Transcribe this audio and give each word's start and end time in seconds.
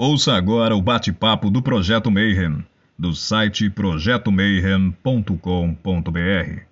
Ouça 0.00 0.34
agora 0.34 0.76
o 0.76 0.80
bate-papo 0.80 1.50
do 1.50 1.60
Projeto 1.60 2.08
Mayhem, 2.08 2.64
do 2.96 3.16
site 3.16 3.68
projetomayhem.com.br. 3.68 6.62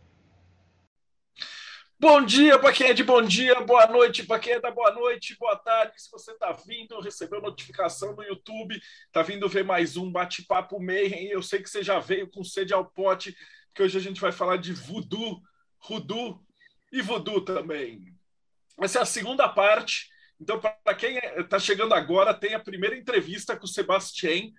Bom 1.99 2.25
dia 2.25 2.57
para 2.57 2.73
quem 2.73 2.87
é 2.87 2.95
de 2.95 3.03
bom 3.03 3.21
dia, 3.21 3.61
boa 3.63 3.89
noite 3.89 4.23
para 4.23 4.39
quem 4.39 4.53
é 4.53 4.61
da 4.61 4.71
boa 4.71 4.93
noite, 4.93 5.37
boa 5.41 5.57
tarde. 5.57 6.01
Se 6.01 6.09
você 6.09 6.31
está 6.31 6.53
vindo, 6.53 7.01
recebeu 7.01 7.43
notificação 7.43 8.15
no 8.15 8.23
YouTube, 8.23 8.81
está 9.07 9.23
vindo 9.23 9.49
ver 9.49 9.65
mais 9.65 9.97
um 9.97 10.09
bate-papo 10.09 10.81
Mayhem. 10.81 11.27
Eu 11.27 11.43
sei 11.43 11.61
que 11.61 11.69
você 11.69 11.83
já 11.83 11.99
veio 11.99 12.31
com 12.31 12.45
sede 12.45 12.73
ao 12.73 12.85
pote, 12.85 13.37
porque 13.67 13.83
hoje 13.83 13.99
a 13.99 14.03
gente 14.03 14.21
vai 14.21 14.31
falar 14.31 14.59
de 14.59 14.73
voodoo, 14.73 15.43
rudu 15.79 16.41
e 16.93 17.03
voodoo 17.03 17.41
também. 17.41 18.05
Essa 18.81 19.01
é 19.01 19.03
a 19.03 19.05
segunda 19.05 19.49
parte 19.49 20.15
então, 20.41 20.61
para 20.61 20.95
quem 20.95 21.17
está 21.39 21.59
chegando 21.59 21.95
agora, 21.95 22.35
tem 22.35 22.55
a 22.55 22.61
primeira 22.61 22.97
entrevista 22.97 23.57
com 23.57 23.65
o 23.65 23.69
Sebastião. 23.69 24.53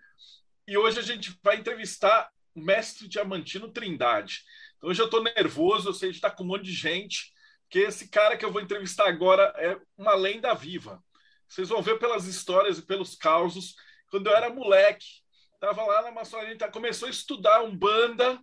E 0.68 0.78
hoje 0.78 1.00
a 1.00 1.04
gente 1.04 1.38
vai 1.44 1.58
entrevistar 1.58 2.30
o 2.56 2.62
mestre 2.62 3.08
Diamantino 3.08 3.72
Trindade. 3.72 4.44
Então, 4.76 4.90
hoje 4.90 5.02
eu 5.02 5.06
estou 5.06 5.24
nervoso, 5.24 5.90
eu 5.90 5.94
sei 5.94 6.10
que 6.10 6.16
está 6.16 6.32
com 6.32 6.44
um 6.44 6.48
monte 6.48 6.64
de 6.64 6.74
gente, 6.74 7.32
porque 7.64 7.80
esse 7.80 8.10
cara 8.10 8.36
que 8.36 8.44
eu 8.44 8.52
vou 8.52 8.62
entrevistar 8.62 9.08
agora 9.08 9.54
é 9.58 9.80
uma 9.96 10.16
lenda 10.16 10.54
viva. 10.54 11.04
Vocês 11.48 11.70
vão 11.70 11.82
ver 11.82 12.00
pelas 12.00 12.26
histórias 12.26 12.80
e 12.80 12.86
pelos 12.86 13.16
causos. 13.16 13.76
Quando 14.10 14.28
eu 14.28 14.36
era 14.36 14.50
moleque, 14.50 15.06
estava 15.54 15.86
lá 15.86 16.02
na 16.02 16.12
maçonaria, 16.12 16.58
tá, 16.58 16.72
começou 16.72 17.08
a 17.08 17.12
estudar 17.12 17.64
Umbanda, 17.64 18.40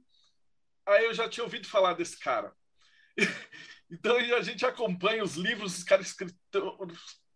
aí 0.86 1.04
eu 1.04 1.14
já 1.14 1.28
tinha 1.28 1.44
ouvido 1.44 1.66
falar 1.66 1.94
desse 1.94 2.18
cara. 2.18 2.52
Então 3.90 4.16
a 4.16 4.40
gente 4.40 4.66
acompanha 4.66 5.22
os 5.22 5.36
livros, 5.36 5.76
os 5.76 5.84
caras 5.84 6.06
escritos, 6.06 6.34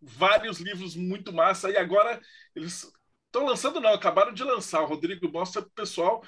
vários 0.01 0.59
livros 0.59 0.95
muito 0.95 1.33
massa, 1.33 1.69
e 1.69 1.77
agora 1.77 2.19
eles 2.55 2.91
estão 3.25 3.45
lançando, 3.45 3.79
não, 3.79 3.93
acabaram 3.93 4.33
de 4.33 4.43
lançar. 4.43 4.81
O 4.81 4.87
Rodrigo 4.87 5.29
mostra 5.31 5.61
para 5.61 5.69
o 5.69 5.73
pessoal, 5.73 6.23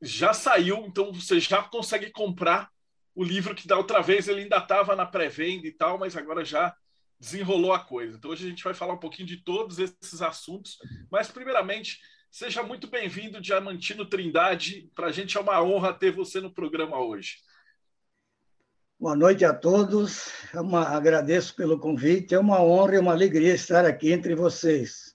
já 0.00 0.32
saiu, 0.32 0.84
então 0.86 1.12
você 1.12 1.40
já 1.40 1.62
consegue 1.62 2.10
comprar 2.10 2.70
o 3.14 3.22
livro 3.22 3.54
que 3.54 3.66
da 3.66 3.76
outra 3.76 4.02
vez 4.02 4.28
ele 4.28 4.42
ainda 4.42 4.58
estava 4.58 4.96
na 4.96 5.06
pré-venda 5.06 5.66
e 5.66 5.72
tal, 5.72 5.98
mas 5.98 6.16
agora 6.16 6.44
já 6.44 6.74
desenrolou 7.18 7.72
a 7.72 7.78
coisa. 7.78 8.16
Então 8.16 8.30
hoje 8.30 8.46
a 8.46 8.50
gente 8.50 8.64
vai 8.64 8.74
falar 8.74 8.94
um 8.94 8.98
pouquinho 8.98 9.28
de 9.28 9.38
todos 9.38 9.78
esses 9.78 10.20
assuntos, 10.20 10.78
mas 11.10 11.30
primeiramente 11.30 12.00
seja 12.30 12.62
muito 12.62 12.88
bem-vindo, 12.88 13.40
Diamantino 13.40 14.04
Trindade. 14.04 14.90
Para 14.94 15.06
a 15.06 15.12
gente 15.12 15.36
é 15.36 15.40
uma 15.40 15.62
honra 15.62 15.94
ter 15.94 16.10
você 16.10 16.40
no 16.40 16.52
programa 16.52 16.98
hoje. 16.98 17.36
Boa 19.04 19.14
noite 19.14 19.44
a 19.44 19.52
todos. 19.52 20.32
Uma, 20.54 20.88
agradeço 20.88 21.54
pelo 21.54 21.78
convite. 21.78 22.34
É 22.34 22.38
uma 22.38 22.62
honra 22.62 22.94
e 22.94 22.98
uma 22.98 23.12
alegria 23.12 23.52
estar 23.52 23.84
aqui 23.84 24.10
entre 24.10 24.34
vocês. 24.34 25.14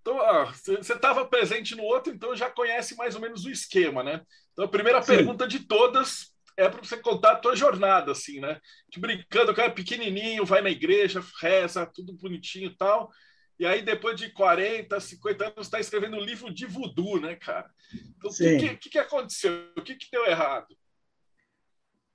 Então, 0.00 0.18
você 0.54 0.92
estava 0.92 1.24
presente 1.24 1.74
no 1.74 1.82
outro, 1.82 2.14
então 2.14 2.36
já 2.36 2.48
conhece 2.48 2.94
mais 2.94 3.16
ou 3.16 3.20
menos 3.20 3.44
o 3.44 3.50
esquema, 3.50 4.04
né? 4.04 4.22
Então, 4.52 4.66
a 4.66 4.68
primeira 4.68 5.02
Sim. 5.02 5.16
pergunta 5.16 5.48
de 5.48 5.58
todas 5.58 6.32
é 6.56 6.68
para 6.68 6.80
você 6.80 6.96
contar 6.96 7.32
a 7.32 7.36
tua 7.40 7.56
jornada, 7.56 8.12
assim, 8.12 8.38
né? 8.38 8.60
Brincando, 8.96 9.50
o 9.50 9.54
cara 9.54 9.66
é 9.66 9.74
pequenininho, 9.74 10.46
vai 10.46 10.62
na 10.62 10.70
igreja, 10.70 11.24
reza, 11.40 11.84
tudo 11.92 12.12
bonitinho 12.12 12.70
e 12.70 12.76
tal. 12.76 13.10
E 13.58 13.66
aí, 13.66 13.82
depois 13.82 14.16
de 14.16 14.30
40, 14.30 15.00
50 15.00 15.44
anos, 15.46 15.66
está 15.66 15.80
escrevendo 15.80 16.18
um 16.18 16.24
livro 16.24 16.54
de 16.54 16.66
voodoo, 16.66 17.20
né, 17.20 17.34
cara? 17.34 17.68
Então, 18.16 18.30
o 18.30 18.32
que, 18.32 18.76
que, 18.76 18.90
que, 18.90 18.98
aconteceu? 19.00 19.72
O 19.76 19.82
que, 19.82 19.96
que 19.96 20.06
deu 20.08 20.24
errado? 20.24 20.68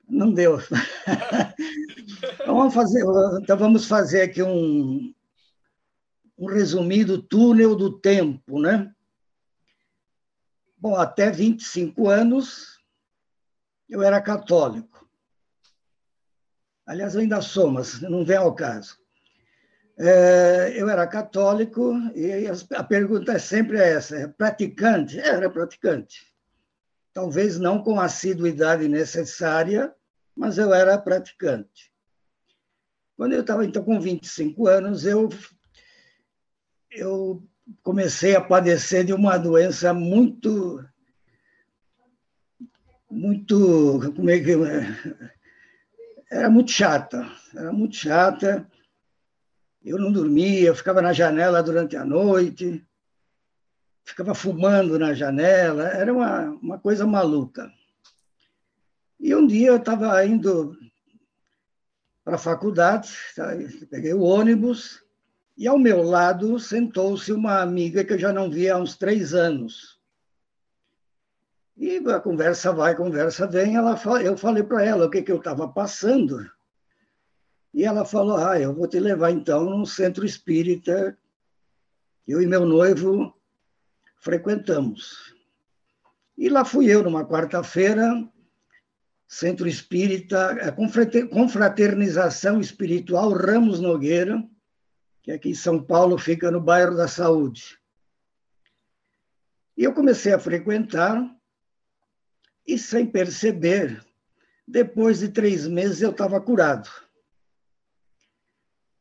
Não 0.08 0.34
deu. 0.34 0.58
então, 2.42 2.56
vamos 2.56 2.74
fazer, 2.74 3.04
então 3.42 3.58
vamos 3.58 3.86
fazer 3.86 4.22
aqui 4.22 4.42
um, 4.42 5.14
um 6.38 6.46
resumido 6.46 7.22
túnel 7.22 7.76
do 7.76 8.00
tempo, 8.00 8.60
né? 8.62 8.94
Bom, 10.78 10.96
até 10.96 11.30
25 11.30 12.08
anos 12.08 12.80
eu 13.90 14.02
era 14.02 14.22
católico. 14.22 15.08
Aliás, 16.86 17.16
eu 17.16 17.22
ainda 17.22 17.42
sou, 17.42 17.70
mas 17.70 18.00
não 18.02 18.24
vem 18.24 18.38
ao 18.38 18.56
caso. 18.56 18.98
É, 20.00 20.74
eu 20.76 20.88
era 20.88 21.08
católico 21.08 21.94
e 22.16 22.46
a 22.76 22.84
pergunta 22.84 23.34
é 23.34 23.40
sempre 23.40 23.78
essa: 23.78 24.16
é 24.16 24.28
praticante? 24.28 25.20
Era 25.20 25.50
praticante. 25.50 26.34
Talvez 27.12 27.58
não 27.58 27.82
com 27.82 28.00
a 28.00 28.06
assiduidade 28.06 28.88
necessária, 28.88 29.94
mas 30.38 30.58
eu 30.60 30.74
era 30.74 30.98
praticante. 30.98 31.92
Quando 33.18 33.34
eu 33.34 33.42
estava, 33.42 33.66
então, 33.66 33.84
com 33.84 34.00
25 34.00 34.68
anos, 34.68 35.06
eu, 35.06 35.28
eu 36.92 37.44
comecei 37.82 38.36
a 38.36 38.42
padecer 38.42 39.04
de 39.04 39.14
uma 39.14 39.38
doença 39.38 39.94
muito. 39.94 40.86
Muito. 43.10 44.14
Como 44.16 44.30
é 44.30 44.40
que. 44.40 44.52
Era 46.30 46.50
muito 46.50 46.72
chata, 46.72 47.26
era 47.56 47.72
muito 47.72 47.96
chata. 47.96 48.70
Eu 49.84 49.98
não 49.98 50.12
dormia, 50.12 50.68
eu 50.68 50.76
ficava 50.76 51.02
na 51.02 51.14
janela 51.14 51.64
durante 51.64 51.96
a 51.96 52.04
noite, 52.04 52.86
ficava 54.04 54.36
fumando 54.36 55.00
na 55.00 55.14
janela, 55.14 55.88
era 55.88 56.14
uma, 56.14 56.50
uma 56.62 56.78
coisa 56.78 57.08
maluca. 57.08 57.72
E 59.20 59.34
um 59.36 59.46
dia 59.48 59.70
eu 59.70 59.78
estava 59.78 60.24
indo 60.26 60.78
para 62.24 62.36
a 62.36 62.40
faculdade, 62.40 63.10
tá? 63.36 63.52
peguei 63.90 64.14
o 64.14 64.22
ônibus, 64.22 65.04
e 65.58 65.68
ao 65.68 65.80
meu 65.80 66.04
lado 66.04 66.60
sentou-se 66.60 67.32
uma 67.32 67.62
amiga 67.62 68.04
que 68.04 68.14
eu 68.14 68.20
já 68.20 68.32
não 68.32 68.50
via 68.50 68.76
há 68.76 68.78
uns 68.78 68.96
três 68.96 69.34
anos. 69.34 69.98
E 71.76 71.98
a 71.98 72.20
conversa 72.20 72.74
vai, 72.74 72.94
a 72.94 72.96
conversa 72.96 73.48
vem. 73.48 73.76
Ela, 73.76 74.00
eu 74.24 74.36
falei 74.36 74.64
para 74.64 74.84
ela 74.84 75.06
o 75.06 75.10
que, 75.10 75.22
que 75.22 75.32
eu 75.32 75.38
estava 75.38 75.68
passando. 75.68 76.50
E 77.74 77.84
ela 77.84 78.04
falou: 78.04 78.38
Ah, 78.38 78.60
eu 78.60 78.74
vou 78.74 78.88
te 78.88 79.00
levar 79.00 79.32
então 79.32 79.70
num 79.70 79.86
centro 79.86 80.26
espírita. 80.26 81.18
Eu 82.28 82.42
e 82.42 82.48
meu 82.48 82.66
noivo 82.66 83.34
frequentamos. 84.18 85.36
E 86.38 86.50
lá 86.50 86.66
fui 86.66 86.88
eu, 86.88 87.04
numa 87.04 87.26
quarta-feira, 87.26 88.28
Centro 89.28 89.68
Espírita, 89.68 90.58
é 90.62 90.72
Confraternização 91.26 92.62
Espiritual 92.62 93.32
Ramos 93.34 93.82
Nogueira, 93.82 94.42
que 95.22 95.32
aqui 95.34 95.50
em 95.50 95.56
São 95.56 95.84
Paulo 95.84 96.18
fica 96.18 96.50
no 96.50 96.62
bairro 96.62 96.96
da 96.96 97.10
Saúde. 97.10 97.78
E 99.76 99.84
eu 99.84 99.94
comecei 99.94 100.32
a 100.32 100.40
frequentar, 100.40 101.30
e 102.66 102.80
sem 102.80 103.06
perceber, 103.06 104.02
depois 104.66 105.20
de 105.20 105.28
três 105.28 105.68
meses 105.68 106.02
eu 106.02 106.12
estava 106.12 106.40
curado. 106.40 106.90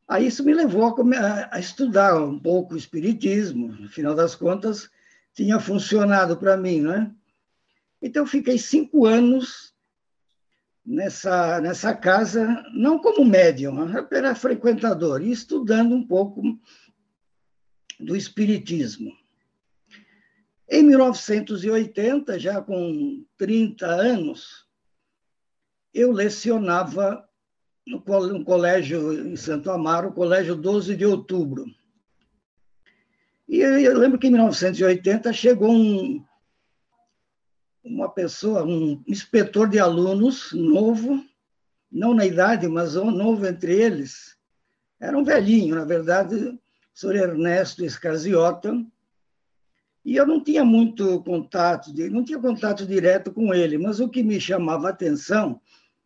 Aí 0.07 0.27
isso 0.27 0.43
me 0.43 0.53
levou 0.53 0.85
a, 0.85 1.55
a 1.55 1.59
estudar 1.59 2.21
um 2.21 2.39
pouco 2.39 2.73
o 2.73 2.77
Espiritismo, 2.77 3.69
no 3.69 3.89
final 3.89 4.13
das 4.13 4.35
contas, 4.35 4.89
tinha 5.33 5.59
funcionado 5.59 6.37
para 6.37 6.57
mim, 6.57 6.81
né? 6.81 7.13
Então, 8.01 8.23
eu 8.23 8.27
fiquei 8.27 8.57
cinco 8.57 9.05
anos 9.05 9.76
nessa, 10.87 11.59
nessa 11.59 11.93
casa, 11.93 12.63
não 12.73 12.97
como 12.97 13.25
médium, 13.25 13.75
era 14.09 14.33
frequentador, 14.33 15.21
e 15.21 15.29
estudando 15.29 15.93
um 15.93 16.07
pouco 16.07 16.41
do 17.99 18.15
Espiritismo. 18.15 19.11
Em 20.69 20.83
1980, 20.83 22.39
já 22.39 22.61
com 22.61 23.25
30 23.37 23.85
anos, 23.85 24.65
eu 25.93 26.11
lecionava 26.11 27.27
no 27.85 28.43
colégio 28.43 29.27
em 29.27 29.35
Santo 29.35 29.71
Amaro, 29.71 30.09
o 30.09 30.13
colégio 30.13 30.55
12 30.55 30.95
de 30.95 31.05
outubro. 31.05 31.65
E 33.47 33.59
eu 33.59 33.97
lembro 33.97 34.19
que 34.19 34.27
em 34.27 34.31
1980 34.31 35.31
chegou 35.31 35.71
um, 35.71 36.23
uma 37.89 38.09
pessoa, 38.09 38.63
um 38.63 39.01
inspetor 39.07 39.69
de 39.69 39.79
alunos 39.79 40.51
novo, 40.53 41.23
não 41.91 42.13
na 42.13 42.25
idade, 42.25 42.67
mas 42.67 42.95
novo 42.95 43.45
entre 43.45 43.73
eles. 43.73 44.37
Era 44.99 45.17
um 45.17 45.23
velhinho, 45.23 45.75
na 45.75 45.85
verdade, 45.85 46.35
o 46.35 46.59
senhor 46.93 47.15
Ernesto 47.15 47.85
Escasiota, 47.85 48.73
e 50.03 50.15
eu 50.15 50.25
não 50.25 50.41
tinha 50.41 50.63
muito 50.63 51.21
contato, 51.23 51.91
não 52.09 52.23
tinha 52.23 52.39
contato 52.39 52.85
direto 52.85 53.31
com 53.31 53.53
ele, 53.53 53.77
mas 53.77 53.99
o 53.99 54.09
que 54.09 54.23
me 54.23 54.39
chamava 54.39 54.87
a 54.87 54.91
atenção 54.91 55.59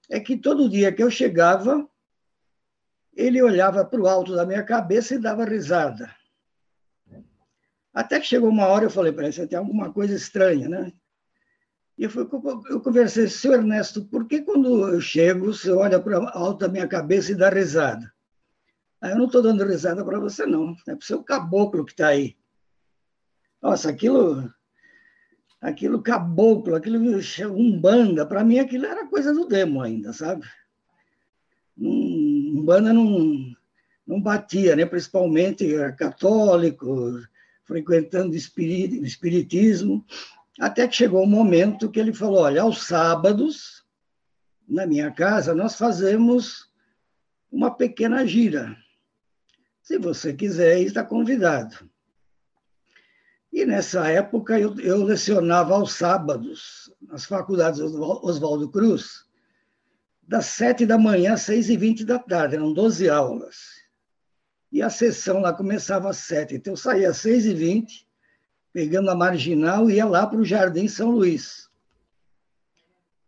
é 0.10 0.19
que 0.19 0.36
todo 0.36 0.69
dia 0.69 0.92
que 0.92 1.04
eu 1.04 1.10
chegava, 1.10 1.88
ele 3.16 3.42
olhava 3.42 3.86
para 3.86 4.01
o 4.01 4.07
alto 4.07 4.36
da 4.36 4.45
minha 4.45 4.63
cabeça 4.63 5.16
e 5.16 5.19
dava 5.19 5.45
risada. 5.45 6.13
Até 7.94 8.19
que 8.19 8.25
chegou 8.25 8.50
uma 8.50 8.68
hora 8.68 8.86
eu 8.86 8.89
falei 8.89 9.12
para 9.12 9.28
ele, 9.28 9.48
tem 9.48 9.57
alguma 9.57 9.92
coisa 9.92 10.16
estranha, 10.16 10.68
né? 10.68 10.92
E 12.01 12.06
eu, 12.06 12.12
eu 12.71 12.81
conversei, 12.81 13.27
senhor 13.27 13.59
Ernesto, 13.59 14.03
por 14.06 14.27
que 14.27 14.42
quando 14.42 14.92
eu 14.92 15.00
chego, 15.00 15.53
você 15.53 15.69
olha 15.69 16.00
para 16.00 16.18
alto 16.31 16.62
da 16.62 16.68
minha 16.68 16.88
cabeça 16.88 17.31
e 17.31 17.36
dá 17.36 17.48
risada? 17.48 18.12
Aí 19.00 19.12
eu 19.12 19.19
não 19.19 19.27
estou 19.27 19.39
dando 19.39 19.63
risada 19.63 20.03
para 20.03 20.19
você, 20.19 20.48
não. 20.48 20.75
É 20.88 20.95
para 20.95 20.98
o 20.98 21.03
seu 21.03 21.21
caboclo 21.21 21.86
que 21.86 21.92
está 21.92 22.07
aí. 22.07 22.36
Nossa, 23.62 23.92
aquilo. 23.92 24.51
Aquilo 25.62 26.01
caboclo, 26.01 26.74
aquilo 26.74 26.98
umbanda, 27.51 28.25
para 28.25 28.44
mim 28.44 28.57
aquilo 28.57 28.88
era 28.88 29.06
coisa 29.06 29.31
do 29.31 29.45
demo 29.45 29.80
ainda, 29.80 30.12
sabe? 30.12 30.44
Umbanda 31.77 32.92
não, 32.92 33.54
não 34.07 34.19
batia, 34.19 34.75
né? 34.75 34.88
principalmente 34.88 35.68
católico, 36.00 37.19
frequentando 37.63 38.36
espiritismo, 38.36 40.04
até 40.62 40.88
que 40.88 40.96
chegou 40.96 41.24
um 41.24 41.28
momento 41.28 41.90
que 41.90 42.00
ele 42.00 42.13
falou: 42.13 42.42
olha, 42.42 42.62
aos 42.62 42.84
sábados, 42.84 43.84
na 44.68 44.86
minha 44.86 45.12
casa, 45.12 45.56
nós 45.56 45.75
fazemos 45.75 46.72
uma 47.52 47.72
pequena 47.72 48.25
gira. 48.28 48.78
Se 49.81 49.98
você 49.98 50.34
quiser, 50.34 50.80
está 50.80 51.04
convidado. 51.04 51.90
E 53.52 53.66
nessa 53.66 54.08
época 54.08 54.60
eu, 54.60 54.80
eu 54.80 55.04
lecionava 55.04 55.74
aos 55.74 55.94
sábados, 55.94 56.94
nas 57.02 57.25
faculdades 57.25 57.81
Oswaldo 57.81 58.69
Cruz, 58.69 59.25
das 60.22 60.46
sete 60.46 60.86
da 60.86 60.98
manhã 60.98 61.34
às 61.34 61.42
seis 61.42 61.69
e 61.69 61.75
vinte 61.75 62.06
da 62.06 62.19
tarde, 62.19 62.56
eram 62.56 62.72
doze 62.72 63.10
aulas. 63.10 63.57
E 64.72 64.81
a 64.81 64.92
sessão 64.92 65.42
lá 65.42 65.52
começava 65.52 66.07
às 66.10 66.18
sete, 66.18 66.56
então 66.56 66.74
eu 66.74 66.78
saía 66.78 67.10
às 67.10 67.18
seis 67.18 67.46
e 67.46 67.54
vinte, 67.54 68.07
pegando 68.73 69.09
a 69.09 69.15
marginal 69.15 69.89
e 69.89 69.95
ia 69.95 70.06
lá 70.06 70.25
para 70.25 70.39
o 70.39 70.45
Jardim 70.45 70.88
São 70.88 71.12
Luís. 71.12 71.69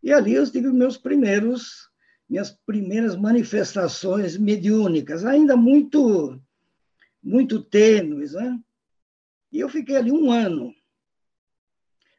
E 0.02 0.12
ali 0.12 0.34
eu 0.34 0.50
tive 0.50 0.70
meus 0.70 0.98
primeiros, 0.98 1.90
minhas 2.30 2.52
primeiras 2.52 3.16
manifestações 3.16 4.38
mediúnicas, 4.38 5.26
ainda 5.26 5.56
muito, 5.56 6.40
muito 7.22 7.62
tênues, 7.64 8.34
né? 8.34 8.60
E 9.52 9.60
eu 9.60 9.70
fiquei 9.70 9.96
ali 9.96 10.12
um 10.12 10.32
ano. 10.32 10.74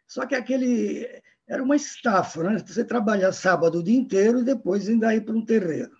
Só 0.07 0.25
que 0.25 0.35
aquele 0.35 1.23
era 1.47 1.63
uma 1.63 1.77
estafa, 1.77 2.43
né? 2.43 2.59
Você 2.59 2.85
trabalha 2.85 3.33
sábado 3.33 3.79
o 3.79 3.83
dia 3.83 3.97
inteiro 3.97 4.41
e 4.41 4.45
depois 4.45 4.89
ainda 4.89 5.15
ir 5.15 5.23
para 5.23 5.35
um 5.35 5.45
terreiro. 5.45 5.97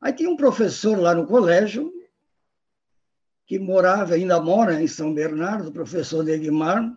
Aí 0.00 0.12
tinha 0.12 0.30
um 0.30 0.36
professor 0.36 0.98
lá 0.98 1.14
no 1.14 1.26
colégio, 1.26 1.92
que 3.46 3.58
morava, 3.58 4.14
ainda 4.14 4.40
mora 4.40 4.82
em 4.82 4.88
São 4.88 5.14
Bernardo, 5.14 5.68
o 5.68 5.72
professor 5.72 6.24
Neguimar, 6.24 6.92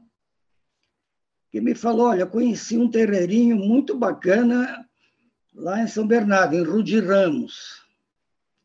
que 1.51 1.62
me 1.62 1.75
falou: 1.75 2.07
Olha, 2.07 2.25
conheci 2.25 2.78
um 2.78 2.90
terreirinho 2.90 3.56
muito 3.56 3.96
bacana 3.96 4.86
lá 5.54 5.81
em 5.81 5.88
São 5.88 6.07
Bernardo, 6.07 6.56
em 6.56 6.63
Rudi 6.63 7.00
Ramos. 7.00 7.86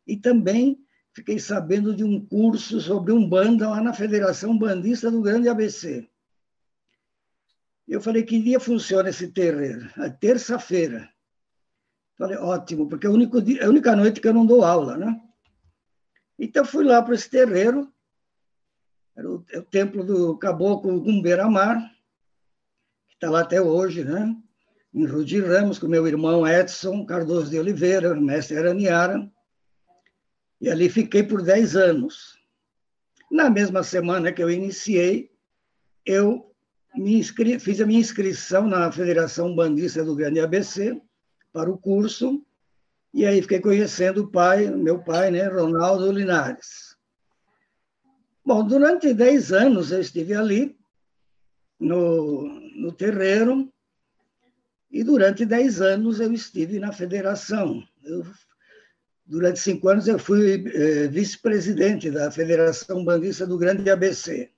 E 0.07 0.17
também 0.17 0.79
fiquei 1.13 1.39
sabendo 1.39 1.95
de 1.95 2.03
um 2.03 2.25
curso 2.25 2.81
sobre 2.81 3.13
Umbanda 3.13 3.69
lá 3.69 3.81
na 3.81 3.93
Federação 3.93 4.57
Bandista 4.57 5.11
do 5.11 5.23
Grande 5.23 5.49
ABC. 5.49 6.09
Eu 7.87 8.01
falei, 8.01 8.23
que 8.23 8.43
dia 8.43 8.59
funciona 8.59 9.11
esse 9.11 9.29
terreiro? 9.29 9.91
A 9.97 10.09
terça-feira. 10.09 11.09
Falei, 12.17 12.37
ótimo, 12.39 12.89
porque 12.89 13.07
é, 13.07 13.11
é 13.11 13.65
a 13.65 13.69
única 13.69 13.95
noite 13.95 14.21
que 14.21 14.29
eu 14.29 14.33
não 14.33 14.47
dou 14.47 14.65
aula, 14.65 14.97
né? 14.97 15.21
Então, 16.39 16.65
fui 16.65 16.85
lá 16.85 17.03
para 17.03 17.15
esse 17.15 17.31
terreiro, 17.31 17.93
era 19.17 19.31
o, 19.31 19.45
é 19.53 19.59
o 19.59 19.63
templo 19.63 20.05
do 20.05 20.37
caboclo 20.37 21.01
Gumberamar, 21.01 21.79
que 23.09 23.15
está 23.15 23.31
lá 23.31 23.41
até 23.41 23.61
hoje, 23.61 24.05
né? 24.05 24.37
Em 24.93 25.07
Rudi 25.07 25.41
Ramos, 25.41 25.79
com 25.79 25.87
meu 25.87 26.07
irmão 26.07 26.47
Edson 26.47 27.05
Cardoso 27.05 27.51
de 27.51 27.59
Oliveira, 27.59 28.15
mestre 28.15 28.59
Araniara. 28.59 29.31
E 30.61 30.71
ali 30.71 30.89
fiquei 30.89 31.23
por 31.23 31.43
10 31.43 31.77
anos. 31.77 32.39
Na 33.31 33.51
mesma 33.51 33.83
semana 33.83 34.33
que 34.33 34.43
eu 34.43 34.51
iniciei, 34.51 35.31
eu 36.07 36.55
me 36.95 37.19
inscri... 37.19 37.59
fiz 37.59 37.81
a 37.81 37.87
minha 37.87 38.01
inscrição 38.01 38.67
na 38.67 38.91
Federação 38.91 39.55
Bandista 39.55 40.05
do 40.05 40.15
Grande 40.15 40.41
ABC 40.41 41.01
para 41.53 41.71
o 41.71 41.79
curso, 41.79 42.45
e 43.15 43.25
aí 43.25 43.41
fiquei 43.41 43.61
conhecendo 43.61 44.25
o 44.25 44.31
pai, 44.31 44.69
meu 44.71 45.03
pai, 45.03 45.31
né, 45.31 45.47
Ronaldo 45.47 46.13
Linares. 46.13 46.95
Bom, 48.45 48.67
durante 48.67 49.15
10 49.15 49.53
anos 49.53 49.91
eu 49.91 50.01
estive 50.01 50.35
ali, 50.35 50.77
no, 51.81 52.43
no 52.77 52.93
terreiro, 52.93 53.73
e 54.91 55.03
durante 55.03 55.47
10 55.47 55.81
anos 55.81 56.21
eu 56.21 56.33
estive 56.33 56.79
na 56.79 56.93
federação. 56.93 57.83
Eu 58.03 58.23
Durante 59.27 59.59
cinco 59.59 59.89
anos 59.89 60.07
eu 60.07 60.19
fui 60.19 60.71
eh, 60.75 61.09
vice-presidente 61.09 62.11
da 62.11 62.31
Federação 62.31 63.03
Bandista 63.03 63.47
do 63.47 63.57
Grande 63.57 63.89
ABC. 63.89 64.51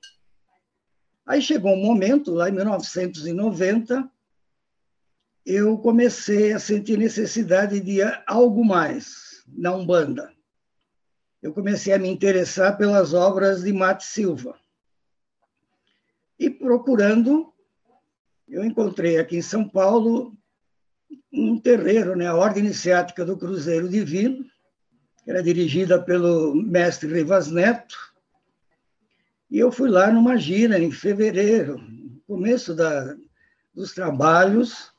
Aí 1.25 1.41
chegou 1.41 1.73
um 1.73 1.83
momento, 1.83 2.33
lá 2.33 2.49
em 2.49 2.53
1990, 2.53 4.11
eu 5.47 5.79
comecei 5.79 6.53
a 6.53 6.59
sentir 6.59 6.99
necessidade 6.99 7.79
de 7.79 8.01
algo 8.27 8.65
mais 8.65 9.45
na 9.47 9.73
Umbanda. 9.73 10.35
Eu 11.41 11.53
comecei 11.53 11.93
a 11.93 11.99
me 12.01 12.09
interessar 12.09 12.77
pelas 12.77 13.15
obras 13.15 13.63
de 13.63 13.73
Mate 13.73 14.05
Silva. 14.05 14.59
E 16.37 16.51
procurando, 16.51 17.55
eu 18.49 18.65
encontrei 18.65 19.19
aqui 19.19 19.37
em 19.37 19.43
São 19.43 19.69
Paulo 19.69 20.37
um 21.33 21.61
terreiro, 21.61 22.17
né, 22.17 22.27
a 22.27 22.35
Ordem 22.35 22.65
Iniciática 22.65 23.25
do 23.25 23.37
Cruzeiro 23.37 23.89
Divino, 23.89 24.45
era 25.25 25.43
dirigida 25.43 26.03
pelo 26.03 26.57
mestre 26.57 27.13
Rivas 27.13 27.51
Neto, 27.53 27.97
e 29.49 29.59
eu 29.59 29.71
fui 29.71 29.89
lá 29.89 30.11
numa 30.11 30.37
gira 30.37 30.79
em 30.79 30.91
fevereiro, 30.91 31.81
começo 32.27 32.75
da, 32.75 33.17
dos 33.73 33.93
trabalhos, 33.93 34.96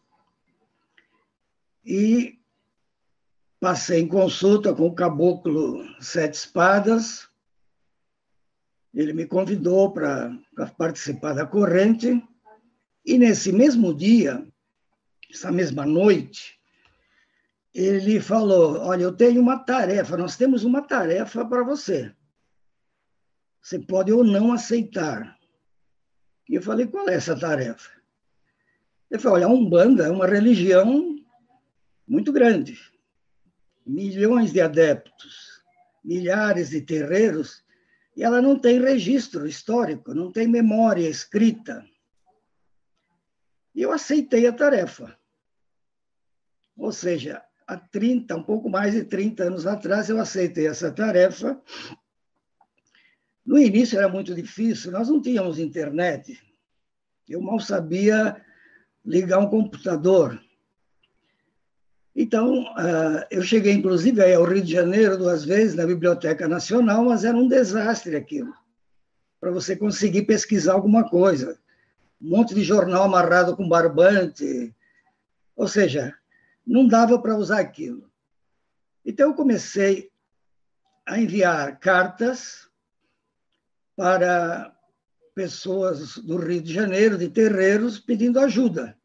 e 1.88 2.38
passei 3.62 4.02
em 4.02 4.08
consulta 4.08 4.76
com 4.76 4.88
o 4.88 4.94
caboclo 4.94 5.82
Sete 6.02 6.34
Espadas. 6.34 7.30
Ele 8.94 9.14
me 9.14 9.26
convidou 9.26 9.94
para 9.94 10.38
participar 10.78 11.34
da 11.34 11.46
corrente, 11.46 12.22
e 13.06 13.18
nesse 13.18 13.54
mesmo 13.54 13.94
dia, 13.94 14.46
essa 15.32 15.50
mesma 15.50 15.86
noite, 15.86 16.60
ele 17.74 18.20
falou: 18.20 18.80
Olha, 18.80 19.04
eu 19.04 19.16
tenho 19.16 19.42
uma 19.42 19.58
tarefa, 19.58 20.18
nós 20.18 20.36
temos 20.36 20.66
uma 20.66 20.82
tarefa 20.82 21.46
para 21.46 21.64
você. 21.64 22.14
Você 23.62 23.80
pode 23.80 24.12
ou 24.12 24.26
não 24.26 24.52
aceitar. 24.52 25.38
E 26.50 26.56
eu 26.56 26.62
falei: 26.62 26.86
Qual 26.86 27.08
é 27.08 27.14
essa 27.14 27.38
tarefa? 27.40 27.92
Ele 29.10 29.22
falou: 29.22 29.38
Olha, 29.38 29.46
a 29.46 29.50
Umbanda 29.50 30.08
é 30.08 30.12
uma 30.12 30.28
religião 30.28 31.17
muito 32.08 32.32
grande, 32.32 32.80
milhões 33.86 34.54
de 34.54 34.62
adeptos, 34.62 35.62
milhares 36.04 36.70
de 36.70 36.82
terreiros, 36.82 37.64
e 38.16 38.24
ela 38.24 38.42
não 38.42 38.58
tem 38.58 38.80
registro 38.80 39.46
histórico, 39.46 40.14
não 40.14 40.32
tem 40.32 40.48
memória 40.48 41.08
escrita. 41.08 41.86
E 43.76 43.82
eu 43.82 43.92
aceitei 43.92 44.48
a 44.48 44.54
tarefa. 44.54 45.16
Ou 46.76 46.92
seja, 46.92 47.44
há 47.68 47.78
30, 47.78 48.36
um 48.36 48.44
pouco 48.44 48.70
mais 48.70 48.94
de 48.94 49.04
30 49.04 49.44
anos 49.44 49.68
atrás, 49.68 50.10
eu 50.10 50.20
aceitei 50.20 50.68
essa 50.68 50.92
tarefa. 50.92 51.62
No 53.46 53.60
início 53.60 53.98
era 53.98 54.10
muito 54.10 54.34
difícil, 54.34 54.92
nós 54.92 55.10
não 55.10 55.22
tínhamos 55.22 55.60
internet. 55.60 56.42
Eu 57.28 57.42
mal 57.42 57.60
sabia 57.60 58.44
ligar 59.06 59.40
um 59.40 59.50
computador. 59.50 60.42
Então, 62.20 62.66
ah, 62.76 63.28
eu 63.30 63.44
cheguei, 63.44 63.74
inclusive, 63.74 64.34
ao 64.34 64.44
Rio 64.44 64.64
de 64.64 64.72
Janeiro 64.72 65.20
duas 65.20 65.46
vezes, 65.46 65.76
na 65.76 65.86
Biblioteca 65.86 66.48
Nacional, 66.48 67.06
mas 67.06 67.24
era 67.24 67.38
um 67.38 67.48
desastre 67.48 68.16
aquilo, 68.16 68.52
para 69.40 69.52
você 69.52 69.76
conseguir 69.76 70.24
pesquisar 70.24 70.74
alguma 70.74 71.08
coisa. 71.08 71.60
Um 72.20 72.30
monte 72.30 72.56
de 72.56 72.64
jornal 72.64 73.04
amarrado 73.04 73.56
com 73.56 73.70
barbante. 73.70 74.76
Ou 75.56 75.68
seja, 75.68 76.12
não 76.66 76.88
dava 76.88 77.22
para 77.22 77.38
usar 77.38 77.60
aquilo. 77.60 78.10
Então, 79.06 79.30
eu 79.30 79.36
comecei 79.36 80.10
a 81.06 81.20
enviar 81.20 81.80
cartas 81.80 82.68
para 83.96 84.76
pessoas 85.36 86.18
do 86.18 86.38
Rio 86.38 86.64
de 86.64 86.74
Janeiro, 86.74 87.16
de 87.16 87.30
terreiros, 87.30 88.00
pedindo 88.00 88.40
ajuda. 88.40 88.97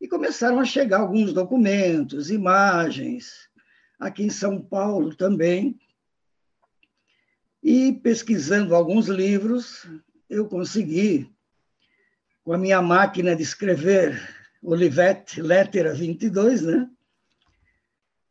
E 0.00 0.06
começaram 0.06 0.60
a 0.60 0.64
chegar 0.64 1.00
alguns 1.00 1.32
documentos, 1.32 2.30
imagens, 2.30 3.48
aqui 3.98 4.22
em 4.22 4.30
São 4.30 4.60
Paulo 4.60 5.14
também. 5.14 5.78
E 7.62 7.92
pesquisando 7.92 8.74
alguns 8.74 9.08
livros, 9.08 9.86
eu 10.30 10.46
consegui, 10.46 11.28
com 12.44 12.52
a 12.52 12.58
minha 12.58 12.80
máquina 12.80 13.34
de 13.34 13.42
escrever, 13.42 14.20
Olivetti 14.62 15.42
Lettera 15.42 15.92
22, 15.92 16.62
né? 16.62 16.88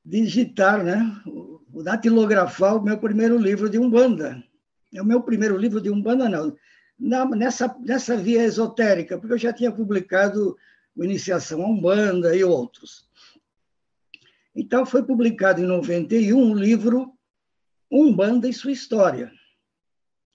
digitar 0.07 0.83
né? 0.83 1.21
o 1.25 1.83
datilografar 1.83 2.77
o 2.77 2.81
meu 2.81 2.97
primeiro 2.97 3.37
livro 3.37 3.69
de 3.69 3.77
Umbanda. 3.77 4.41
É 4.93 5.01
o 5.01 5.05
meu 5.05 5.21
primeiro 5.21 5.57
livro 5.57 5.81
de 5.81 5.89
Umbanda, 5.89 6.29
não. 6.29 6.55
Na, 6.97 7.25
nessa, 7.25 7.75
nessa 7.81 8.15
via 8.15 8.43
esotérica, 8.43 9.17
porque 9.17 9.33
eu 9.33 9.37
já 9.37 9.51
tinha 9.51 9.71
publicado 9.71 10.57
o 10.97 11.03
Iniciação 11.03 11.61
a 11.61 11.67
Umbanda 11.67 12.35
e 12.35 12.43
outros. 12.43 13.07
Então, 14.55 14.85
foi 14.85 15.03
publicado 15.03 15.61
em 15.61 15.65
91 15.65 16.51
o 16.51 16.55
livro 16.55 17.13
Umbanda 17.91 18.49
e 18.49 18.53
Sua 18.53 18.71
História, 18.71 19.31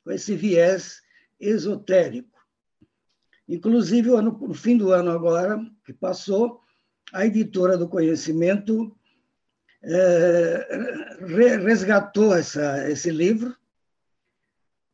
com 0.04 0.12
esse 0.12 0.36
viés 0.36 1.02
esotérico. 1.40 2.38
Inclusive, 3.48 4.10
no 4.10 4.54
fim 4.54 4.76
do 4.76 4.92
ano 4.92 5.10
agora, 5.10 5.60
que 5.84 5.92
passou, 5.92 6.60
a 7.12 7.26
editora 7.26 7.76
do 7.76 7.88
Conhecimento 7.88 8.96
é, 9.82 10.66
resgatou 11.60 12.34
essa, 12.34 12.88
esse 12.88 13.10
livro 13.10 13.54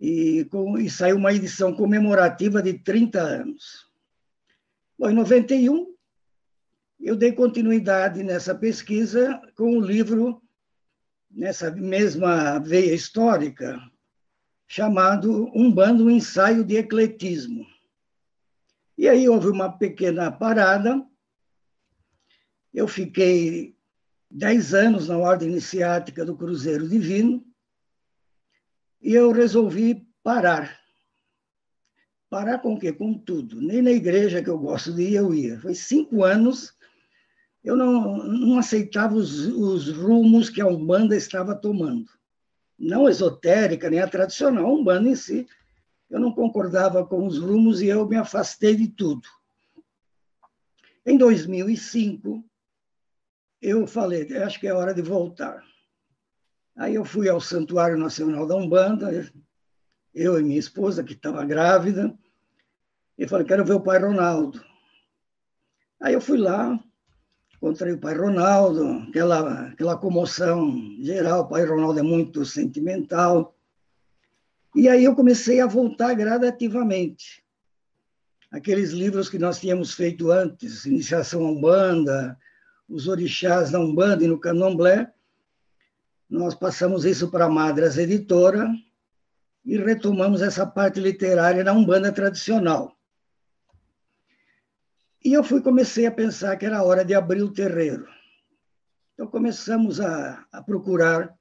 e, 0.01 0.47
com, 0.47 0.79
e 0.79 0.89
saiu 0.89 1.17
uma 1.17 1.33
edição 1.33 1.75
comemorativa 1.75 2.63
de 2.63 2.75
30 2.75 3.21
anos. 3.21 3.88
Bom, 4.99 5.11
em 5.11 5.14
91, 5.14 5.95
eu 6.99 7.14
dei 7.14 7.31
continuidade 7.31 8.25
nessa 8.25 8.52
pesquisa 8.52 9.40
com 9.55 9.78
o 9.78 9.81
livro, 9.81 10.43
nessa 11.31 11.71
mesma 11.71 12.59
veia 12.59 12.93
histórica, 12.93 13.81
chamado 14.67 15.52
Um 15.55 15.73
Bando, 15.73 16.07
um 16.07 16.11
Ensaio 16.11 16.64
de 16.64 16.78
Ecletismo. 16.78 17.64
E 18.97 19.09
aí 19.09 19.28
houve 19.28 19.47
uma 19.47 19.71
pequena 19.71 20.33
parada, 20.33 21.07
eu 22.75 22.88
fiquei 22.88 23.76
dez 24.28 24.75
anos 24.75 25.07
na 25.07 25.17
ordem 25.17 25.49
iniciática 25.49 26.25
do 26.25 26.37
Cruzeiro 26.37 26.88
Divino, 26.88 27.47
e 29.00 29.14
eu 29.14 29.31
resolvi 29.31 30.09
parar 30.25 30.76
Parar 32.31 32.59
com 32.59 32.75
o 32.75 32.79
quê? 32.79 32.93
Com 32.93 33.15
tudo. 33.15 33.61
Nem 33.61 33.81
na 33.81 33.91
igreja 33.91 34.43
que 34.43 34.51
eu 34.51 34.59
gosto 34.59 34.93
de 34.93 35.03
ir, 35.03 35.15
eu 35.15 35.35
ia. 35.35 35.59
Foi 35.61 35.75
cinco 35.75 36.25
anos, 36.25 36.75
eu 37.65 37.77
não, 37.77 38.19
não 38.19 38.59
aceitava 38.59 39.15
os, 39.15 39.47
os 39.47 39.91
rumos 39.91 40.51
que 40.51 40.61
a 40.61 40.67
Umbanda 40.67 41.17
estava 41.17 41.55
tomando. 41.55 42.09
Não 42.79 43.09
esotérica, 43.09 43.91
nem 43.91 44.01
a 44.01 44.09
tradicional, 44.09 44.67
a 44.67 44.73
Umbanda 44.73 45.09
em 45.09 45.17
si. 45.17 45.47
Eu 46.09 46.21
não 46.21 46.33
concordava 46.33 47.05
com 47.05 47.27
os 47.27 47.39
rumos 47.39 47.81
e 47.83 47.87
eu 47.87 48.07
me 48.07 48.17
afastei 48.17 48.77
de 48.77 48.89
tudo. 48.89 49.27
Em 51.05 51.17
2005, 51.17 52.45
eu 53.61 53.87
falei, 53.87 54.37
acho 54.39 54.61
que 54.61 54.67
é 54.67 54.73
hora 54.73 54.95
de 54.95 55.03
voltar. 55.03 55.63
Aí 56.77 56.95
eu 56.95 57.05
fui 57.05 57.29
ao 57.29 57.41
Santuário 57.41 57.99
Nacional 57.99 58.47
da 58.47 58.55
Umbanda, 58.55 59.11
eu 60.15 60.38
e 60.38 60.43
minha 60.43 60.59
esposa, 60.59 61.05
que 61.05 61.12
estava 61.12 61.45
grávida, 61.45 62.17
e 63.17 63.27
falei, 63.27 63.47
quero 63.47 63.65
ver 63.65 63.75
o 63.75 63.81
pai 63.81 63.99
Ronaldo. 63.99 64.62
Aí 66.00 66.15
eu 66.15 66.21
fui 66.21 66.38
lá, 66.38 66.79
encontrei 67.57 67.93
o 67.93 67.99
pai 67.99 68.15
Ronaldo, 68.15 69.05
aquela, 69.09 69.69
aquela 69.69 69.97
comoção 69.97 70.73
geral, 71.00 71.41
o 71.41 71.49
pai 71.49 71.65
Ronaldo 71.65 71.99
é 71.99 72.03
muito 72.03 72.45
sentimental. 72.45 73.57
E 74.75 74.88
aí 74.88 75.05
eu 75.05 75.17
comecei 75.17 75.61
a 75.61 75.67
voltar 75.67 76.15
gradativamente. 76.15 77.45
Aqueles 78.50 78.93
livros 78.93 79.29
que 79.29 79.38
nós 79.38 79.61
tínhamos 79.61 79.93
feito 79.93 80.31
antes, 80.31 80.87
Iniciação 80.87 81.45
à 81.45 81.50
Umbanda, 81.50 82.38
Os 82.88 83.09
Orixás 83.09 83.73
da 83.73 83.81
Umbanda 83.81 84.25
e 84.25 84.29
no 84.29 84.38
Candomblé, 84.38 85.12
nós 86.31 86.55
passamos 86.55 87.05
isso 87.05 87.31
para 87.31 87.47
a 87.47 87.50
Madras 87.50 87.99
Editora, 87.99 88.69
e 89.65 89.77
retomamos 89.77 90.43
essa 90.43 90.67
parte 90.67 91.00
literária 91.00 91.62
da 91.62 91.73
Umbanda 91.73 92.12
tradicional. 92.12 92.97
E 95.25 95.33
eu 95.33 95.43
fui 95.43 95.61
comecei 95.61 96.07
a 96.07 96.12
pensar 96.12 96.57
que 96.57 96.65
era 96.65 96.83
hora 96.83 97.05
de 97.05 97.15
abrir 97.15 97.43
o 97.43 97.53
terreiro. 97.53 98.09
Então 99.12 99.27
começamos 99.27 100.00
a, 100.00 100.47
a 100.53 100.62
procurar 100.62 101.37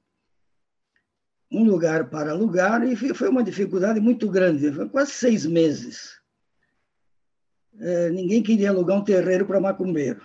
um 1.50 1.64
lugar 1.64 2.10
para 2.10 2.32
alugar 2.32 2.82
e 2.84 2.96
foi 3.14 3.28
uma 3.28 3.42
dificuldade 3.42 4.00
muito 4.00 4.28
grande, 4.28 4.72
foi 4.72 4.88
quase 4.88 5.12
seis 5.12 5.46
meses. 5.46 6.20
É, 7.80 8.10
ninguém 8.10 8.42
queria 8.42 8.70
alugar 8.70 8.98
um 8.98 9.04
terreiro 9.04 9.46
para 9.46 9.60
macumbeiro. 9.60 10.20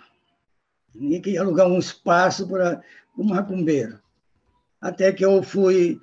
Ninguém 0.93 1.21
queria 1.21 1.41
alugar 1.41 1.67
um 1.67 1.79
espaço 1.79 2.47
para 2.47 2.83
um 3.17 3.23
macumbeiro. 3.23 3.99
Até 4.81 5.13
que 5.13 5.23
eu 5.23 5.41
fui 5.41 6.01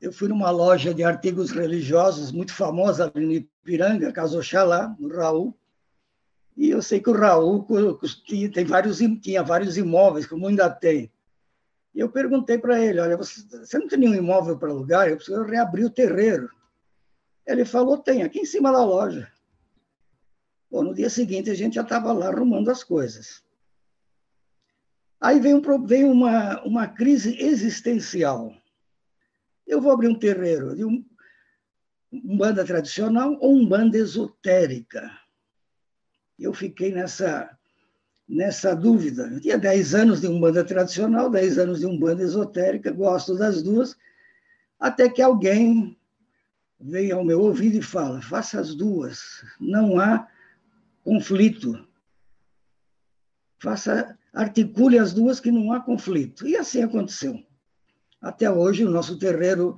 eu 0.00 0.12
fui 0.12 0.28
numa 0.28 0.50
loja 0.50 0.94
de 0.94 1.04
artigos 1.04 1.50
religiosos 1.50 2.32
muito 2.32 2.54
famosa 2.54 3.12
ali 3.14 3.26
no 3.26 3.32
Ipiranga, 3.32 4.12
Casa 4.12 4.38
Oxalá, 4.38 4.96
no 4.98 5.08
Raul, 5.08 5.54
e 6.56 6.70
eu 6.70 6.82
sei 6.82 7.00
que 7.00 7.10
o 7.10 7.16
Raul 7.16 7.66
tinha, 8.24 8.50
tem 8.50 8.64
vários, 8.64 8.98
tinha 8.98 9.42
vários 9.42 9.76
imóveis, 9.76 10.26
como 10.26 10.46
ainda 10.46 10.70
tem. 10.70 11.12
E 11.94 12.00
eu 12.00 12.10
perguntei 12.10 12.58
para 12.58 12.80
ele, 12.80 13.00
olha, 13.00 13.16
você, 13.16 13.42
você, 13.48 13.78
não 13.78 13.88
tem 13.88 13.98
nenhum 13.98 14.14
imóvel 14.14 14.58
para 14.58 14.70
alugar? 14.70 15.08
Eu 15.08 15.16
preciso 15.16 15.42
reabrir 15.42 15.84
o 15.84 15.90
terreiro. 15.90 16.50
Ele 17.46 17.64
falou, 17.64 17.98
tem, 17.98 18.22
aqui 18.22 18.40
em 18.40 18.44
cima 18.44 18.70
da 18.70 18.84
loja. 18.84 19.30
Bom, 20.70 20.84
no 20.84 20.94
dia 20.94 21.10
seguinte 21.10 21.50
a 21.50 21.54
gente 21.54 21.74
já 21.74 21.82
estava 21.82 22.12
lá 22.12 22.28
arrumando 22.28 22.70
as 22.70 22.84
coisas. 22.84 23.42
Aí 25.20 25.40
veio, 25.40 25.56
um, 25.56 25.86
veio 25.86 26.10
uma, 26.10 26.62
uma 26.62 26.86
crise 26.86 27.36
existencial 27.42 28.54
eu 29.70 29.80
vou 29.80 29.92
abrir 29.92 30.08
um 30.08 30.18
terreiro 30.18 30.74
de 30.74 30.84
um, 30.84 31.04
um 32.12 32.36
banda 32.36 32.64
tradicional 32.64 33.38
ou 33.40 33.54
um 33.54 33.66
banda 33.66 33.96
esotérica. 33.96 35.10
Eu 36.38 36.52
fiquei 36.52 36.92
nessa, 36.92 37.56
nessa 38.28 38.74
dúvida. 38.74 39.28
Eu 39.28 39.40
tinha 39.40 39.56
10 39.56 39.94
anos 39.94 40.20
de 40.20 40.26
um 40.26 40.40
banda 40.40 40.64
tradicional, 40.64 41.30
10 41.30 41.58
anos 41.58 41.80
de 41.80 41.86
um 41.86 41.98
banda 41.98 42.22
esotérica, 42.22 42.90
gosto 42.90 43.36
das 43.36 43.62
duas, 43.62 43.96
até 44.78 45.08
que 45.08 45.22
alguém 45.22 45.96
veio 46.80 47.16
ao 47.16 47.24
meu 47.24 47.40
ouvido 47.40 47.78
e 47.78 47.82
fala: 47.82 48.20
faça 48.20 48.58
as 48.58 48.74
duas, 48.74 49.44
não 49.60 50.00
há 50.00 50.26
conflito. 51.04 51.86
Faça, 53.62 54.18
articule 54.32 54.98
as 54.98 55.12
duas 55.12 55.38
que 55.38 55.50
não 55.50 55.72
há 55.72 55.80
conflito. 55.80 56.48
E 56.48 56.56
assim 56.56 56.82
aconteceu. 56.82 57.44
Até 58.20 58.50
hoje, 58.50 58.84
o 58.84 58.90
nosso 58.90 59.18
terreiro 59.18 59.76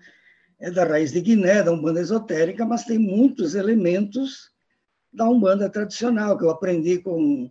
é 0.58 0.70
da 0.70 0.84
raiz 0.84 1.12
de 1.12 1.20
Guiné, 1.20 1.62
da 1.62 1.72
Umbanda 1.72 2.00
esotérica, 2.00 2.64
mas 2.64 2.84
tem 2.84 2.98
muitos 2.98 3.54
elementos 3.54 4.50
da 5.12 5.28
Umbanda 5.28 5.68
tradicional, 5.68 6.36
que 6.36 6.44
eu 6.44 6.50
aprendi 6.50 6.98
com 6.98 7.44
o 7.44 7.50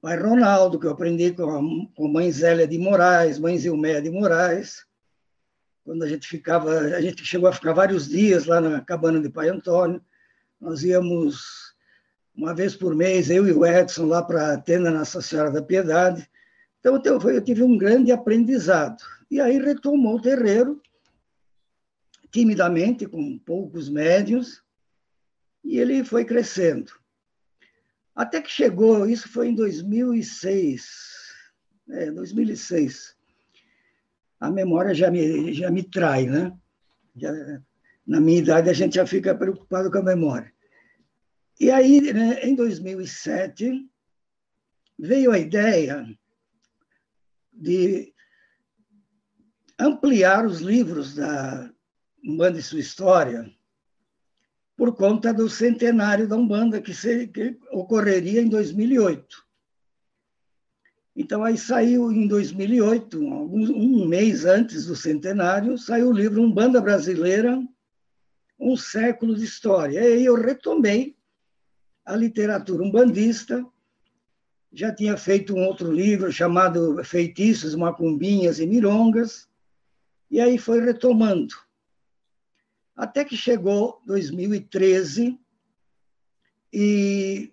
pai 0.00 0.18
Ronaldo, 0.18 0.78
que 0.78 0.86
eu 0.86 0.92
aprendi 0.92 1.32
com 1.32 1.42
a, 1.44 1.60
com 1.94 2.06
a 2.06 2.08
mãe 2.08 2.30
Zélia 2.30 2.66
de 2.66 2.78
Moraes, 2.78 3.38
mãe 3.38 3.58
Zilméia 3.58 4.00
de 4.00 4.10
Moraes, 4.10 4.86
quando 5.84 6.02
a 6.02 6.08
gente 6.08 6.26
ficava, 6.26 6.70
a 6.70 7.00
gente 7.00 7.24
chegou 7.24 7.48
a 7.48 7.52
ficar 7.52 7.72
vários 7.72 8.08
dias 8.08 8.46
lá 8.46 8.60
na 8.60 8.80
cabana 8.80 9.20
de 9.20 9.28
Pai 9.28 9.48
Antônio, 9.48 10.02
nós 10.60 10.82
íamos 10.82 11.74
uma 12.34 12.52
vez 12.52 12.74
por 12.74 12.94
mês, 12.94 13.30
eu 13.30 13.46
e 13.46 13.52
o 13.52 13.64
Edson, 13.64 14.06
lá 14.06 14.22
para 14.22 14.54
a 14.54 14.58
tenda 14.58 14.90
Nossa 14.90 15.22
Senhora 15.22 15.50
da 15.50 15.62
Piedade. 15.62 16.28
Então, 16.80 17.00
eu 17.04 17.40
tive 17.40 17.62
um 17.62 17.78
grande 17.78 18.12
aprendizado. 18.12 19.02
E 19.30 19.40
aí 19.40 19.58
retomou 19.58 20.16
o 20.16 20.22
terreiro, 20.22 20.80
timidamente, 22.30 23.06
com 23.06 23.38
poucos 23.38 23.88
médios, 23.88 24.62
e 25.64 25.78
ele 25.78 26.04
foi 26.04 26.24
crescendo. 26.24 26.92
Até 28.14 28.40
que 28.40 28.50
chegou, 28.50 29.06
isso 29.06 29.28
foi 29.28 29.48
em 29.48 29.54
2006, 29.54 30.86
é, 31.90 32.10
2006. 32.10 33.16
A 34.40 34.50
memória 34.50 34.94
já 34.94 35.10
me, 35.10 35.52
já 35.52 35.70
me 35.70 35.82
trai, 35.82 36.26
né? 36.26 36.56
Já, 37.16 37.32
na 38.06 38.20
minha 38.20 38.38
idade, 38.38 38.70
a 38.70 38.72
gente 38.72 38.94
já 38.94 39.06
fica 39.06 39.34
preocupado 39.34 39.90
com 39.90 39.98
a 39.98 40.02
memória. 40.02 40.52
E 41.58 41.70
aí, 41.70 42.12
né, 42.12 42.40
em 42.42 42.54
2007, 42.54 43.86
veio 44.98 45.32
a 45.32 45.38
ideia 45.38 46.06
de 47.52 48.14
ampliar 49.78 50.46
os 50.46 50.60
livros 50.60 51.14
da 51.14 51.70
Umbanda 52.24 52.58
e 52.58 52.62
sua 52.62 52.80
história 52.80 53.50
por 54.76 54.94
conta 54.94 55.32
do 55.32 55.48
centenário 55.48 56.28
da 56.28 56.36
Umbanda, 56.36 56.82
que, 56.82 56.92
se, 56.92 57.26
que 57.28 57.58
ocorreria 57.70 58.42
em 58.42 58.48
2008. 58.48 59.46
Então, 61.14 61.42
aí 61.42 61.56
saiu 61.56 62.12
em 62.12 62.28
2008, 62.28 63.18
um, 63.18 64.06
mês 64.06 64.44
antes 64.44 64.84
do 64.84 64.94
centenário, 64.94 65.78
saiu 65.78 66.10
o 66.10 66.12
livro 66.12 66.42
Umbanda 66.42 66.78
Brasileira, 66.78 67.58
Um 68.60 68.76
Século 68.76 69.34
de 69.34 69.44
História. 69.44 69.98
E 69.98 70.12
aí 70.12 70.24
eu 70.26 70.34
retomei 70.34 71.16
a 72.04 72.14
literatura 72.14 72.82
umbandista, 72.82 73.64
já 74.70 74.94
tinha 74.94 75.16
feito 75.16 75.54
um 75.54 75.64
outro 75.64 75.90
livro 75.90 76.30
chamado 76.30 77.02
Feitiços, 77.02 77.74
Macumbinhas 77.74 78.60
e 78.60 78.66
Mirongas, 78.66 79.48
E 80.30 80.40
aí 80.40 80.58
foi 80.58 80.80
retomando. 80.80 81.54
Até 82.94 83.24
que 83.24 83.36
chegou 83.36 84.02
2013 84.06 85.38
e 86.72 87.52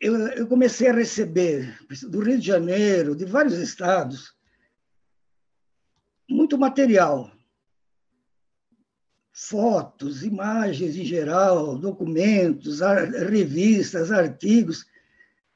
eu, 0.00 0.14
eu 0.28 0.46
comecei 0.46 0.88
a 0.88 0.92
receber 0.92 1.78
do 2.02 2.20
Rio 2.20 2.38
de 2.38 2.46
Janeiro, 2.46 3.16
de 3.16 3.24
vários 3.24 3.54
estados, 3.54 4.36
muito 6.28 6.58
material, 6.58 7.30
fotos, 9.32 10.22
imagens 10.22 10.96
em 10.96 11.04
geral, 11.04 11.76
documentos, 11.76 12.80
revistas, 13.28 14.12
artigos. 14.12 14.86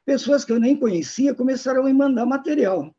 Pessoas 0.05 0.45
que 0.45 0.53
eu 0.53 0.59
nem 0.59 0.77
conhecia 0.77 1.35
começaram 1.35 1.83
a 1.83 1.85
me 1.85 1.93
mandar 1.93 2.27
material. 2.27 2.95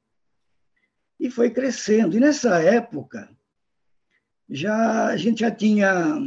E 1.19 1.29
foi 1.29 1.49
crescendo. 1.49 2.15
E 2.15 2.19
nessa 2.19 2.61
época, 2.61 3.29
já 4.49 5.07
a 5.07 5.17
gente 5.17 5.41
já 5.41 5.51
tinha 5.51 6.17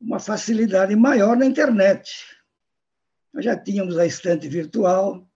uma 0.00 0.20
facilidade 0.20 0.94
maior 0.94 1.36
na 1.36 1.46
internet. 1.46 2.10
Nós 3.32 3.44
já 3.44 3.56
tínhamos 3.56 3.98
a 3.98 4.06
estante 4.06 4.48
virtual, 4.48 5.28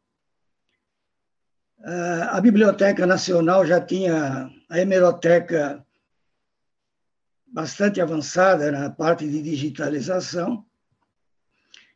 a 1.85 2.41
Biblioteca 2.41 3.05
Nacional 3.07 3.67
já 3.67 3.81
tinha 3.81 4.49
a 4.69 4.79
hemeroteca 4.79 5.85
bastante 7.45 8.01
avançada 8.01 8.71
na 8.71 8.89
parte 8.89 9.29
de 9.29 9.43
digitalização. 9.43 10.65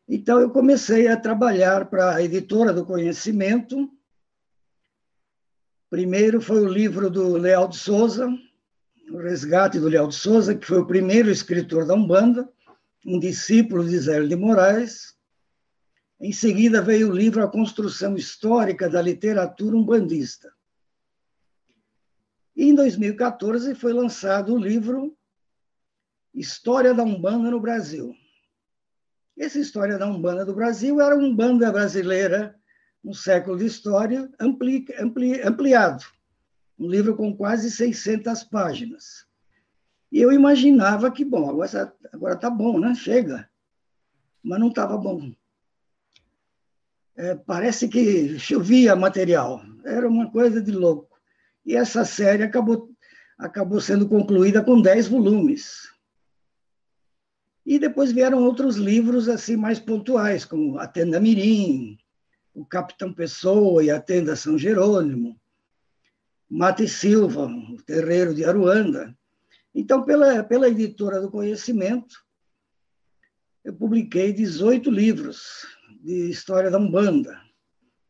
Então, 0.08 0.40
eu 0.40 0.50
comecei 0.50 1.08
a 1.08 1.16
trabalhar 1.16 1.86
para 1.86 2.16
a 2.16 2.22
editora 2.22 2.72
do 2.72 2.84
conhecimento. 2.84 3.88
Primeiro 5.88 6.40
foi 6.40 6.62
o 6.62 6.68
livro 6.68 7.08
do 7.08 7.36
Leal 7.36 7.68
de 7.68 7.76
Souza, 7.76 8.28
O 9.12 9.18
Resgate 9.18 9.78
do 9.78 9.88
Leal 9.88 10.08
de 10.08 10.16
Souza, 10.16 10.54
que 10.54 10.66
foi 10.66 10.78
o 10.78 10.86
primeiro 10.86 11.30
escritor 11.30 11.86
da 11.86 11.94
Umbanda, 11.94 12.48
um 13.06 13.20
discípulo 13.20 13.88
de 13.88 13.96
Zé 13.96 14.20
de 14.20 14.34
Moraes. 14.34 15.16
Em 16.20 16.32
seguida 16.32 16.82
veio 16.82 17.08
o 17.08 17.14
livro 17.14 17.40
A 17.40 17.48
Construção 17.48 18.16
Histórica 18.16 18.88
da 18.88 19.00
Literatura 19.00 19.76
Umbandista. 19.76 20.52
E 22.56 22.64
em 22.64 22.74
2014 22.74 23.74
foi 23.76 23.92
lançado 23.92 24.54
o 24.54 24.58
livro 24.58 25.16
História 26.34 26.92
da 26.92 27.04
Umbanda 27.04 27.48
no 27.48 27.60
Brasil. 27.60 28.12
Essa 29.38 29.60
história 29.60 29.96
da 29.96 30.06
Umbanda 30.06 30.44
do 30.44 30.54
Brasil 30.54 31.00
era 31.00 31.14
uma 31.14 31.28
Umbanda 31.28 31.70
brasileira, 31.70 32.58
um 33.06 33.14
século 33.14 33.56
de 33.56 33.64
história 33.66 34.30
ampli, 34.38 34.84
ampli, 34.98 35.40
ampliado. 35.40 36.04
Um 36.78 36.88
livro 36.88 37.16
com 37.16 37.34
quase 37.34 37.70
600 37.70 38.44
páginas. 38.44 39.26
E 40.12 40.20
eu 40.20 40.32
imaginava 40.32 41.10
que, 41.10 41.24
bom, 41.24 41.48
agora 41.48 42.34
está 42.34 42.50
bom, 42.50 42.78
né? 42.78 42.94
Chega. 42.94 43.48
Mas 44.42 44.60
não 44.60 44.68
estava 44.68 44.98
bom 44.98 45.32
é, 47.16 47.34
parece 47.34 47.88
que 47.88 48.38
chovia 48.38 48.94
material, 48.94 49.62
era 49.84 50.06
uma 50.06 50.30
coisa 50.30 50.60
de 50.60 50.70
louco. 50.70 51.18
E 51.64 51.74
essa 51.74 52.04
série 52.04 52.42
acabou, 52.42 52.90
acabou 53.38 53.80
sendo 53.80 54.08
concluída 54.08 54.62
com 54.62 54.80
dez 54.80 55.08
volumes. 55.08 55.90
E 57.64 57.78
depois 57.78 58.12
vieram 58.12 58.44
outros 58.44 58.76
livros 58.76 59.28
assim 59.28 59.56
mais 59.56 59.80
pontuais, 59.80 60.44
como 60.44 60.78
A 60.78 60.86
Tenda 60.86 61.18
Mirim, 61.18 61.98
O 62.56 62.64
Capitão 62.64 63.12
Pessoa 63.12 63.84
e 63.84 63.90
A 63.90 64.00
Tenda 64.00 64.34
São 64.34 64.56
Jerônimo, 64.56 65.38
Mate 66.48 66.88
Silva, 66.88 67.44
O 67.44 67.76
Terreiro 67.82 68.34
de 68.34 68.46
Aruanda. 68.46 69.14
Então, 69.74 70.02
pela, 70.02 70.42
pela 70.42 70.66
editora 70.66 71.20
do 71.20 71.30
Conhecimento, 71.30 72.24
eu 73.62 73.74
publiquei 73.74 74.32
18 74.32 74.90
livros, 74.90 75.66
de 76.02 76.30
história 76.30 76.70
da 76.70 76.78
Umbanda. 76.78 77.38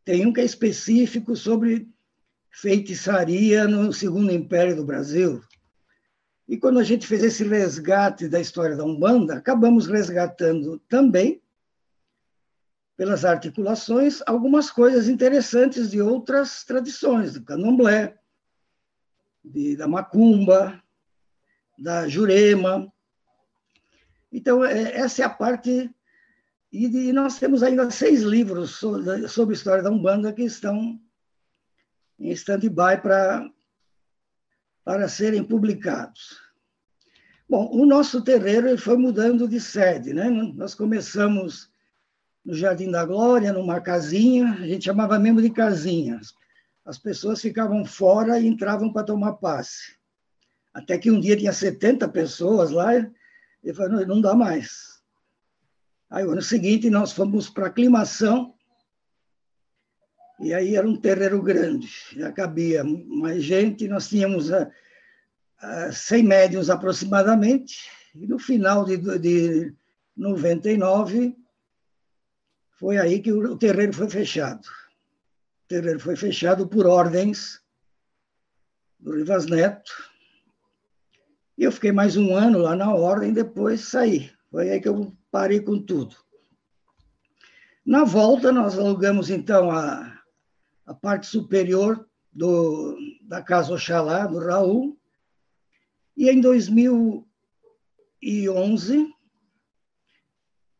Tem 0.04 0.24
um 0.24 0.32
que 0.32 0.40
é 0.40 0.44
específico 0.44 1.34
sobre 1.34 1.88
feitiçaria 2.48 3.66
no 3.66 3.92
Segundo 3.92 4.30
Império 4.30 4.76
do 4.76 4.84
Brasil. 4.84 5.42
E 6.46 6.56
quando 6.56 6.78
a 6.78 6.84
gente 6.84 7.04
fez 7.04 7.24
esse 7.24 7.42
resgate 7.42 8.28
da 8.28 8.38
história 8.38 8.76
da 8.76 8.84
Umbanda, 8.84 9.34
acabamos 9.34 9.88
resgatando 9.88 10.78
também, 10.88 11.42
pelas 12.96 13.24
articulações, 13.24 14.22
algumas 14.26 14.70
coisas 14.70 15.08
interessantes 15.08 15.90
de 15.90 16.00
outras 16.00 16.64
tradições, 16.64 17.34
do 17.34 17.44
candomblé, 17.44 18.18
de, 19.44 19.76
da 19.76 19.86
macumba, 19.86 20.82
da 21.78 22.08
jurema. 22.08 22.90
Então, 24.32 24.64
é, 24.64 24.96
essa 24.96 25.22
é 25.22 25.24
a 25.24 25.30
parte 25.30 25.90
e, 26.72 27.12
nós 27.12 27.38
temos 27.38 27.62
ainda 27.62 27.90
seis 27.90 28.22
livros 28.22 28.72
sobre, 28.72 29.28
sobre 29.28 29.54
a 29.54 29.56
história 29.56 29.82
da 29.82 29.90
Umbanda 29.90 30.32
que 30.32 30.42
estão 30.42 31.00
em 32.18 32.30
stand-by 32.32 33.00
para, 33.00 33.48
para 34.84 35.08
serem 35.08 35.44
publicados. 35.44 36.38
Bom, 37.48 37.70
o 37.72 37.86
nosso 37.86 38.22
terreiro 38.22 38.76
foi 38.76 38.96
mudando 38.96 39.48
de 39.48 39.60
sede. 39.60 40.12
Né? 40.12 40.28
Nós 40.28 40.74
começamos 40.74 41.70
no 42.46 42.54
Jardim 42.54 42.92
da 42.92 43.04
Glória, 43.04 43.52
numa 43.52 43.80
casinha, 43.80 44.52
a 44.52 44.66
gente 44.68 44.84
chamava 44.84 45.18
mesmo 45.18 45.42
de 45.42 45.50
casinha. 45.50 46.20
As 46.84 46.96
pessoas 46.96 47.42
ficavam 47.42 47.84
fora 47.84 48.38
e 48.38 48.46
entravam 48.46 48.92
para 48.92 49.04
tomar 49.04 49.32
passe. 49.32 49.96
Até 50.72 50.96
que 50.96 51.10
um 51.10 51.18
dia 51.18 51.36
tinha 51.36 51.52
70 51.52 52.08
pessoas 52.08 52.70
lá, 52.70 52.92
e 53.64 53.74
falou, 53.74 54.06
não 54.06 54.20
dá 54.20 54.32
mais 54.32 54.96
Aí, 56.08 56.22
no 56.22 56.32
ano 56.32 56.42
seguinte, 56.42 56.88
nós 56.88 57.10
fomos 57.10 57.50
para 57.50 57.66
aclimação, 57.66 58.54
e 60.38 60.54
aí 60.54 60.76
era 60.76 60.86
um 60.86 60.94
terreiro 60.94 61.42
grande, 61.42 61.90
já 62.12 62.30
cabia 62.30 62.84
mais 62.84 63.42
gente, 63.42 63.88
nós 63.88 64.08
tínhamos 64.08 64.52
a, 64.52 64.70
a 65.58 65.90
100 65.90 66.22
médiums 66.22 66.70
aproximadamente, 66.70 67.90
e 68.14 68.24
no 68.24 68.38
final 68.38 68.84
de, 68.84 68.98
de 69.18 69.74
99, 70.16 71.36
foi 72.76 72.98
aí 72.98 73.20
que 73.20 73.32
o, 73.32 73.52
o 73.52 73.58
terreiro 73.58 73.92
foi 73.92 74.08
fechado. 74.08 74.64
O 74.64 75.68
terreiro 75.68 76.00
foi 76.00 76.16
fechado 76.16 76.66
por 76.66 76.86
ordens 76.86 77.60
do 78.98 79.16
Rivas 79.16 79.46
Neto, 79.46 79.92
e 81.58 81.64
eu 81.64 81.72
fiquei 81.72 81.90
mais 81.90 82.18
um 82.18 82.34
ano 82.34 82.58
lá 82.58 82.76
na 82.76 82.94
ordem, 82.94 83.32
depois 83.32 83.88
saí. 83.88 84.30
Foi 84.50 84.70
aí 84.70 84.78
que 84.80 84.88
eu 84.88 85.10
parei 85.30 85.60
com 85.60 85.82
tudo. 85.82 86.14
Na 87.84 88.04
volta, 88.04 88.52
nós 88.52 88.78
alugamos, 88.78 89.30
então, 89.30 89.70
a, 89.70 90.20
a 90.84 90.92
parte 90.92 91.26
superior 91.26 92.06
do, 92.30 92.98
da 93.22 93.42
Casa 93.42 93.72
Oxalá, 93.72 94.26
do 94.26 94.38
Raul, 94.38 94.98
e 96.14 96.28
em 96.28 96.38
2011, 96.40 99.14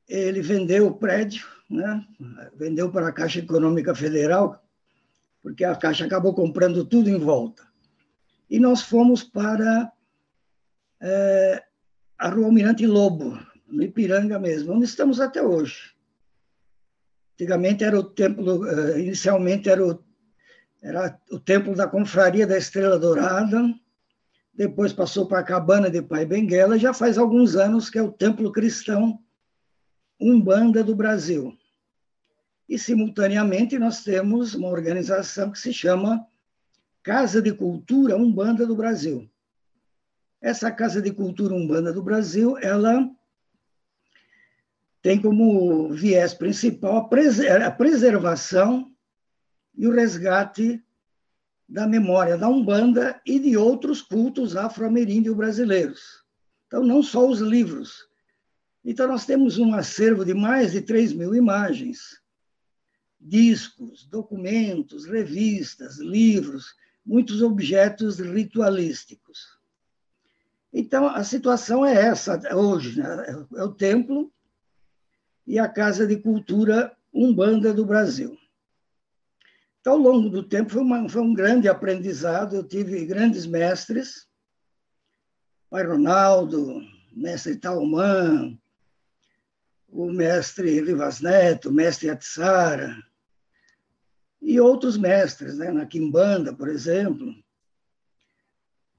ele 0.09 0.43
vendeu 0.43 0.89
o 0.89 0.95
prédio, 0.95 1.47
né? 1.69 2.07
vendeu 2.57 2.91
para 2.91 3.09
a 3.09 3.13
Caixa 3.13 3.41
Econômica 3.41 3.95
Federal, 3.95 4.63
porque 5.43 5.65
a 5.65 5.75
Caixa 5.75 6.05
acabou 6.05 6.35
comprando 6.35 6.85
tudo 6.85 7.09
em 7.09 7.19
volta. 7.19 7.67
E 8.49 8.59
nós 8.59 8.83
fomos 8.83 9.23
para 9.23 9.93
é, 11.01 11.63
a 12.19 12.29
Rua 12.29 12.47
Almirante 12.47 12.87
Lobo, 12.87 13.39
no 13.67 13.83
Ipiranga 13.83 14.39
mesmo, 14.39 14.73
onde 14.73 14.85
estamos 14.85 15.21
até 15.21 15.43
hoje. 15.43 15.95
Antigamente 17.35 17.85
era 17.85 17.99
o 17.99 18.05
templo, 18.05 18.67
eh, 18.67 19.01
inicialmente 19.01 19.69
era 19.69 19.87
o, 19.87 20.03
era 20.81 21.19
o 21.31 21.39
templo 21.39 21.75
da 21.75 21.87
Confraria 21.87 22.47
da 22.47 22.57
Estrela 22.57 22.99
Dourada, 22.99 23.63
depois 24.55 24.93
passou 24.93 25.27
para 25.27 25.41
a 25.41 25.45
Cabana 25.45 25.91
de 25.91 26.01
Pai 26.01 26.25
Benguela, 26.25 26.79
já 26.79 26.95
faz 26.95 27.19
alguns 27.19 27.57
anos 27.57 27.91
que 27.91 27.99
é 27.99 28.03
o 28.03 28.11
templo 28.11 28.51
cristão 28.51 29.21
Umbanda 30.21 30.83
do 30.83 30.95
Brasil. 30.95 31.57
E, 32.69 32.79
simultaneamente, 32.79 33.79
nós 33.79 34.03
temos 34.03 34.55
uma 34.55 34.69
organização 34.69 35.51
que 35.51 35.59
se 35.59 35.73
chama 35.73 36.27
Casa 37.03 37.41
de 37.41 37.53
Cultura 37.53 38.17
Umbanda 38.17 38.67
do 38.67 38.75
Brasil. 38.75 39.31
Essa 40.41 40.71
Casa 40.71 41.01
de 41.01 41.13
Cultura 41.13 41.55
Umbanda 41.55 41.93
do 41.93 42.03
Brasil, 42.03 42.59
ela 42.59 43.09
tem 45.01 45.21
como 45.21 45.91
viés 45.91 46.35
principal 46.35 46.97
a 46.97 47.71
preservação 47.71 48.91
e 49.77 49.87
o 49.87 49.93
resgate 49.93 50.83
da 51.69 51.87
memória 51.87 52.37
da 52.37 52.49
Umbanda 52.49 53.21
e 53.25 53.39
de 53.39 53.57
outros 53.57 54.03
cultos 54.03 54.57
afro-ameríndios 54.57 55.37
brasileiros. 55.37 56.25
Então, 56.67 56.83
não 56.83 57.03
só 57.03 57.29
os 57.29 57.41
livros. 57.41 58.06
Então, 58.89 59.09
nós 59.09 59.27
temos 59.27 59.59
um 59.59 59.75
acervo 59.75 60.25
de 60.25 60.33
mais 60.33 60.71
de 60.71 60.81
3 60.81 61.13
mil 61.13 61.35
imagens, 61.35 62.23
discos, 63.21 64.07
documentos, 64.07 65.07
revistas, 65.07 65.99
livros, 65.99 66.73
muitos 67.05 67.43
objetos 67.43 68.21
ritualísticos. 68.21 69.59
Então, 70.73 71.09
a 71.09 71.25
situação 71.25 71.85
é 71.85 71.95
essa 71.95 72.41
hoje: 72.55 73.01
né? 73.01 73.45
é 73.57 73.65
o 73.65 73.75
templo 73.75 74.33
e 75.45 75.59
a 75.59 75.67
Casa 75.67 76.07
de 76.07 76.19
Cultura 76.19 76.97
Umbanda 77.13 77.75
do 77.75 77.85
Brasil. 77.85 78.39
Então, 79.81 79.95
ao 79.95 79.99
longo 79.99 80.31
do 80.31 80.45
tempo, 80.45 80.71
foi, 80.71 80.83
uma, 80.83 81.09
foi 81.09 81.23
um 81.23 81.35
grande 81.35 81.69
aprendizado. 81.69 82.55
Eu 82.55 82.63
tive 82.63 83.05
grandes 83.05 83.47
mestres, 83.47 84.29
Pai 85.69 85.85
Ronaldo, 85.85 86.81
mestre 87.13 87.57
Taumã, 87.57 88.57
o 89.97 90.13
mestre 90.13 90.83
Rivas 90.83 91.23
Neto, 91.23 91.71
o 91.71 91.73
mestre 91.73 92.11
Atsara, 92.11 92.95
e 94.43 94.61
outros 94.61 94.99
mestres, 94.99 95.57
né? 95.57 95.73
na 95.73 95.87
Quimbanda, 95.87 96.55
por 96.55 96.69
exemplo, 96.69 97.35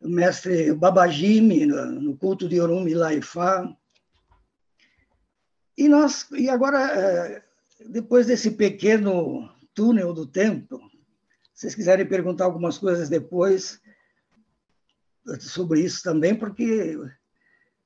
o 0.02 0.10
mestre 0.10 0.74
Babajime, 0.74 1.68
no 1.68 2.18
culto 2.18 2.50
de 2.50 2.60
Orum 2.60 2.84
Laifá. 2.96 3.72
E, 5.78 5.88
nós, 5.88 6.28
e 6.32 6.50
agora, 6.50 6.80
é, 6.80 7.44
depois 7.88 8.26
desse 8.26 8.52
pequeno 8.52 9.48
túnel 9.76 10.12
do 10.14 10.26
tempo, 10.26 10.80
se 11.54 11.62
vocês 11.62 11.76
quiserem 11.76 12.08
perguntar 12.08 12.46
algumas 12.46 12.80
coisas 12.80 13.08
depois 13.08 13.80
sobre 15.40 15.82
isso 15.82 16.02
também, 16.02 16.36
porque 16.36 16.98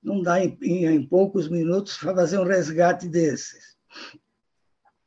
não 0.01 0.21
dá 0.21 0.43
em, 0.43 0.57
em 0.61 1.05
poucos 1.05 1.47
minutos 1.47 1.97
para 1.97 2.15
fazer 2.15 2.39
um 2.39 2.43
resgate 2.43 3.07
desses. 3.07 3.77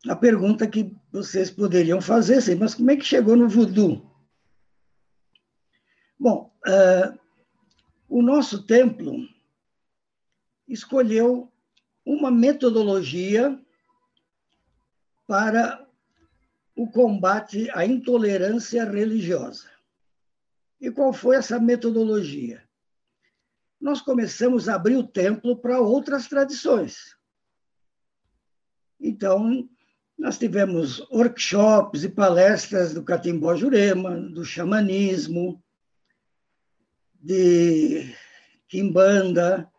A 0.08 0.14
pergunta 0.14 0.66
que 0.66 0.94
vocês 1.10 1.50
poderiam 1.50 2.00
fazer, 2.00 2.36
assim, 2.36 2.54
mas 2.54 2.74
como 2.74 2.90
é 2.90 2.96
que 2.96 3.04
chegou 3.04 3.36
no 3.36 3.48
voodoo? 3.48 4.10
Bom, 6.18 6.54
uh, 6.66 7.18
o 8.08 8.22
nosso 8.22 8.62
templo 8.62 9.16
escolheu 10.68 11.50
uma 12.04 12.30
metodologia 12.30 13.58
para 15.26 15.86
o 16.76 16.86
combate 16.90 17.70
à 17.70 17.84
intolerância 17.86 18.84
religiosa. 18.84 19.70
E 20.80 20.90
qual 20.90 21.12
foi 21.12 21.36
essa 21.36 21.58
metodologia? 21.58 22.63
Nós 23.84 24.00
começamos 24.00 24.66
a 24.66 24.76
abrir 24.76 24.96
o 24.96 25.06
templo 25.06 25.58
para 25.58 25.78
outras 25.78 26.26
tradições. 26.26 27.14
Então, 28.98 29.68
nós 30.18 30.38
tivemos 30.38 31.00
workshops 31.10 32.02
e 32.02 32.08
palestras 32.08 32.94
do 32.94 33.04
Catimbó 33.04 33.54
Jurema, 33.54 34.18
do 34.18 34.42
xamanismo, 34.42 35.62
de 37.12 38.10
Kimbanda, 38.68 39.70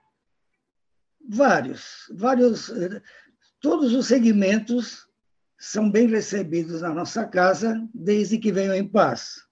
vários, 1.27 2.07
vários, 2.13 2.71
todos 3.59 3.91
os 3.91 4.05
segmentos 4.05 5.09
são 5.57 5.89
bem 5.89 6.07
recebidos 6.07 6.83
na 6.83 6.93
nossa 6.93 7.25
casa, 7.25 7.83
desde 7.91 8.37
que 8.37 8.51
venham 8.51 8.75
em 8.75 8.87
paz. 8.87 9.43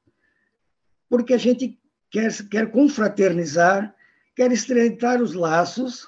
Porque 1.10 1.34
a 1.34 1.40
gente 1.40 1.82
quer, 2.12 2.32
quer 2.50 2.70
confraternizar, 2.70 3.96
quer 4.36 4.52
estreitar 4.52 5.22
os 5.22 5.34
laços, 5.34 6.08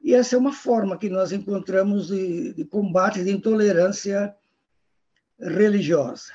e 0.00 0.14
essa 0.14 0.36
é 0.36 0.38
uma 0.38 0.52
forma 0.52 0.96
que 0.96 1.08
nós 1.08 1.32
encontramos 1.32 2.08
de, 2.08 2.52
de 2.54 2.64
combate 2.64 3.24
de 3.24 3.30
intolerância 3.30 4.34
religiosa, 5.38 6.32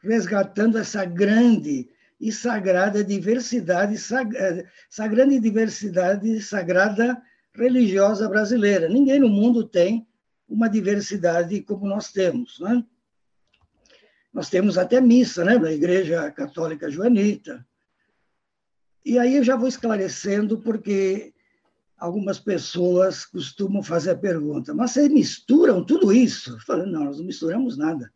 resgatando 0.00 0.78
essa 0.78 1.04
grande 1.04 1.88
e 2.20 2.32
sagrada 2.32 3.04
diversidade, 3.04 3.94
essa 3.94 5.08
grande 5.08 5.38
diversidade 5.38 6.40
sagrada 6.40 7.20
religiosa 7.54 8.28
brasileira. 8.28 8.88
Ninguém 8.88 9.20
no 9.20 9.28
mundo 9.28 9.64
tem 9.64 10.06
uma 10.48 10.68
diversidade 10.68 11.60
como 11.62 11.86
nós 11.86 12.12
temos. 12.12 12.58
Né? 12.60 12.84
Nós 14.32 14.48
temos 14.48 14.76
até 14.78 15.00
missa 15.00 15.44
né, 15.44 15.58
da 15.58 15.72
Igreja 15.72 16.30
Católica 16.30 16.90
Joanita. 16.90 17.64
E 19.04 19.18
aí 19.18 19.36
eu 19.36 19.44
já 19.44 19.56
vou 19.56 19.68
esclarecendo, 19.68 20.58
porque 20.58 21.34
algumas 21.98 22.38
pessoas 22.38 23.24
costumam 23.26 23.82
fazer 23.82 24.12
a 24.12 24.16
pergunta, 24.16 24.74
mas 24.74 24.92
vocês 24.92 25.08
misturam 25.08 25.84
tudo 25.84 26.12
isso? 26.12 26.52
Eu 26.52 26.60
falo, 26.60 26.86
não, 26.86 27.04
nós 27.04 27.18
não 27.18 27.24
misturamos 27.24 27.76
nada. 27.76 28.12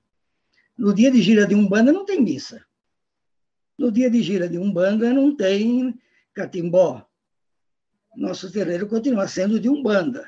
No 0.76 0.94
dia 0.94 1.10
de 1.10 1.20
gira 1.20 1.46
de 1.46 1.54
Umbanda 1.54 1.92
não 1.92 2.04
tem 2.04 2.22
missa. 2.22 2.64
No 3.76 3.92
dia 3.92 4.10
de 4.10 4.22
gira 4.22 4.48
de 4.48 4.58
Umbanda 4.58 5.12
não 5.12 5.34
tem 5.36 5.98
catimbó. 6.32 7.06
Nosso 8.16 8.50
terreiro 8.50 8.88
continua 8.88 9.28
sendo 9.28 9.60
de 9.60 9.68
Umbanda 9.68 10.26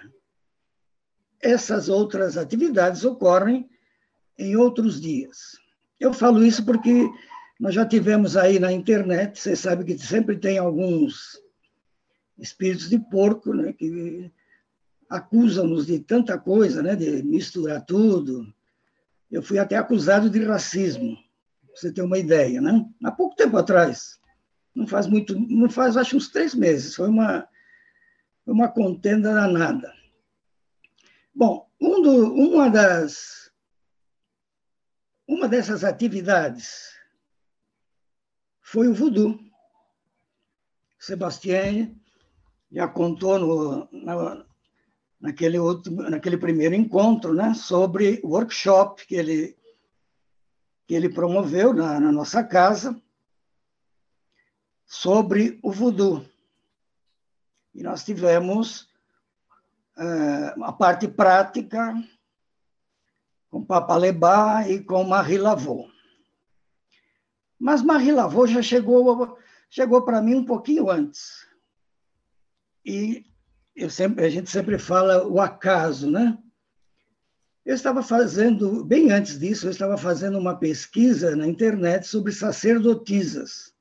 essas 1.40 1.88
outras 1.88 2.37
atividades 2.37 3.05
ocorrem 3.05 3.68
em 4.38 4.57
outros 4.57 5.01
dias. 5.01 5.59
Eu 5.99 6.12
falo 6.12 6.44
isso 6.44 6.64
porque 6.64 7.09
nós 7.61 7.75
já 7.75 7.85
tivemos 7.85 8.38
aí 8.38 8.59
na 8.59 8.73
internet, 8.73 9.38
você 9.38 9.55
sabe 9.55 9.85
que 9.85 9.99
sempre 9.99 10.38
tem 10.38 10.57
alguns 10.57 11.38
espíritos 12.38 12.88
de 12.88 12.99
porco 12.99 13.53
né, 13.53 13.75
que 13.75 14.33
acusam-nos 15.11 15.85
de 15.85 16.01
tanta 16.01 16.38
coisa, 16.38 16.83
né, 16.83 16.96
de 16.96 17.23
misturar 17.23 17.85
tudo. 17.85 18.51
Eu 19.31 19.42
fui 19.42 19.59
até 19.59 19.77
acusado 19.77 20.31
de 20.31 20.42
racismo, 20.42 21.16
pra 21.66 21.77
você 21.77 21.92
ter 21.92 22.01
uma 22.01 22.16
ideia, 22.16 22.62
né? 22.62 22.83
Há 23.05 23.12
pouco 23.12 23.37
tempo 23.37 23.59
atrás, 23.59 24.18
não 24.75 24.87
faz 24.87 25.07
muito, 25.07 25.38
não 25.38 25.68
faz 25.68 25.99
acho 25.99 26.16
uns 26.16 26.29
três 26.29 26.55
meses, 26.55 26.94
foi 26.94 27.11
uma, 27.11 27.46
uma 28.46 28.68
contenda 28.68 29.35
danada. 29.35 29.92
Bom, 31.35 31.68
um 31.79 32.01
do, 32.01 32.33
uma 32.33 32.70
das 32.70 33.53
uma 35.29 35.46
dessas 35.46 35.85
atividades 35.85 37.00
foi 38.71 38.87
o 38.87 38.95
voodoo. 38.95 39.37
Sebastião 40.97 41.93
já 42.71 42.87
contou 42.87 43.37
no, 43.37 43.89
na, 43.91 44.45
naquele, 45.21 45.59
outro, 45.59 45.93
naquele 45.93 46.39
primeiro 46.39 46.77
encontro 46.77 47.35
né, 47.35 47.53
sobre 47.53 48.21
o 48.23 48.29
workshop 48.29 49.05
que 49.09 49.17
ele, 49.17 49.57
que 50.87 50.95
ele 50.95 51.09
promoveu 51.09 51.75
na, 51.75 51.99
na 51.99 52.13
nossa 52.13 52.45
casa 52.45 52.97
sobre 54.87 55.59
o 55.65 55.73
voodoo. 55.73 56.25
E 57.75 57.83
nós 57.83 58.05
tivemos 58.05 58.89
é, 59.99 60.55
a 60.63 60.73
parte 60.73 61.09
prática 61.09 61.93
com 63.51 63.65
Papalebá 63.65 64.69
e 64.69 64.81
com 64.81 65.03
Marie 65.03 65.39
Lavaux. 65.39 66.00
Mas 67.61 67.83
Marie 67.83 68.12
Lavaux 68.12 68.51
já 68.51 68.62
chegou, 68.62 69.38
chegou 69.68 70.03
para 70.03 70.23
mim 70.23 70.35
um 70.35 70.44
pouquinho 70.44 70.90
antes. 70.90 71.46
E 72.85 73.27
sempre, 73.90 74.25
a 74.25 74.31
gente 74.31 74.49
sempre 74.49 74.79
fala 74.79 75.27
o 75.27 75.40
acaso, 75.40 76.11
né? 76.11 76.38
Eu 77.64 77.75
estava 77.75 78.03
fazendo, 78.03 78.85
bem 78.85 79.12
antes 79.12 79.38
disso, 79.38 79.66
eu 79.66 79.70
estava 79.70 79.99
fazendo 79.99 80.38
uma 80.38 80.57
pesquisa 80.57 81.37
na 81.37 81.46
internet 81.46 82.07
sobre 82.07 82.33
sacerdotisas. 82.33 83.75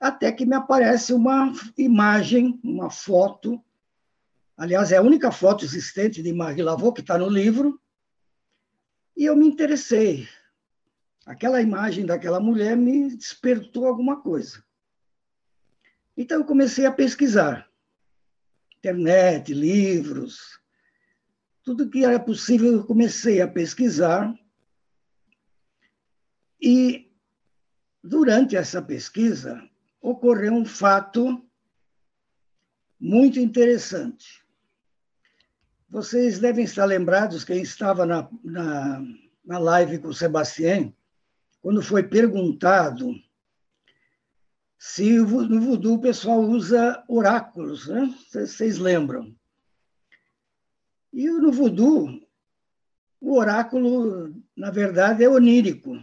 Até 0.00 0.32
que 0.32 0.44
me 0.44 0.56
aparece 0.56 1.14
uma 1.14 1.52
imagem, 1.78 2.60
uma 2.64 2.90
foto 2.90 3.62
Aliás, 4.62 4.92
é 4.92 4.96
a 4.96 5.02
única 5.02 5.32
foto 5.32 5.64
existente 5.64 6.22
de 6.22 6.32
Marie 6.32 6.62
Laveau 6.62 6.92
que 6.92 7.00
está 7.00 7.18
no 7.18 7.28
livro. 7.28 7.80
E 9.16 9.24
eu 9.24 9.36
me 9.36 9.46
interessei. 9.46 10.28
Aquela 11.24 11.62
imagem 11.62 12.04
daquela 12.04 12.40
mulher 12.40 12.76
me 12.76 13.14
despertou 13.14 13.86
alguma 13.86 14.20
coisa. 14.20 14.64
Então 16.16 16.38
eu 16.38 16.44
comecei 16.44 16.84
a 16.84 16.92
pesquisar. 16.92 17.68
Internet, 18.78 19.54
livros, 19.54 20.60
tudo 21.62 21.88
que 21.88 22.04
era 22.04 22.18
possível 22.18 22.72
eu 22.72 22.84
comecei 22.84 23.40
a 23.40 23.46
pesquisar. 23.46 24.34
E 26.60 27.12
durante 28.02 28.56
essa 28.56 28.82
pesquisa 28.82 29.62
ocorreu 30.00 30.52
um 30.52 30.64
fato 30.64 31.48
muito 32.98 33.38
interessante. 33.38 34.42
Vocês 35.88 36.40
devem 36.40 36.64
estar 36.64 36.84
lembrados, 36.84 37.44
quem 37.44 37.62
estava 37.62 38.04
na, 38.04 38.28
na, 38.42 39.02
na 39.44 39.58
live 39.58 39.98
com 39.98 40.08
o 40.08 40.14
Sebastião, 40.14 40.92
quando 41.62 41.80
foi 41.80 42.02
perguntado 42.02 43.14
se 44.76 45.16
no 45.16 45.60
voodoo 45.60 45.94
o 45.94 46.00
pessoal 46.00 46.40
usa 46.40 47.04
oráculos, 47.08 47.86
né? 47.86 48.12
Vocês 48.28 48.78
lembram? 48.78 49.32
E 51.12 51.30
no 51.30 51.52
voodoo, 51.52 52.08
o 53.20 53.38
oráculo, 53.38 54.34
na 54.56 54.72
verdade, 54.72 55.22
é 55.22 55.28
onírico, 55.28 55.96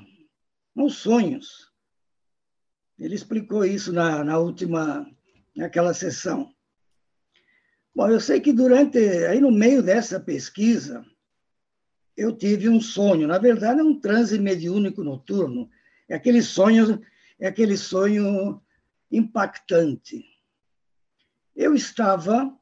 são 0.73 0.89
sonhos. 0.89 1.69
Ele 2.97 3.15
explicou 3.15 3.65
isso 3.65 3.91
na, 3.91 4.23
na 4.23 4.37
última, 4.37 5.05
naquela 5.53 5.93
sessão. 5.93 6.53
Bom, 7.93 8.07
eu 8.09 8.21
sei 8.21 8.39
que 8.39 8.53
durante, 8.53 8.97
aí 8.97 9.41
no 9.41 9.51
meio 9.51 9.83
dessa 9.83 10.21
pesquisa, 10.21 11.05
eu 12.19 12.35
tive 12.35 12.67
um 12.67 12.81
sonho. 12.81 13.27
Na 13.27 13.37
verdade, 13.37 13.79
é 13.79 13.83
um 13.83 13.97
transe 13.97 14.37
mediúnico 14.37 15.03
noturno. 15.03 15.69
É 16.07 16.15
aquele 16.15 16.41
sonho, 16.41 17.01
é 17.39 17.47
aquele 17.47 17.77
sonho 17.77 18.61
impactante. 19.09 20.25
Eu 21.55 21.73
estava, 21.73 22.53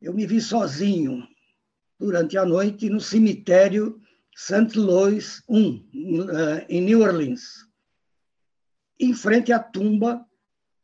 eu 0.00 0.14
me 0.14 0.26
vi 0.26 0.40
sozinho 0.40 1.28
durante 1.98 2.38
a 2.38 2.44
noite 2.46 2.88
no 2.88 3.00
cemitério 3.00 4.00
St. 4.34 4.78
Louis 4.78 5.42
1, 5.48 5.84
eh, 6.30 6.66
em 6.68 6.80
New 6.82 7.00
Orleans, 7.00 7.66
em 8.98 9.14
frente 9.14 9.52
à 9.52 9.58
tumba 9.58 10.26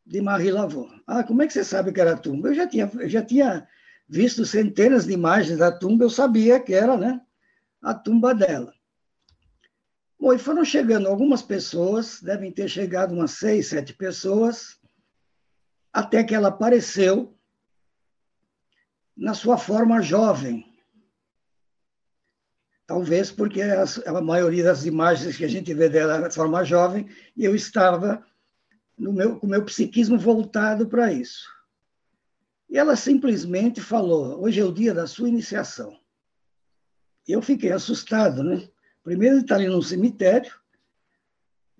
de 0.04 0.20
Marie 0.20 0.50
Laveau. 0.50 0.90
Ah, 1.06 1.24
como 1.24 1.42
é 1.42 1.46
que 1.46 1.52
você 1.52 1.64
sabe 1.64 1.92
que 1.92 2.00
era 2.00 2.12
a 2.12 2.18
tumba? 2.18 2.48
Eu 2.48 2.54
já 2.54 2.66
tinha, 2.66 2.90
eu 2.94 3.08
já 3.08 3.22
tinha 3.22 3.66
visto 4.12 4.44
centenas 4.44 5.06
de 5.06 5.14
imagens 5.14 5.56
da 5.56 5.72
tumba, 5.72 6.04
eu 6.04 6.10
sabia 6.10 6.60
que 6.60 6.74
era 6.74 6.98
né, 6.98 7.18
a 7.80 7.94
tumba 7.94 8.34
dela. 8.34 8.74
Bom, 10.20 10.34
e 10.34 10.38
foram 10.38 10.66
chegando 10.66 11.08
algumas 11.08 11.40
pessoas, 11.40 12.20
devem 12.20 12.52
ter 12.52 12.68
chegado 12.68 13.14
umas 13.14 13.30
seis, 13.30 13.68
sete 13.68 13.94
pessoas, 13.94 14.78
até 15.90 16.22
que 16.22 16.34
ela 16.34 16.48
apareceu 16.48 17.34
na 19.16 19.32
sua 19.32 19.56
forma 19.56 20.02
jovem. 20.02 20.70
Talvez 22.86 23.32
porque 23.32 23.62
a 23.62 24.20
maioria 24.20 24.64
das 24.64 24.84
imagens 24.84 25.38
que 25.38 25.44
a 25.46 25.48
gente 25.48 25.72
vê 25.72 25.88
dela 25.88 26.18
na 26.18 26.30
forma 26.30 26.62
jovem, 26.64 27.08
eu 27.34 27.54
estava 27.54 28.22
no 28.98 29.10
meu, 29.10 29.40
com 29.40 29.46
o 29.46 29.50
meu 29.50 29.64
psiquismo 29.64 30.18
voltado 30.18 30.86
para 30.86 31.10
isso. 31.10 31.51
E 32.72 32.78
ela 32.78 32.96
simplesmente 32.96 33.82
falou: 33.82 34.42
hoje 34.42 34.58
é 34.58 34.64
o 34.64 34.72
dia 34.72 34.94
da 34.94 35.06
sua 35.06 35.28
iniciação. 35.28 35.94
Eu 37.28 37.42
fiquei 37.42 37.70
assustado, 37.70 38.42
né? 38.42 38.66
Primeiro 39.04 39.34
ele 39.34 39.42
está 39.42 39.56
ali 39.56 39.68
no 39.68 39.82
cemitério. 39.82 40.50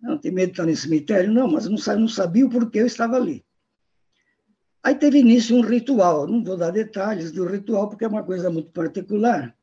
Não 0.02 0.18
tem 0.18 0.30
medo 0.30 0.48
de 0.48 0.52
estar 0.52 0.66
no 0.66 0.76
cemitério? 0.76 1.32
Não, 1.32 1.50
mas 1.50 1.64
não, 1.64 1.96
não 1.98 2.08
sabia 2.08 2.44
o 2.44 2.50
porquê 2.50 2.80
eu 2.80 2.86
estava 2.86 3.16
ali. 3.16 3.42
Aí 4.82 4.94
teve 4.94 5.20
início 5.20 5.56
um 5.56 5.62
ritual. 5.62 6.26
Não 6.26 6.44
vou 6.44 6.58
dar 6.58 6.70
detalhes 6.70 7.32
do 7.32 7.46
ritual, 7.46 7.88
porque 7.88 8.04
é 8.04 8.08
uma 8.08 8.22
coisa 8.22 8.50
muito 8.50 8.70
particular. 8.70 9.56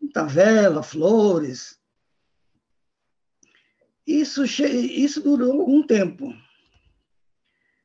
Muita 0.00 0.24
vela, 0.24 0.82
flores. 0.82 1.78
Isso, 4.06 4.44
isso 4.44 5.20
durou 5.20 5.60
algum 5.60 5.86
tempo. 5.86 6.32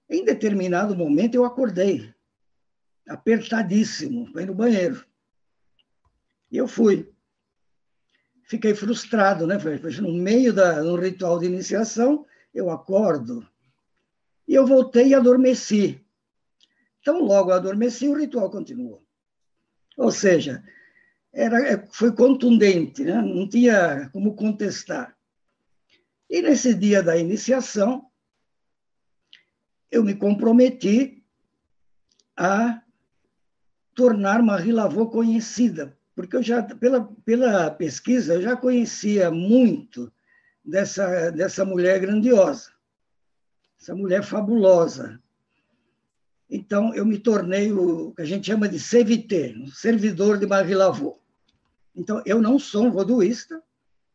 Em 0.09 0.23
determinado 0.23 0.95
momento, 0.95 1.35
eu 1.35 1.43
acordei, 1.43 2.14
apertadíssimo, 3.07 4.31
ir 4.39 4.45
no 4.45 4.55
banheiro. 4.55 5.05
E 6.51 6.57
eu 6.57 6.67
fui. 6.67 7.11
Fiquei 8.43 8.75
frustrado, 8.75 9.47
né? 9.47 9.57
No 10.01 10.13
meio 10.13 10.53
da, 10.53 10.81
do 10.81 10.95
ritual 10.95 11.39
de 11.39 11.47
iniciação, 11.47 12.25
eu 12.53 12.69
acordo. 12.69 13.47
E 14.47 14.53
eu 14.53 14.65
voltei 14.65 15.07
e 15.07 15.13
adormeci. 15.15 15.99
Então, 17.01 17.21
logo 17.21 17.51
adormeci, 17.51 18.07
o 18.07 18.17
ritual 18.17 18.49
continuou. 18.49 19.03
Ou 19.97 20.11
seja, 20.11 20.63
era, 21.33 21.59
é, 21.67 21.87
foi 21.87 22.15
contundente, 22.15 23.03
né? 23.03 23.21
não 23.21 23.47
tinha 23.47 24.09
como 24.11 24.35
contestar. 24.35 25.15
E 26.29 26.41
nesse 26.41 26.73
dia 26.73 27.03
da 27.03 27.17
iniciação, 27.17 28.09
eu 29.91 30.03
me 30.03 30.15
comprometi 30.15 31.23
a 32.35 32.81
tornar 33.95 34.43
Marie 34.43 34.73
Laveau 34.73 35.09
conhecida, 35.09 35.97
porque 36.13 36.35
eu 36.35 36.43
já 36.43 36.61
pela, 36.61 37.09
pela 37.23 37.71
pesquisa 37.71 38.35
eu 38.35 38.41
já 38.41 38.55
conhecia 38.55 39.31
muito 39.31 40.11
dessa 40.63 41.31
dessa 41.31 41.63
mulher 41.63 41.99
grandiosa, 41.99 42.71
essa 43.79 43.95
mulher 43.95 44.23
fabulosa. 44.23 45.19
Então 46.49 46.93
eu 46.93 47.05
me 47.05 47.17
tornei 47.17 47.71
o 47.71 48.11
que 48.11 48.21
a 48.21 48.25
gente 48.25 48.47
chama 48.47 48.67
de 48.67 48.77
CVT, 48.77 49.55
servidor 49.73 50.37
de 50.37 50.45
Marie 50.45 50.75
Laveau. 50.75 51.19
Então 51.95 52.21
eu 52.25 52.41
não 52.41 52.59
sou 52.59 52.85
um 52.85 52.91
voduísta, 52.91 53.63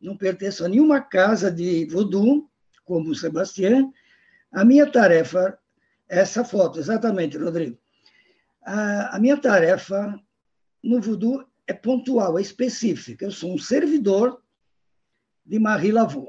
não 0.01 0.17
pertenço 0.17 0.65
a 0.65 0.69
nenhuma 0.69 1.01
casa 1.01 1.51
de 1.51 1.87
voodoo 1.87 2.49
como 2.85 3.11
o 3.11 3.15
Sebastião. 3.15 3.93
A 4.53 4.65
minha 4.65 4.87
tarefa 4.91 5.59
essa 6.09 6.45
foto, 6.45 6.81
exatamente, 6.81 7.39
Rodrigo. 7.39 7.79
A, 8.71 9.17
a 9.17 9.19
minha 9.19 9.37
tarefa 9.37 10.17
no 10.81 11.01
voodoo 11.01 11.45
é 11.67 11.73
pontual, 11.73 12.39
é 12.39 12.41
específica. 12.41 13.25
Eu 13.25 13.33
sou 13.33 13.53
um 13.53 13.59
servidor 13.59 14.41
de 15.45 15.59
Marie 15.59 15.91
Laveau. 15.91 16.29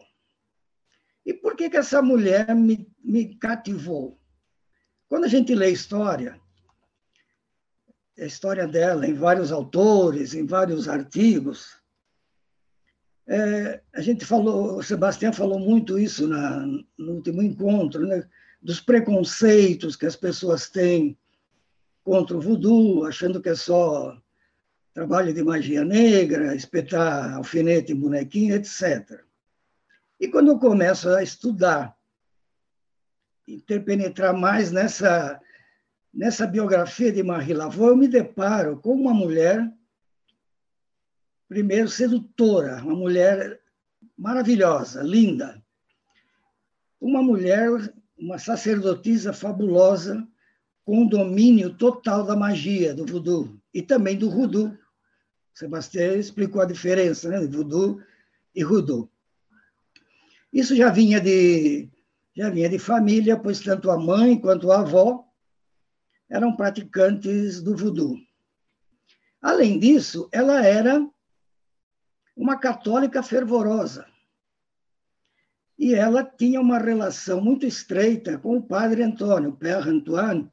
E 1.23 1.35
por 1.35 1.55
que, 1.55 1.69
que 1.69 1.77
essa 1.77 2.01
mulher 2.01 2.55
me, 2.55 2.91
me 3.03 3.35
cativou? 3.35 4.19
Quando 5.07 5.25
a 5.25 5.27
gente 5.27 5.53
lê 5.53 5.69
história, 5.69 6.41
a 8.17 8.25
história 8.25 8.67
dela 8.67 9.05
em 9.05 9.13
vários 9.13 9.51
autores, 9.51 10.33
em 10.33 10.47
vários 10.47 10.89
artigos, 10.89 11.79
é, 13.27 13.83
a 13.93 14.01
gente 14.01 14.25
falou, 14.25 14.79
o 14.79 14.83
Sebastião 14.83 15.31
falou 15.31 15.59
muito 15.59 15.99
isso 15.99 16.27
na, 16.27 16.65
no 16.97 17.13
último 17.13 17.43
encontro, 17.43 18.07
né? 18.07 18.27
dos 18.59 18.79
preconceitos 18.79 19.95
que 19.95 20.07
as 20.07 20.15
pessoas 20.15 20.67
têm 20.67 21.15
contra 22.03 22.37
o 22.37 22.41
voodoo, 22.41 23.05
achando 23.05 23.41
que 23.41 23.49
é 23.49 23.55
só 23.55 24.17
trabalho 24.93 25.33
de 25.33 25.43
magia 25.43 25.85
negra, 25.85 26.55
espetar 26.55 27.35
alfinete 27.35 27.93
bonequinho, 27.93 28.55
etc. 28.55 29.23
E 30.19 30.27
quando 30.27 30.51
eu 30.51 30.59
começo 30.59 31.09
a 31.09 31.23
estudar, 31.23 31.97
interpenetrar 33.47 34.33
mais 34.35 34.71
nessa, 34.71 35.39
nessa 36.13 36.45
biografia 36.45 37.11
de 37.11 37.23
Marie 37.23 37.53
Laveau, 37.53 37.89
eu 37.89 37.97
me 37.97 38.07
deparo 38.07 38.77
com 38.77 38.93
uma 38.93 39.13
mulher, 39.13 39.71
primeiro, 41.47 41.87
sedutora, 41.87 42.81
uma 42.83 42.95
mulher 42.95 43.59
maravilhosa, 44.17 45.01
linda. 45.01 45.61
Uma 46.99 47.23
mulher 47.23 47.69
uma 48.21 48.37
sacerdotisa 48.37 49.33
fabulosa 49.33 50.27
com 50.85 51.05
domínio 51.05 51.75
total 51.75 52.25
da 52.25 52.35
magia 52.35 52.93
do 52.93 53.05
voodoo 53.05 53.57
e 53.73 53.81
também 53.81 54.17
do 54.17 54.29
voodoo. 54.29 54.77
Sebastião 55.53 56.15
explicou 56.15 56.61
a 56.61 56.65
diferença 56.65 57.29
né, 57.29 57.39
de 57.39 57.47
voodoo 57.47 58.01
e 58.55 58.63
voodoo. 58.63 59.09
Isso 60.51 60.75
já 60.75 60.89
vinha 60.89 61.19
de 61.19 61.89
já 62.35 62.49
vinha 62.49 62.69
de 62.69 62.79
família, 62.79 63.37
pois 63.37 63.59
tanto 63.59 63.91
a 63.91 63.97
mãe 63.97 64.39
quanto 64.39 64.71
a 64.71 64.79
avó 64.79 65.25
eram 66.29 66.55
praticantes 66.55 67.61
do 67.61 67.75
voodoo. 67.75 68.17
Além 69.41 69.77
disso, 69.77 70.29
ela 70.31 70.65
era 70.65 71.05
uma 72.35 72.57
católica 72.57 73.21
fervorosa 73.21 74.05
e 75.77 75.93
ela 75.93 76.23
tinha 76.23 76.61
uma 76.61 76.77
relação 76.77 77.41
muito 77.41 77.65
estreita 77.65 78.37
com 78.37 78.55
o 78.55 78.63
padre 78.63 79.03
Antônio, 79.03 79.51
Père 79.51 79.89
Antoine, 79.89 80.49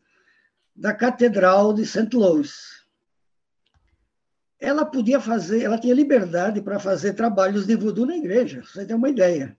da 0.78 0.94
Catedral 0.94 1.72
de 1.72 1.84
St. 1.84 2.08
Louis. 2.14 2.86
Ela 4.60 4.84
podia 4.84 5.20
fazer, 5.20 5.64
ela 5.64 5.78
tinha 5.78 5.94
liberdade 5.94 6.62
para 6.62 6.78
fazer 6.78 7.14
trabalhos 7.14 7.66
de 7.66 7.74
voodoo 7.74 8.06
na 8.06 8.16
igreja, 8.16 8.62
você 8.62 8.86
tem 8.86 8.94
uma 8.94 9.08
ideia. 9.08 9.58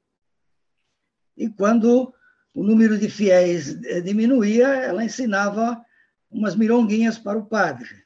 E 1.36 1.50
quando 1.50 2.14
o 2.54 2.64
número 2.64 2.98
de 2.98 3.10
fiéis 3.10 3.82
eh, 3.84 4.02
diminuía, 4.02 4.68
ela 4.68 5.04
ensinava 5.04 5.84
umas 6.32 6.56
mironguinhas 6.56 7.18
para 7.18 7.38
o 7.38 7.46
padre. 7.46 8.04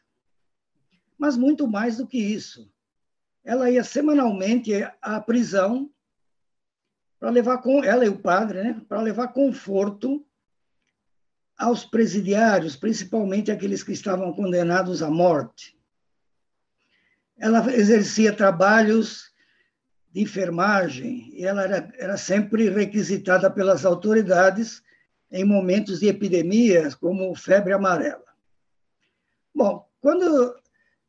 Mas 1.18 1.38
muito 1.38 1.68
mais 1.68 1.98
do 1.98 2.08
que 2.08 2.18
isso. 2.18 2.72
Ela 3.44 3.70
ia 3.70 3.84
semanalmente 3.84 4.72
à 5.02 5.20
prisão 5.20 5.90
para 7.20 7.30
levar 7.30 7.60
com 7.60 7.84
ela 7.84 8.06
e 8.06 8.10
o 8.10 8.20
padre, 8.20 8.64
né, 8.64 8.82
para 8.88 9.02
levar 9.02 9.30
conforto 9.30 10.26
aos 11.64 11.86
presidiários, 11.86 12.76
principalmente 12.76 13.50
aqueles 13.50 13.82
que 13.82 13.94
estavam 13.94 14.34
condenados 14.34 15.02
à 15.02 15.10
morte. 15.10 15.78
Ela 17.38 17.74
exercia 17.74 18.36
trabalhos 18.36 19.32
de 20.12 20.22
enfermagem 20.22 21.30
e 21.34 21.46
ela 21.46 21.64
era, 21.64 21.94
era 21.98 22.18
sempre 22.18 22.70
requisitada 22.70 23.50
pelas 23.50 23.86
autoridades 23.86 24.84
em 25.32 25.46
momentos 25.46 26.02
de 26.02 26.08
epidemias, 26.08 26.96
como 26.96 27.34
febre 27.34 27.72
amarela. 27.72 28.26
Bom, 29.56 29.90
quando 30.02 30.56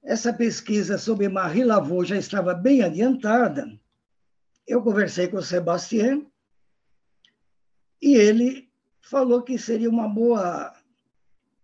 essa 0.04 0.32
pesquisa 0.32 0.96
sobre 0.98 1.28
Marie 1.28 1.64
Laveau 1.64 2.04
já 2.04 2.16
estava 2.16 2.54
bem 2.54 2.82
adiantada, 2.82 3.68
eu 4.66 4.80
conversei 4.82 5.26
com 5.26 5.38
o 5.38 5.42
Sebastião 5.42 6.30
E 8.00 8.14
ele 8.14 8.63
falou 9.04 9.42
que 9.42 9.58
seria 9.58 9.90
uma 9.90 10.08
boa, 10.08 10.74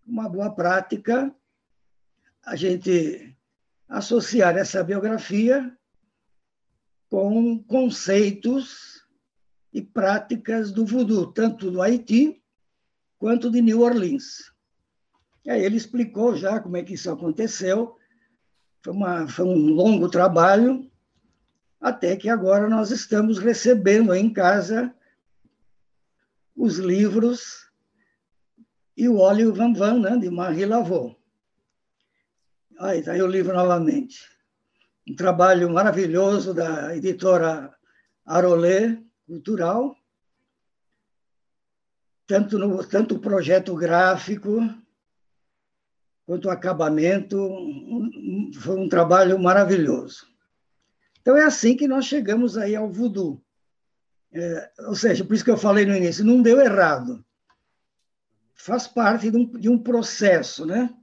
uma 0.07 0.29
boa 0.29 0.51
prática 0.51 1.35
a 2.45 2.55
gente 2.55 3.37
associar 3.89 4.57
essa 4.57 4.85
biografia 4.85 5.77
com 7.09 7.59
conceitos 7.65 9.05
e 9.73 9.81
práticas 9.83 10.71
do 10.71 10.85
voodoo, 10.85 11.33
tanto 11.33 11.71
do 11.71 11.83
Haiti 11.83 12.43
quanto 13.19 13.51
de 13.51 13.61
New 13.61 13.81
Orleans. 13.81 14.53
E 15.45 15.51
aí 15.51 15.65
ele 15.65 15.77
explicou 15.77 16.37
já 16.37 16.61
como 16.61 16.77
é 16.77 16.83
que 16.83 16.95
isso 16.95 17.11
aconteceu. 17.11 17.97
Foi, 18.83 18.93
uma, 18.93 19.29
foi 19.29 19.45
um 19.47 19.57
longo 19.57 20.09
trabalho, 20.09 20.91
até 21.81 22.17
que 22.17 22.29
agora 22.29 22.69
nós 22.69 22.91
estamos 22.91 23.39
recebendo 23.39 24.15
em 24.15 24.33
casa 24.33 24.95
os 26.61 26.77
livros 26.77 27.71
e 28.95 29.09
o 29.09 29.17
óleo 29.17 29.55
Van 29.55 29.73
Van, 29.73 29.99
né, 29.99 30.19
de 30.19 30.29
Marie 30.29 30.67
Laveau. 30.67 31.19
Aí 32.79 32.99
está 32.99 33.13
aí 33.13 33.23
o 33.23 33.27
livro 33.27 33.55
novamente. 33.55 34.29
Um 35.09 35.17
trabalho 35.17 35.71
maravilhoso 35.71 36.53
da 36.53 36.95
editora 36.95 37.75
Arolé 38.27 39.03
Cultural, 39.27 39.97
tanto, 42.27 42.59
no, 42.59 42.87
tanto 42.87 43.19
projeto 43.19 43.75
gráfico 43.75 44.61
quanto 46.27 46.49
o 46.49 46.51
acabamento, 46.51 47.39
um, 47.39 48.51
foi 48.53 48.77
um 48.77 48.89
trabalho 48.89 49.39
maravilhoso. 49.39 50.27
Então 51.23 51.39
é 51.39 51.43
assim 51.43 51.75
que 51.75 51.89
nós 51.89 52.05
chegamos 52.05 52.59
aí 52.59 52.77
ao 52.77 52.93
voodoo. 52.93 53.43
É, 54.33 54.71
ou 54.81 54.95
seja, 54.95 55.25
por 55.25 55.35
isso 55.35 55.45
que 55.45 55.51
eu 55.51 55.57
falei 55.57 55.85
no 55.85 55.97
início, 55.97 56.25
não 56.25 56.41
deu 56.41 56.61
errado. 56.61 57.25
Faz 58.55 58.87
parte 58.87 59.31
de 59.31 59.37
um, 59.37 59.47
de 59.59 59.69
um 59.69 59.79
processo, 59.79 60.65
né? 60.65 60.95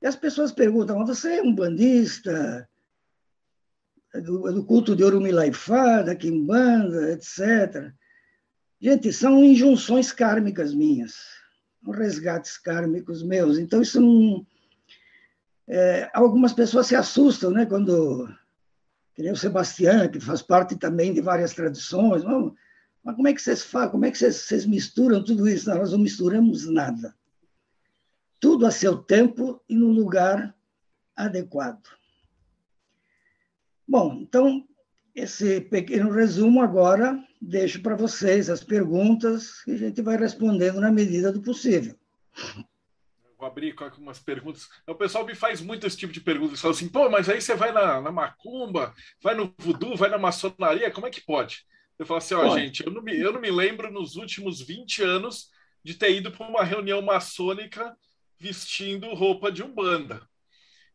E 0.00 0.06
as 0.06 0.16
pessoas 0.16 0.50
perguntam, 0.50 1.04
você 1.06 1.38
é 1.38 1.42
um 1.42 1.54
bandista, 1.54 2.68
é 4.14 4.20
do, 4.20 4.48
é 4.48 4.52
do 4.52 4.64
culto 4.64 4.96
de 4.96 5.04
Orumilaifá, 5.04 6.02
da 6.02 6.14
Quimbanda, 6.14 7.12
etc. 7.12 7.92
Gente, 8.80 9.12
são 9.12 9.44
injunções 9.44 10.10
kármicas 10.10 10.74
minhas, 10.74 11.14
resgates 11.86 12.58
kármicos 12.58 13.22
meus. 13.22 13.58
Então, 13.58 13.82
isso 13.82 14.00
não... 14.00 14.46
É, 15.68 16.10
algumas 16.12 16.52
pessoas 16.52 16.88
se 16.88 16.96
assustam, 16.96 17.50
né, 17.50 17.64
quando 17.64 18.28
que 19.14 19.22
nem 19.22 19.32
o 19.32 19.36
Sebastião, 19.36 20.08
que 20.08 20.20
faz 20.20 20.42
parte 20.42 20.76
também 20.76 21.12
de 21.12 21.20
várias 21.20 21.52
tradições. 21.52 22.24
Mas 23.02 23.16
como 23.16 23.28
é 23.28 23.32
que 23.32 23.42
vocês 23.42 23.62
fazem? 23.62 23.90
Como 23.90 24.04
é 24.04 24.10
que 24.10 24.18
vocês, 24.18 24.36
vocês 24.36 24.66
misturam 24.66 25.24
tudo 25.24 25.48
isso? 25.48 25.68
Não, 25.68 25.78
nós 25.78 25.92
não 25.92 25.98
misturamos 25.98 26.68
nada. 26.68 27.14
Tudo 28.40 28.66
a 28.66 28.70
seu 28.70 28.96
tempo 28.96 29.62
e 29.68 29.74
no 29.74 29.88
lugar 29.88 30.54
adequado. 31.14 31.82
Bom, 33.86 34.14
então, 34.22 34.66
esse 35.14 35.60
pequeno 35.60 36.10
resumo 36.10 36.62
agora 36.62 37.22
deixo 37.40 37.82
para 37.82 37.96
vocês 37.96 38.48
as 38.48 38.64
perguntas 38.64 39.62
que 39.64 39.72
a 39.72 39.76
gente 39.76 40.00
vai 40.00 40.16
respondendo 40.16 40.80
na 40.80 40.90
medida 40.90 41.30
do 41.30 41.42
possível 41.42 41.96
abrir 43.44 43.74
com 43.74 43.84
algumas 43.84 44.18
perguntas. 44.18 44.68
O 44.86 44.94
pessoal 44.94 45.24
me 45.24 45.34
faz 45.34 45.60
muito 45.60 45.86
esse 45.86 45.96
tipo 45.96 46.12
de 46.12 46.20
perguntas. 46.20 46.60
Fala 46.60 46.74
assim, 46.74 46.88
pô, 46.88 47.08
mas 47.10 47.28
aí 47.28 47.40
você 47.40 47.54
vai 47.54 47.72
na, 47.72 48.00
na 48.00 48.12
macumba, 48.12 48.94
vai 49.20 49.34
no 49.34 49.54
voodoo, 49.58 49.96
vai 49.96 50.10
na 50.10 50.18
maçonaria, 50.18 50.90
como 50.90 51.06
é 51.06 51.10
que 51.10 51.20
pode? 51.20 51.64
Eu 51.98 52.06
falo 52.06 52.18
assim, 52.18 52.34
ó, 52.34 52.58
gente, 52.58 52.84
eu 52.84 52.92
não, 52.92 53.02
me, 53.02 53.18
eu 53.18 53.32
não 53.32 53.40
me 53.40 53.50
lembro 53.50 53.90
nos 53.90 54.16
últimos 54.16 54.60
20 54.60 55.02
anos 55.02 55.50
de 55.84 55.94
ter 55.94 56.14
ido 56.16 56.30
para 56.30 56.48
uma 56.48 56.64
reunião 56.64 57.02
maçônica 57.02 57.96
vestindo 58.38 59.14
roupa 59.14 59.52
de 59.52 59.62
umbanda. 59.62 60.20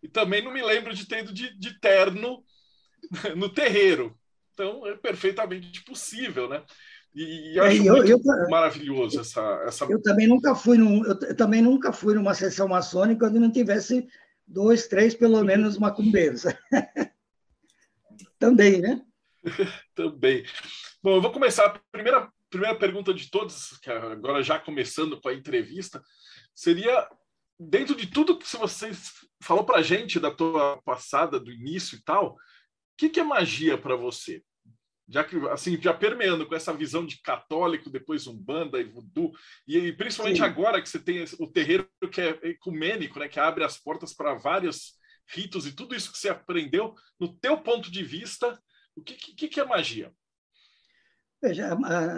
E 0.02 0.08
também 0.08 0.44
não 0.44 0.52
me 0.52 0.62
lembro 0.62 0.94
de 0.94 1.08
ter 1.08 1.20
ido 1.20 1.34
de, 1.34 1.58
de 1.58 1.80
terno 1.80 2.44
no 3.36 3.50
terreiro. 3.50 4.18
Então, 4.54 4.88
é 4.88 4.96
perfeitamente 4.96 5.84
possível, 5.84 6.50
né? 6.50 6.64
E, 7.16 7.54
e 7.54 7.60
acho 7.60 7.84
eu, 7.84 8.04
eu, 8.04 8.20
maravilhoso 8.50 9.20
essa, 9.20 9.42
essa. 9.66 9.86
Eu 9.86 10.02
também 10.02 10.28
nunca 10.28 10.54
fui 10.54 10.78
num, 10.78 11.04
eu 11.04 11.36
também 11.36 11.62
nunca 11.62 11.92
fui 11.92 12.14
numa 12.14 12.34
sessão 12.34 12.68
maçônica 12.68 13.26
onde 13.26 13.40
não 13.40 13.52
tivesse 13.52 14.08
dois, 14.46 14.88
três, 14.88 15.16
pelo 15.16 15.44
menos, 15.44 15.78
macumbeiros. 15.78 16.44
também, 18.40 18.82
né? 18.82 19.02
também. 19.96 20.46
Bom, 21.02 21.16
eu 21.16 21.22
vou 21.22 21.32
começar. 21.32 21.66
A 21.66 21.80
primeira, 21.92 22.32
primeira 22.50 22.78
pergunta 22.78 23.14
de 23.14 23.30
todos, 23.30 23.80
agora 24.12 24.44
já 24.44 24.60
começando 24.60 25.20
com 25.20 25.30
a 25.30 25.34
entrevista, 25.34 26.02
seria 26.54 27.08
dentro 27.60 27.96
de 27.96 28.08
tudo 28.08 28.38
que 28.38 28.48
você 28.48 28.92
falou 29.42 29.64
para 29.64 29.82
gente 29.82 30.20
da 30.20 30.32
tua 30.32 30.82
passada, 30.84 31.40
do 31.40 31.52
início 31.52 31.98
e 31.98 32.04
tal, 32.04 32.34
o 32.34 32.38
que, 32.98 33.10
que 33.10 33.20
é 33.20 33.24
magia 33.24 33.78
para 33.78 33.96
você? 33.96 34.44
Já 35.08 35.24
que 35.24 35.38
assim 35.50 35.80
já 35.82 35.94
permeando 35.94 36.46
com 36.46 36.56
essa 36.56 36.74
visão 36.74 37.06
de 37.06 37.22
católico 37.22 37.90
depois 37.90 38.28
umbanda 38.28 38.80
e 38.80 38.84
voodoo 38.84 39.32
e, 39.68 39.92
principalmente 39.94 40.38
Sim. 40.38 40.44
agora 40.44 40.82
que 40.82 40.90
você 40.90 41.00
tem 41.00 41.24
o 41.40 41.48
terreiro 41.48 41.90
que 42.12 42.22
é 42.22 42.40
ecumênico 42.44 43.20
né 43.20 43.28
que 43.28 43.40
abre 43.40 43.64
as 43.64 43.78
portas 43.78 44.14
para 44.14 44.34
vários 44.34 44.98
ritos 45.28 45.66
e 45.66 45.72
tudo 45.72 45.96
isso 45.96 46.12
que 46.12 46.18
você 46.18 46.30
aprendeu 46.30 46.94
no 47.20 47.34
teu 47.34 47.58
ponto 47.58 47.90
de 47.90 48.04
vista 48.04 48.62
o 48.96 49.02
que 49.02 49.14
que, 49.14 49.48
que 49.48 49.60
é 49.60 49.66
magia? 49.66 50.12
Veja 51.42 51.76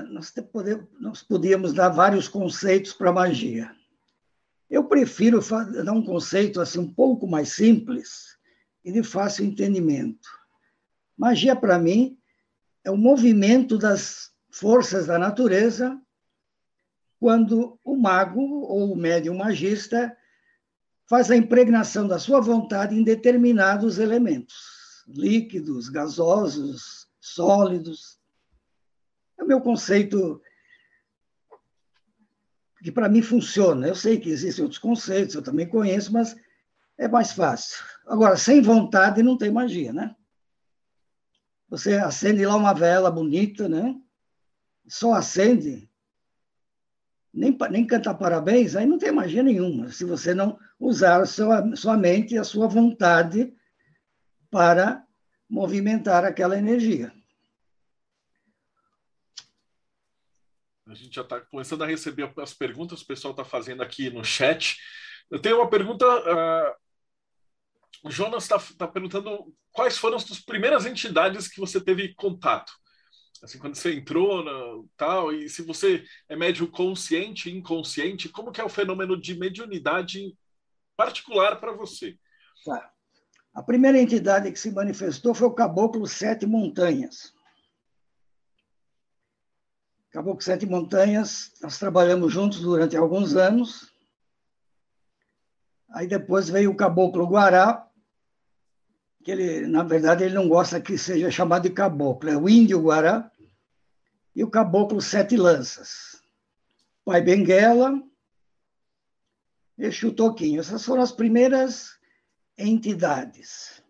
nós 0.10 0.32
podemos 0.52 0.88
nós 0.99 1.21
podíamos 1.21 1.73
dar 1.73 1.89
vários 1.89 2.28
conceitos 2.28 2.93
para 2.93 3.12
magia. 3.12 3.75
Eu 4.69 4.86
prefiro 4.86 5.39
dar 5.84 5.91
um 5.91 6.04
conceito 6.04 6.62
assim 6.62 6.80
um 6.80 6.93
pouco 6.93 7.28
mais 7.28 7.49
simples 7.49 8.38
e 8.84 8.91
de 8.91 9.04
fácil 9.04 9.45
entendimento. 9.45 10.30
Magia 11.17 11.56
para 11.56 11.78
mim 11.78 12.18
é 12.89 12.91
o 12.91 12.97
movimento 12.97 13.78
das 13.78 14.32
forças 14.49 15.06
da 15.06 15.19
natureza 15.19 16.02
quando 17.19 17.80
o 17.84 17.95
mago 17.95 18.41
ou 18.41 18.91
o 18.91 18.95
médium 18.95 19.38
magista 19.38 20.17
faz 21.08 21.30
a 21.30 21.36
impregnação 21.36 22.08
da 22.08 22.17
sua 22.17 22.41
vontade 22.41 22.95
em 22.95 23.04
determinados 23.04 23.99
elementos, 23.99 25.04
líquidos, 25.08 25.88
gasosos, 25.88 27.08
sólidos. 27.19 28.19
É 29.38 29.43
o 29.43 29.47
meu 29.47 29.62
conceito 29.62 30.41
que 32.82 32.91
para 32.91 33.10
mim 33.10 33.21
funciona. 33.21 33.88
Eu 33.88 33.95
sei 33.95 34.19
que 34.19 34.30
existem 34.30 34.63
outros 34.63 34.80
conceitos, 34.80 35.36
eu 35.36 35.43
também 35.43 35.67
conheço, 35.67 36.12
mas 36.12 36.36
é 36.97 37.08
mais 37.08 37.34
fácil. 37.34 37.84
Agora, 38.08 38.36
sem 38.36 38.62
vontade 38.62 39.21
não 39.21 39.38
tem 39.38 39.52
magia, 39.52 39.93
né? 39.93 40.15
Você 41.69 41.97
acende 41.97 42.45
lá 42.45 42.55
uma 42.55 42.73
vela 42.73 43.12
bonita, 43.12 43.69
né? 43.69 43.95
Só 44.88 45.13
acende. 45.13 45.89
Nem, 47.32 47.55
nem 47.69 47.86
cantar 47.86 48.15
parabéns, 48.15 48.75
aí 48.75 48.88
não 48.88 48.97
tem 48.97 49.12
magia 49.12 49.43
nenhuma, 49.43 49.91
se 49.91 50.03
você 50.03 50.34
não 50.34 50.60
usar 50.79 51.21
a 51.21 51.25
sua, 51.27 51.75
sua 51.75 51.95
mente 51.95 52.34
e 52.34 52.39
a 52.39 52.43
sua 52.43 52.67
vontade 52.67 53.53
para 54.49 55.05
movimentar 55.47 56.25
aquela 56.25 56.58
energia. 56.58 57.13
A 60.88 60.95
gente 60.95 61.15
já 61.15 61.21
está 61.21 61.39
começando 61.39 61.84
a 61.84 61.88
receber 61.88 62.34
as 62.38 62.51
perguntas, 62.51 63.01
o 63.01 63.05
pessoal 63.05 63.32
está 63.32 63.45
fazendo 63.45 63.84
aqui 63.84 64.10
no 64.10 64.25
chat. 64.25 64.79
Eu 65.29 65.39
tenho 65.39 65.58
uma 65.58 65.69
pergunta 65.69 66.03
uh, 66.03 66.75
o 68.03 68.09
Jonas 68.09 68.43
está 68.43 68.59
tá 68.77 68.88
perguntando 68.88 69.53
quais 69.71 69.97
foram 69.97 70.17
as 70.17 70.39
primeiras 70.39 70.85
entidades 70.85 71.47
que 71.47 71.59
você 71.59 71.81
teve 71.81 72.13
contato. 72.15 72.71
Assim, 73.41 73.58
quando 73.58 73.75
você 73.75 73.93
entrou 73.93 74.43
na, 74.43 74.83
tal, 74.97 75.31
e 75.31 75.50
se 75.50 75.62
você 75.62 76.04
é 76.27 76.35
médium 76.35 76.67
consciente, 76.67 77.50
inconsciente, 77.50 78.27
como 78.27 78.52
que 78.52 78.60
é 78.60 78.63
o 78.63 78.69
fenômeno 78.69 79.19
de 79.19 79.37
mediunidade 79.37 80.35
particular 80.97 81.60
para 81.60 81.71
você? 81.71 82.17
Tá. 82.65 82.91
A 83.54 83.63
primeira 83.63 83.97
entidade 83.97 84.52
que 84.52 84.60
se 84.60 84.71
manifestou 84.71 85.33
foi 85.33 85.47
o 85.47 85.54
Caboclo 85.54 86.06
Sete 86.06 86.45
Montanhas. 86.45 87.33
Caboclo 90.12 90.41
Sete 90.41 90.65
Montanhas, 90.65 91.52
nós 91.62 91.79
trabalhamos 91.79 92.33
juntos 92.33 92.60
durante 92.60 92.97
alguns 92.97 93.35
anos. 93.35 93.93
Aí 95.91 96.08
depois 96.08 96.50
veio 96.50 96.71
o 96.71 96.75
Caboclo 96.75 97.25
Guará, 97.25 97.88
que 99.30 99.42
ele, 99.42 99.67
na 99.67 99.84
verdade, 99.84 100.23
ele 100.23 100.34
não 100.34 100.48
gosta 100.48 100.82
que 100.82 100.98
seja 100.98 101.30
chamado 101.30 101.63
de 101.63 101.69
caboclo, 101.69 102.30
é 102.30 102.38
o 102.38 102.50
índio 102.50 102.82
Guará 102.82 103.32
e 104.36 104.44
o 104.44 104.50
caboclo 104.50 105.00
Sete 105.00 105.38
Lanças. 105.38 106.23
Pai 107.06 107.21
Benguela, 107.21 108.02
Exu 109.77 110.12
Toquinho. 110.12 110.60
Essas 110.60 110.84
foram 110.84 111.04
as 111.04 111.12
primeiras 111.12 112.00
entidades. 112.58 113.84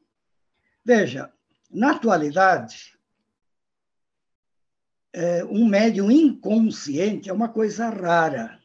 Veja, 0.84 1.32
na 1.70 1.92
atualidade, 1.92 2.98
é, 5.14 5.46
um 5.46 5.66
médium 5.66 6.12
inconsciente 6.12 7.30
é 7.30 7.34
uma 7.34 7.48
coisa 7.48 7.90
rara. 7.90 8.60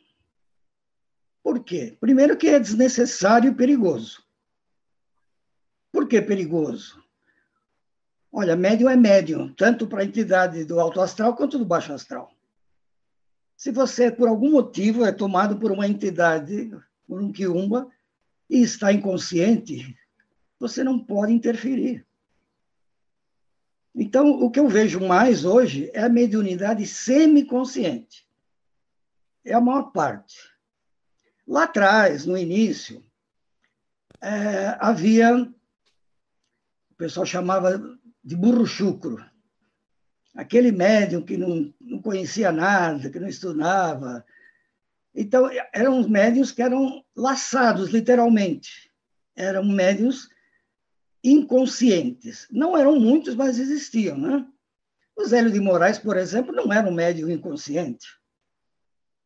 Por 1.42 1.62
quê? 1.62 1.96
Primeiro 2.00 2.36
que 2.36 2.48
é 2.48 2.58
desnecessário 2.58 3.52
e 3.52 3.54
perigoso. 3.54 4.23
Por 5.94 6.08
que 6.08 6.20
perigoso? 6.20 7.00
Olha, 8.32 8.56
médium 8.56 8.90
é 8.90 8.96
médium, 8.96 9.54
tanto 9.54 9.86
para 9.86 10.02
a 10.02 10.04
entidade 10.04 10.64
do 10.64 10.80
alto 10.80 11.00
astral 11.00 11.36
quanto 11.36 11.56
do 11.56 11.64
baixo 11.64 11.92
astral. 11.92 12.34
Se 13.56 13.70
você, 13.70 14.10
por 14.10 14.26
algum 14.26 14.50
motivo, 14.50 15.04
é 15.04 15.12
tomado 15.12 15.56
por 15.56 15.70
uma 15.70 15.86
entidade, 15.86 16.76
por 17.06 17.22
um 17.22 17.30
quiumba, 17.30 17.88
e 18.50 18.60
está 18.60 18.92
inconsciente, 18.92 19.96
você 20.58 20.82
não 20.82 20.98
pode 20.98 21.32
interferir. 21.32 22.04
Então, 23.94 24.28
o 24.30 24.50
que 24.50 24.58
eu 24.58 24.66
vejo 24.66 24.98
mais 24.98 25.44
hoje 25.44 25.92
é 25.94 26.02
a 26.02 26.08
mediunidade 26.08 26.84
semiconsciente. 26.88 28.28
É 29.44 29.54
a 29.54 29.60
maior 29.60 29.92
parte. 29.92 30.36
Lá 31.46 31.62
atrás, 31.62 32.26
no 32.26 32.36
início, 32.36 33.00
é, 34.20 34.76
havia, 34.80 35.48
pessoal 37.04 37.26
chamava 37.26 37.78
de 38.24 38.34
burro 38.34 38.64
chucro. 38.64 39.22
Aquele 40.34 40.72
médium 40.72 41.20
que 41.20 41.36
não, 41.36 41.72
não 41.78 42.00
conhecia 42.00 42.50
nada, 42.50 43.10
que 43.10 43.20
não 43.20 43.28
estudava. 43.28 44.24
Então, 45.14 45.50
eram 45.70 46.08
médios 46.08 46.50
que 46.50 46.62
eram 46.62 47.04
laçados, 47.14 47.90
literalmente. 47.90 48.90
Eram 49.36 49.64
médios 49.66 50.30
inconscientes. 51.22 52.48
Não 52.50 52.74
eram 52.74 52.98
muitos, 52.98 53.34
mas 53.34 53.58
existiam, 53.58 54.16
né? 54.16 54.46
O 55.14 55.26
Zélio 55.26 55.52
de 55.52 55.60
Moraes, 55.60 55.98
por 55.98 56.16
exemplo, 56.16 56.54
não 56.54 56.72
era 56.72 56.88
um 56.88 56.94
médium 56.94 57.28
inconsciente. 57.28 58.06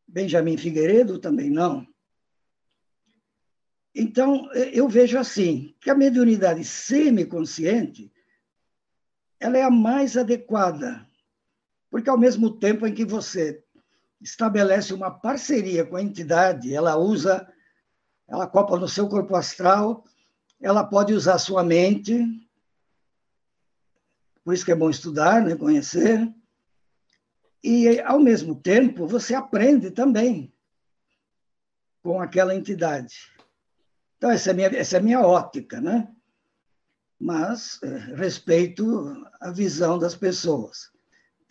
Benjamin 0.05 0.57
Figueiredo 0.57 1.17
também 1.17 1.49
não. 1.49 1.87
Então, 3.99 4.49
eu 4.53 4.87
vejo 4.87 5.17
assim, 5.17 5.75
que 5.81 5.89
a 5.89 5.95
mediunidade 5.95 6.63
semiconsciente 6.63 8.09
ela 9.37 9.57
é 9.57 9.61
a 9.61 9.69
mais 9.69 10.15
adequada, 10.15 11.05
porque 11.89 12.09
ao 12.09 12.17
mesmo 12.17 12.49
tempo 12.49 12.87
em 12.87 12.93
que 12.93 13.03
você 13.03 13.61
estabelece 14.21 14.93
uma 14.93 15.11
parceria 15.11 15.85
com 15.85 15.97
a 15.97 16.01
entidade, 16.01 16.73
ela 16.73 16.95
usa, 16.95 17.45
ela 18.25 18.47
copa 18.47 18.79
no 18.79 18.87
seu 18.87 19.09
corpo 19.09 19.35
astral, 19.35 20.05
ela 20.61 20.85
pode 20.85 21.13
usar 21.13 21.37
sua 21.37 21.61
mente, 21.61 22.25
por 24.45 24.53
isso 24.53 24.63
que 24.63 24.71
é 24.71 24.75
bom 24.75 24.89
estudar, 24.89 25.41
né, 25.41 25.57
conhecer, 25.57 26.33
e 27.61 27.99
ao 27.99 28.19
mesmo 28.21 28.55
tempo 28.55 29.05
você 29.05 29.35
aprende 29.35 29.91
também 29.91 30.53
com 32.01 32.21
aquela 32.21 32.55
entidade. 32.55 33.37
Então, 34.19 34.29
essa 34.29 34.49
é 34.49 34.51
a 34.51 34.53
minha, 34.53 34.67
essa 34.67 34.97
é 34.97 34.99
minha 34.99 35.21
ótica, 35.21 35.79
né? 35.79 36.13
Mas 37.17 37.81
é, 37.81 37.87
respeito 38.15 39.25
a 39.39 39.49
visão 39.49 39.97
das 39.97 40.13
pessoas. 40.13 40.91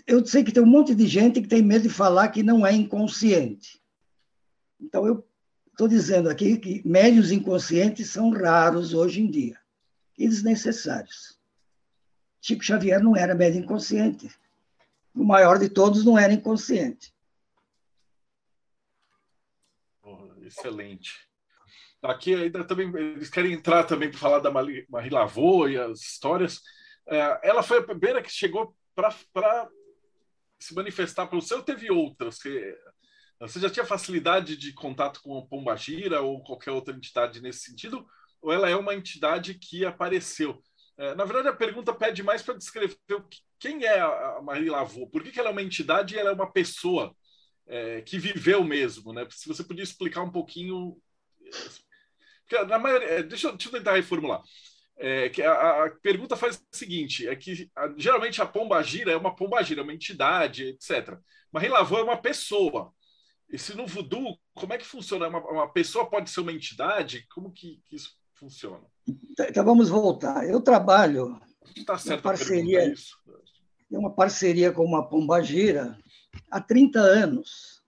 Eu 0.06 0.24
sei 0.26 0.44
que 0.44 0.52
tem 0.52 0.62
um 0.62 0.66
monte 0.66 0.94
de 0.94 1.06
gente 1.06 1.40
que 1.40 1.48
tem 1.48 1.62
medo 1.62 1.84
de 1.84 1.88
falar 1.88 2.28
que 2.28 2.42
não 2.42 2.66
é 2.66 2.72
inconsciente. 2.72 3.82
Então, 4.78 5.06
eu 5.06 5.26
estou 5.72 5.88
dizendo 5.88 6.28
aqui 6.28 6.58
que 6.58 6.86
médios 6.86 7.32
inconscientes 7.32 8.10
são 8.10 8.30
raros 8.30 8.92
hoje 8.92 9.22
em 9.22 9.30
dia 9.30 9.58
e 10.18 10.28
desnecessários. 10.28 11.38
Chico 12.38 12.62
Xavier 12.62 13.02
não 13.02 13.16
era 13.16 13.34
médio 13.34 13.62
inconsciente. 13.62 14.30
O 15.14 15.24
maior 15.24 15.58
de 15.58 15.70
todos 15.70 16.04
não 16.04 16.18
era 16.18 16.34
inconsciente. 16.34 17.14
excelente. 20.42 21.27
Aqui 22.02 22.34
ainda 22.34 22.64
também 22.64 22.92
eles 22.96 23.28
querem 23.28 23.52
entrar 23.52 23.84
também 23.84 24.10
para 24.10 24.18
falar 24.18 24.38
da 24.38 24.50
Marie 24.50 25.10
Lavô 25.10 25.66
e 25.66 25.76
as 25.76 26.00
histórias. 26.00 26.60
É, 27.08 27.40
ela 27.42 27.62
foi 27.62 27.78
a 27.78 27.82
primeira 27.82 28.22
que 28.22 28.30
chegou 28.30 28.76
para 28.94 29.68
se 30.60 30.74
manifestar 30.74 31.26
para 31.26 31.38
o 31.38 31.42
seu. 31.42 31.62
Teve 31.62 31.90
outras. 31.90 32.36
Você, 32.36 32.78
você 33.40 33.60
já 33.60 33.70
tinha 33.70 33.84
facilidade 33.84 34.56
de 34.56 34.72
contato 34.72 35.20
com 35.22 35.38
a 35.38 35.46
Pombagira 35.46 36.20
ou 36.20 36.42
qualquer 36.42 36.70
outra 36.70 36.94
entidade 36.94 37.40
nesse 37.40 37.60
sentido? 37.60 38.06
Ou 38.40 38.52
ela 38.52 38.70
é 38.70 38.76
uma 38.76 38.94
entidade 38.94 39.54
que 39.54 39.84
apareceu? 39.84 40.62
É, 40.96 41.14
na 41.14 41.24
verdade, 41.24 41.48
a 41.48 41.52
pergunta 41.52 41.94
pede 41.94 42.22
mais 42.22 42.42
para 42.42 42.54
descrever 42.54 42.96
quem 43.58 43.84
é 43.84 44.00
a 44.00 44.40
Marie 44.42 44.70
Lavô. 44.70 45.08
Por 45.08 45.22
que, 45.22 45.32
que 45.32 45.40
ela 45.40 45.48
é 45.48 45.52
uma 45.52 45.62
entidade 45.62 46.14
e 46.14 46.18
ela 46.18 46.30
é 46.30 46.34
uma 46.34 46.50
pessoa 46.50 47.14
é, 47.66 48.02
que 48.02 48.18
viveu 48.18 48.62
mesmo? 48.62 49.12
Né? 49.12 49.26
Se 49.30 49.48
você 49.48 49.64
podia 49.64 49.84
explicar 49.84 50.22
um 50.22 50.30
pouquinho 50.30 50.96
na 52.66 52.78
maioria, 52.78 53.08
é, 53.08 53.22
deixa, 53.22 53.50
deixa 53.50 53.68
eu 53.68 53.72
tentar 53.72 53.94
reformular. 53.94 54.42
É, 55.00 55.28
que 55.28 55.40
a, 55.42 55.84
a, 55.84 55.90
pergunta 56.02 56.36
faz 56.36 56.56
o 56.56 56.76
seguinte: 56.76 57.28
é 57.28 57.36
que 57.36 57.70
a, 57.76 57.92
geralmente 57.96 58.42
a 58.42 58.46
pomba 58.46 58.82
gira 58.82 59.12
é 59.12 59.16
uma 59.16 59.34
pomba 59.34 59.62
gira, 59.62 59.80
é 59.80 59.84
uma 59.84 59.94
entidade, 59.94 60.64
etc. 60.64 61.16
Mas 61.52 61.62
Rilavô 61.62 61.98
é 61.98 62.02
uma 62.02 62.16
pessoa. 62.16 62.92
E 63.48 63.56
se 63.56 63.76
no 63.76 63.86
voodoo, 63.86 64.36
como 64.54 64.72
é 64.72 64.78
que 64.78 64.84
funciona? 64.84 65.28
Uma, 65.28 65.38
uma 65.38 65.72
pessoa 65.72 66.10
pode 66.10 66.28
ser 66.30 66.40
uma 66.40 66.52
entidade? 66.52 67.26
Como 67.32 67.52
que, 67.52 67.80
que 67.84 67.94
isso 67.94 68.10
funciona? 68.34 68.84
Então 69.06 69.64
vamos 69.64 69.88
voltar. 69.88 70.46
Eu 70.48 70.60
trabalho. 70.60 71.40
Está 71.76 71.96
certo 71.96 72.22
parceria, 72.22 72.78
pergunta, 72.80 73.00
isso. 73.00 73.16
É 73.92 73.98
uma 73.98 74.12
parceria 74.12 74.72
com 74.72 74.84
uma 74.84 75.08
pomba 75.08 75.40
gira 75.42 75.96
há 76.50 76.60
30 76.60 76.98
anos. 76.98 77.82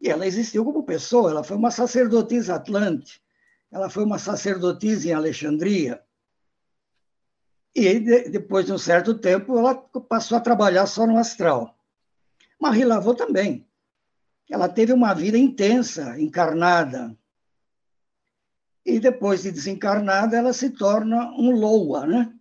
E 0.00 0.08
ela 0.08 0.26
existiu 0.26 0.64
como 0.64 0.84
pessoa, 0.84 1.30
ela 1.30 1.44
foi 1.44 1.56
uma 1.56 1.70
sacerdotisa 1.70 2.56
atlante 2.56 3.22
ela 3.70 3.90
foi 3.90 4.04
uma 4.04 4.18
sacerdotisa 4.18 5.08
em 5.08 5.12
Alexandria. 5.12 6.02
E 7.74 7.98
depois 8.30 8.64
de 8.64 8.72
um 8.72 8.78
certo 8.78 9.18
tempo, 9.18 9.58
ela 9.58 9.74
passou 9.74 10.38
a 10.38 10.40
trabalhar 10.40 10.86
só 10.86 11.06
no 11.06 11.18
astral. 11.18 11.78
Marie 12.60 12.84
Laveau 12.84 13.14
também. 13.14 13.66
Ela 14.50 14.68
teve 14.68 14.92
uma 14.92 15.12
vida 15.12 15.36
intensa, 15.36 16.18
encarnada. 16.18 17.14
E 18.84 18.98
depois 18.98 19.42
de 19.42 19.50
desencarnada, 19.50 20.36
ela 20.36 20.52
se 20.52 20.70
torna 20.70 21.30
um 21.32 21.50
loa, 21.50 22.06
né? 22.06 22.32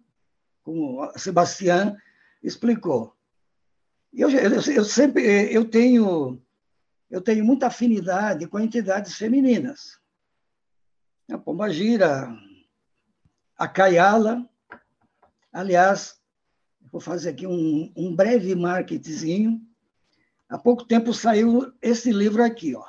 Como 0.63 1.11
Sebastião 1.17 1.97
explicou. 2.41 3.13
Eu, 4.13 4.29
eu, 4.29 4.61
eu 4.61 4.85
sempre 4.85 5.53
eu 5.53 5.65
tenho 5.65 6.41
eu 7.09 7.21
tenho 7.21 7.43
muita 7.43 7.67
afinidade 7.67 8.47
com 8.47 8.59
entidades 8.59 9.15
femininas 9.15 9.99
a 11.29 11.37
Pombagira, 11.37 12.29
a 13.57 13.67
Caiala. 13.67 14.47
Aliás, 15.51 16.19
vou 16.91 17.01
fazer 17.01 17.29
aqui 17.29 17.47
um, 17.47 17.91
um 17.95 18.15
breve 18.15 18.53
marketingzinho. 18.55 19.61
Há 20.47 20.57
pouco 20.57 20.85
tempo 20.85 21.13
saiu 21.13 21.73
esse 21.81 22.11
livro 22.11 22.43
aqui, 22.43 22.75
ó. 22.75 22.85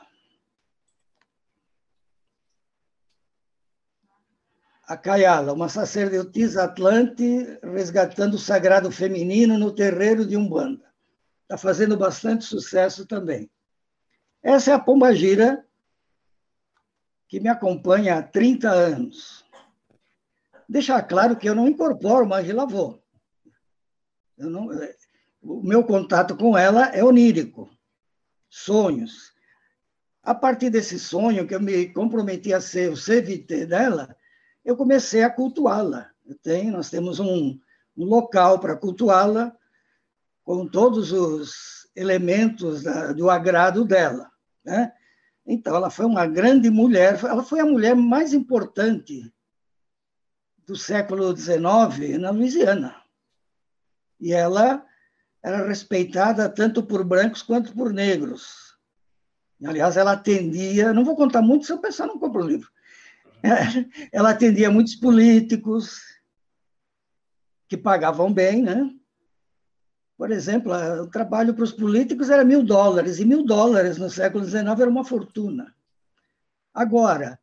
A 4.87 4.97
Caiala, 4.97 5.53
uma 5.53 5.69
sacerdotisa 5.69 6.63
atlante 6.63 7.59
resgatando 7.61 8.35
o 8.35 8.39
sagrado 8.39 8.91
feminino 8.93 9.59
no 9.59 9.75
terreiro 9.75 10.25
de 10.25 10.37
Umbanda. 10.37 10.85
Está 11.43 11.59
fazendo 11.59 11.97
bastante 11.97 12.45
sucesso 12.45 13.05
também. 13.05 13.51
Essa 14.43 14.71
é 14.71 14.75
a 14.75 14.79
Pombagira, 14.79 15.67
que 17.29 17.41
me 17.41 17.49
acompanha 17.49 18.19
há 18.19 18.23
30 18.23 18.71
anos. 18.71 19.45
Deixar 20.69 21.03
claro 21.03 21.37
que 21.37 21.49
eu 21.49 21.55
não 21.55 21.69
incorporo 21.69 22.27
mais 22.27 22.47
de 22.47 22.53
lavô. 22.53 22.99
Eu 24.37 24.51
não, 24.51 24.69
o 25.43 25.63
meu 25.63 25.85
contato 25.85 26.37
com 26.37 26.57
ela 26.57 26.87
é 26.89 27.03
onírico, 27.03 27.71
sonhos. 28.49 29.33
A 30.23 30.35
partir 30.35 30.71
desse 30.71 30.99
sonho 30.99 31.47
que 31.47 31.55
eu 31.55 31.61
me 31.61 31.89
comprometi 31.89 32.53
a 32.53 32.61
ser 32.61 32.91
o 32.91 32.97
CVT 32.97 33.67
dela, 33.67 34.17
eu 34.65 34.77
comecei 34.77 35.23
a 35.23 35.31
cultuá-la. 35.31 36.11
nós 36.73 36.91
temos 36.91 37.21
um, 37.21 37.59
um 37.97 38.05
local 38.05 38.59
para 38.59 38.77
cultuá-la 38.77 39.57
com 40.45 40.67
todos 40.67 41.13
os 41.13 41.89
elementos 41.95 42.83
da, 42.83 43.13
do 43.13 43.31
agrado 43.31 43.85
dela. 43.85 44.31
Né? 44.65 44.93
Então, 45.47 45.77
ela 45.77 45.91
foi 45.91 46.05
uma 46.05 46.27
grande 46.27 46.69
mulher, 46.71 47.23
ela 47.25 47.45
foi 47.45 47.61
a 47.61 47.67
mulher 47.67 47.95
mais 47.95 48.33
importante 48.33 49.33
do 50.67 50.75
século 50.75 51.35
XIX 51.37 52.19
na 52.19 52.31
Louisiana. 52.31 53.01
E 54.19 54.33
ela 54.33 54.85
era 55.43 55.67
respeitada 55.69 56.49
tanto 56.49 56.83
por 56.83 57.05
brancos 57.05 57.43
quanto 57.43 57.73
por 57.73 57.93
negros. 57.93 58.77
Aliás, 59.65 59.97
ela 59.97 60.13
atendia, 60.13 60.93
não 60.93 61.05
vou 61.05 61.15
contar 61.15 61.41
muito 61.41 61.65
se 61.65 61.73
eu 61.73 61.79
pensar 61.79 62.07
não 62.07 62.19
compro 62.19 62.43
o 62.43 62.47
livro. 62.47 62.69
Ela 64.13 64.31
atendia 64.31 64.71
muitos 64.71 64.97
políticos 64.97 66.01
que 67.69 67.77
pagavam 67.77 68.33
bem, 68.33 68.63
né? 68.63 68.91
Por 70.17 70.31
exemplo, 70.31 70.73
o 71.03 71.07
trabalho 71.07 71.53
para 71.53 71.65
os 71.65 71.73
políticos 71.73 72.31
era 72.31 72.45
mil 72.45 72.63
dólares, 72.63 73.19
e 73.19 73.25
mil 73.25 73.45
dólares 73.45 73.99
no 73.99 74.09
século 74.09 74.45
XIX 74.45 74.65
era 74.65 74.89
uma 74.89 75.05
fortuna. 75.05 75.75
Agora, 76.73 77.39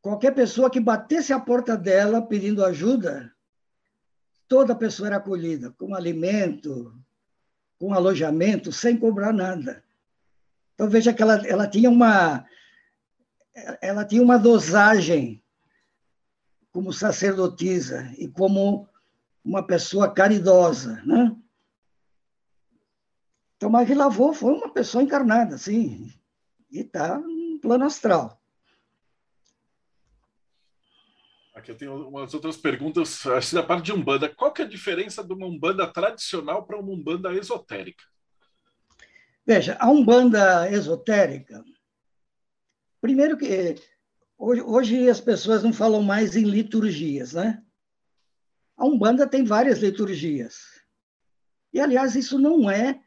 qualquer 0.00 0.34
pessoa 0.34 0.70
que 0.70 0.80
batesse 0.80 1.32
a 1.32 1.38
porta 1.38 1.76
dela 1.76 2.20
pedindo 2.20 2.64
ajuda, 2.64 3.32
toda 4.48 4.74
pessoa 4.74 5.08
era 5.08 5.16
acolhida, 5.18 5.70
com 5.72 5.94
alimento, 5.94 6.92
com 7.78 7.94
alojamento, 7.94 8.72
sem 8.72 8.96
cobrar 8.96 9.32
nada. 9.32 9.84
Então, 10.74 10.88
veja 10.88 11.12
que 11.12 11.22
ela, 11.22 11.46
ela 11.46 11.68
tinha 11.68 11.88
uma 11.88 12.44
ela 13.82 14.04
tinha 14.04 14.22
uma 14.22 14.38
dosagem 14.38 15.42
como 16.72 16.92
sacerdotisa 16.92 18.12
e 18.16 18.28
como 18.28 18.88
uma 19.44 19.66
pessoa 19.66 20.12
caridosa, 20.12 21.02
né? 21.04 21.36
Então, 23.60 23.68
Marie 23.68 23.94
Lavaux 23.94 24.38
foi 24.38 24.54
uma 24.54 24.72
pessoa 24.72 25.04
encarnada, 25.04 25.58
sim, 25.58 26.10
e 26.70 26.80
está 26.80 27.18
no 27.18 27.58
plano 27.60 27.84
astral. 27.84 28.42
Aqui 31.54 31.70
eu 31.70 31.76
tenho 31.76 32.08
umas 32.08 32.32
outras 32.32 32.56
perguntas, 32.56 33.26
assim, 33.26 33.56
da 33.56 33.62
parte 33.62 33.84
de 33.84 33.92
Umbanda. 33.92 34.34
Qual 34.34 34.50
que 34.50 34.62
é 34.62 34.64
a 34.64 34.68
diferença 34.68 35.22
de 35.22 35.34
uma 35.34 35.46
Umbanda 35.46 35.86
tradicional 35.86 36.64
para 36.64 36.78
uma 36.78 36.90
Umbanda 36.90 37.34
esotérica? 37.34 38.02
Veja, 39.44 39.76
a 39.78 39.90
Umbanda 39.90 40.70
esotérica, 40.72 41.62
primeiro 42.98 43.36
que 43.36 43.74
hoje, 44.38 44.62
hoje 44.62 45.10
as 45.10 45.20
pessoas 45.20 45.62
não 45.62 45.74
falam 45.74 46.02
mais 46.02 46.34
em 46.34 46.44
liturgias, 46.44 47.34
né? 47.34 47.62
A 48.74 48.86
Umbanda 48.86 49.28
tem 49.28 49.44
várias 49.44 49.80
liturgias. 49.80 50.80
E, 51.74 51.78
aliás, 51.78 52.16
isso 52.16 52.38
não 52.38 52.70
é 52.70 52.98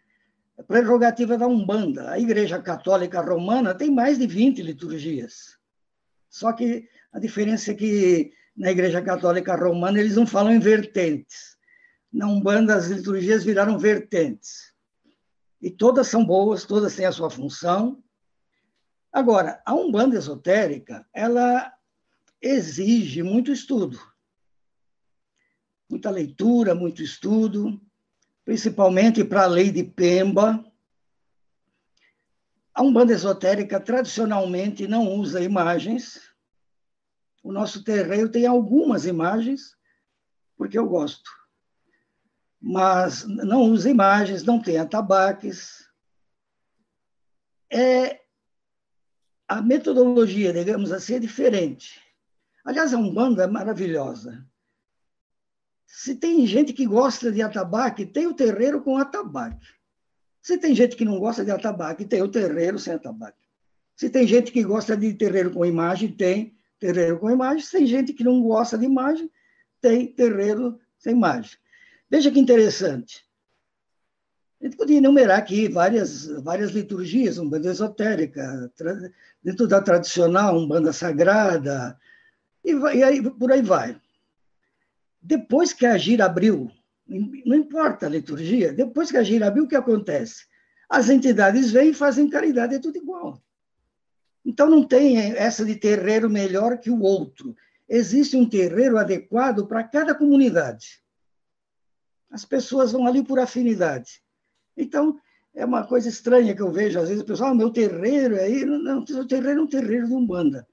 prerrogativa 0.68 1.38
da 1.38 1.48
Umbanda. 1.48 2.12
A 2.12 2.20
Igreja 2.20 2.62
Católica 2.62 3.22
Romana 3.22 3.74
tem 3.74 3.92
mais 3.92 4.18
de 4.18 4.28
20 4.28 4.62
liturgias. 4.62 5.58
Só 6.30 6.52
que 6.54 6.88
a 7.12 7.20
diferença 7.20 7.72
é 7.72 7.76
que 7.76 8.34
na 8.56 8.72
Igreja 8.72 9.02
Católica 9.02 9.56
Romana 9.56 10.00
eles 10.00 10.16
não 10.16 10.26
falam 10.26 10.54
em 10.54 10.60
vertentes. 10.60 11.58
Na 12.12 12.28
Umbanda 12.28 12.76
as 12.76 12.88
liturgias 12.88 13.44
viraram 13.44 13.78
vertentes. 13.78 14.74
E 15.62 15.72
todas 15.72 16.08
são 16.08 16.26
boas, 16.26 16.66
todas 16.66 16.96
têm 16.96 17.06
a 17.06 17.12
sua 17.12 17.30
função. 17.30 18.04
Agora, 19.12 19.62
a 19.66 19.74
Umbanda 19.74 20.18
esotérica, 20.18 21.08
ela 21.14 21.72
exige 22.42 23.24
muito 23.24 23.52
estudo. 23.52 24.00
Muita 25.90 26.10
leitura, 26.10 26.74
muito 26.74 27.02
estudo, 27.02 27.80
principalmente 28.46 29.24
para 29.24 29.44
a 29.44 29.48
lei 29.48 29.72
de 29.72 29.84
Pemba. 29.84 30.64
A 32.74 32.82
Umbanda 32.82 33.14
esotérica 33.14 33.80
tradicionalmente 33.80 34.88
não 34.88 35.08
usa 35.14 35.42
imagens. 35.42 36.22
O 37.44 37.52
nosso 37.52 37.84
terreiro 37.84 38.30
tem 38.30 38.46
algumas 38.46 39.06
imagens, 39.06 39.78
porque 40.58 40.78
eu 40.78 40.88
gosto. 40.88 41.30
Mas 42.60 43.26
não 43.26 43.64
usa 43.64 43.90
imagens, 43.90 44.44
não 44.44 44.62
tem 44.62 44.78
atabaques. 44.78 45.88
É, 47.70 48.22
a 49.48 49.62
metodologia, 49.62 50.54
digamos 50.54 50.92
assim, 50.92 51.16
é 51.16 51.20
diferente. 51.20 52.02
Aliás, 52.66 52.94
a 52.94 52.98
Umbanda 52.98 53.44
é 53.44 53.48
maravilhosa. 53.48 54.48
Se 55.86 56.16
tem 56.16 56.46
gente 56.46 56.74
que 56.74 56.86
gosta 56.86 57.32
de 57.32 57.42
atabaque, 57.42 58.06
tem 58.06 58.28
o 58.28 58.34
terreiro 58.34 58.82
com 58.82 58.98
atabaque. 58.98 59.68
Se 60.42 60.58
tem 60.58 60.76
gente 60.76 60.96
que 60.96 61.06
não 61.06 61.20
gosta 61.20 61.46
de 61.46 61.52
atabaque, 61.52 62.06
tem 62.06 62.22
o 62.22 62.28
terreiro 62.28 62.78
sem 62.78 62.94
atabaque. 62.94 63.44
Se 63.96 64.10
tem 64.10 64.28
gente 64.28 64.52
que 64.52 64.64
gosta 64.64 64.98
de 64.98 65.14
terreiro 65.14 65.52
com 65.52 65.66
imagem, 65.66 66.12
tem 66.12 66.58
terreiro 66.80 67.20
com 67.20 67.30
imagem. 67.30 67.64
Se 67.64 67.72
tem 67.72 67.86
gente 67.86 68.12
que 68.12 68.24
não 68.24 68.42
gosta 68.42 68.78
de 68.78 68.86
imagem, 68.86 69.30
tem 69.80 70.08
terreiro 70.08 70.80
sem 70.98 71.14
imagem. 71.14 71.58
Veja 72.10 72.32
que 72.32 72.40
interessante. 72.40 73.24
A 74.62 74.66
gente 74.66 74.78
podia 74.78 74.98
enumerar 74.98 75.40
aqui 75.40 75.68
várias, 75.68 76.26
várias 76.42 76.72
liturgias, 76.72 77.38
umbanda 77.38 77.70
esotérica, 77.70 78.72
dentro 79.44 79.68
da 79.68 79.82
tradicional, 79.82 80.58
umbanda 80.58 80.94
sagrada, 80.94 82.00
e, 82.64 82.74
vai, 82.74 82.98
e 82.98 83.04
aí, 83.04 83.22
por 83.22 83.52
aí 83.52 83.62
vai. 83.62 84.00
Depois 85.24 85.72
que 85.72 85.86
a 85.86 85.98
gira 85.98 86.26
abriu, 86.26 86.70
não 87.08 87.56
importa 87.56 88.06
a 88.06 88.10
liturgia, 88.10 88.74
depois 88.74 89.10
que 89.10 89.16
a 89.16 89.24
gira 89.24 89.48
abriu, 89.48 89.64
o 89.64 89.68
que 89.68 89.76
acontece? 89.76 90.46
As 90.90 91.10
entidades 91.10 91.72
vêm 91.72 91.92
e 91.92 91.94
fazem 91.94 92.30
caridade, 92.30 92.76
é 92.76 92.80
tudo 92.80 92.98
igual. 92.98 93.42
Então 94.46 94.70
não 94.70 94.86
tem 94.86 95.18
essa 95.18 95.64
de 95.64 95.76
terreiro 95.76 96.30
melhor 96.30 96.78
que 96.78 96.90
o 96.90 97.02
outro. 97.02 97.56
Existe 97.88 98.36
um 98.36 98.48
terreiro 98.48 98.98
adequado 98.98 99.66
para 99.66 99.84
cada 99.84 100.14
comunidade. 100.14 101.02
As 102.30 102.44
pessoas 102.44 102.92
vão 102.92 103.08
ali 103.08 103.24
por 103.24 103.40
afinidade. 103.40 104.22
Então, 104.76 105.18
é 105.54 105.64
uma 105.64 105.86
coisa 105.86 106.10
estranha 106.10 106.56
que 106.56 106.62
eu 106.62 106.72
vejo, 106.72 107.00
às 107.00 107.08
vezes, 107.08 107.24
o 107.24 107.26
pessoal, 107.26 107.52
ah, 107.52 107.56
meu 107.56 107.70
terreiro 107.70 108.36
é 108.36 108.46
aí. 108.46 108.66
Não, 108.66 109.00
o 109.00 109.28
terreiro 109.28 109.60
é 109.60 109.64
um 109.64 109.68
terreiro 109.68 110.08
de 110.08 110.14
Umbanda. 110.14 110.68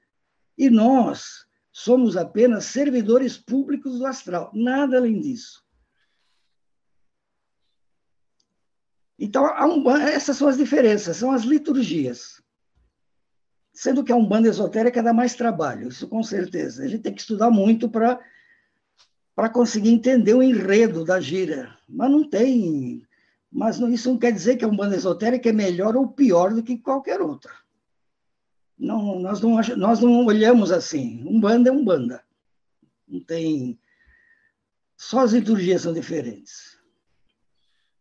E 0.57 0.71
nós, 0.71 1.47
Somos 1.73 2.17
apenas 2.17 2.65
servidores 2.65 3.39
públicos 3.39 3.99
do 3.99 4.07
astral, 4.07 4.51
nada 4.53 4.97
além 4.97 5.21
disso. 5.21 5.65
Então, 9.19 9.47
essas 9.99 10.37
são 10.37 10.49
as 10.49 10.57
diferenças, 10.57 11.19
são 11.19 11.31
as 11.31 11.43
liturgias. 11.43 12.43
Sendo 13.73 14.03
que 14.03 14.11
a 14.11 14.17
Umbanda 14.17 14.49
esotérica 14.49 15.03
dá 15.03 15.13
mais 15.13 15.35
trabalho, 15.35 15.89
isso 15.89 16.09
com 16.09 16.23
certeza. 16.23 16.83
A 16.83 16.89
gente 16.89 17.03
tem 17.03 17.15
que 17.15 17.21
estudar 17.21 17.51
muito 17.51 17.89
para 17.89 18.19
conseguir 19.53 19.91
entender 19.91 20.35
o 20.35 20.43
enredo 20.43 21.05
da 21.05 21.21
gira. 21.21 21.79
Mas 21.87 22.11
não 22.11 22.29
tem. 22.29 23.07
Mas 23.53 23.79
isso 23.79 24.11
não 24.11 24.19
quer 24.19 24.33
dizer 24.33 24.57
que 24.57 24.65
a 24.65 24.69
Umbanda 24.69 24.97
esotérica 24.97 25.51
é 25.51 25.53
melhor 25.53 25.97
ou 25.97 26.09
pior 26.09 26.53
do 26.53 26.63
que 26.63 26.79
qualquer 26.79 27.21
outra. 27.21 27.53
Não, 28.81 29.21
nós, 29.21 29.43
não, 29.43 29.61
nós 29.77 30.01
não 30.01 30.25
olhamos 30.25 30.73
assim. 30.73 31.23
Um 31.27 31.39
banda 31.39 31.69
é 31.69 31.73
um 31.73 31.85
banda. 31.85 32.25
Não 33.07 33.21
tem. 33.23 33.79
Só 34.97 35.21
as 35.21 35.33
liturgias 35.33 35.83
são 35.83 35.93
diferentes. 35.93 36.81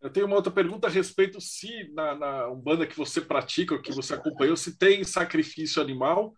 Eu 0.01 0.09
tenho 0.09 0.25
uma 0.25 0.37
outra 0.37 0.51
pergunta 0.51 0.87
a 0.87 0.89
respeito 0.89 1.41
se 1.41 1.91
na, 1.93 2.15
na 2.15 2.49
Umbanda 2.49 2.87
que 2.87 2.95
você 2.95 3.19
pratica, 3.19 3.75
ou 3.75 3.81
que 3.81 3.91
você 3.91 4.13
acompanhou, 4.13 4.55
se 4.55 4.77
tem 4.77 5.03
sacrifício 5.03 5.81
animal, 5.81 6.33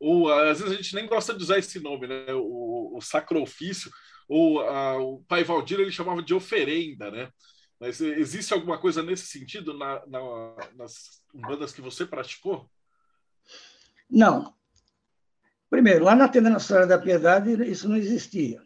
ou 0.00 0.32
às 0.32 0.58
vezes 0.58 0.74
a 0.74 0.76
gente 0.76 0.94
nem 0.96 1.06
gosta 1.06 1.32
de 1.32 1.44
usar 1.44 1.58
esse 1.58 1.78
nome, 1.78 2.08
né? 2.08 2.34
O, 2.34 2.96
o 2.96 3.00
sacrifício, 3.00 3.88
ou 4.28 4.62
a, 4.62 4.98
o 4.98 5.22
pai 5.28 5.44
Valdir 5.44 5.78
ele 5.78 5.92
chamava 5.92 6.20
de 6.20 6.34
oferenda, 6.34 7.08
né? 7.08 7.30
Mas 7.78 8.00
existe 8.00 8.52
alguma 8.52 8.78
coisa 8.78 9.00
nesse 9.00 9.26
sentido 9.26 9.78
na, 9.78 10.04
na, 10.06 10.20
nas 10.74 11.22
Umbandas 11.32 11.72
que 11.72 11.80
você 11.80 12.04
praticou? 12.04 12.68
Não. 14.08 14.54
Primeiro, 15.68 16.04
lá 16.04 16.14
na 16.14 16.28
Tenda 16.28 16.48
Nossa 16.48 16.86
da 16.86 16.98
Piedade, 16.98 17.50
isso 17.68 17.88
não 17.88 17.96
existia. 17.96 18.62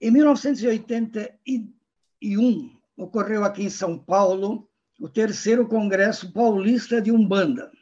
Em 0.00 0.10
1981, 0.10 2.76
ocorreu 2.96 3.44
aqui 3.44 3.62
em 3.62 3.70
São 3.70 3.96
Paulo 3.98 4.68
o 5.00 5.08
terceiro 5.08 5.66
Congresso 5.66 6.32
Paulista 6.32 7.00
de 7.00 7.12
Umbanda. 7.12 7.72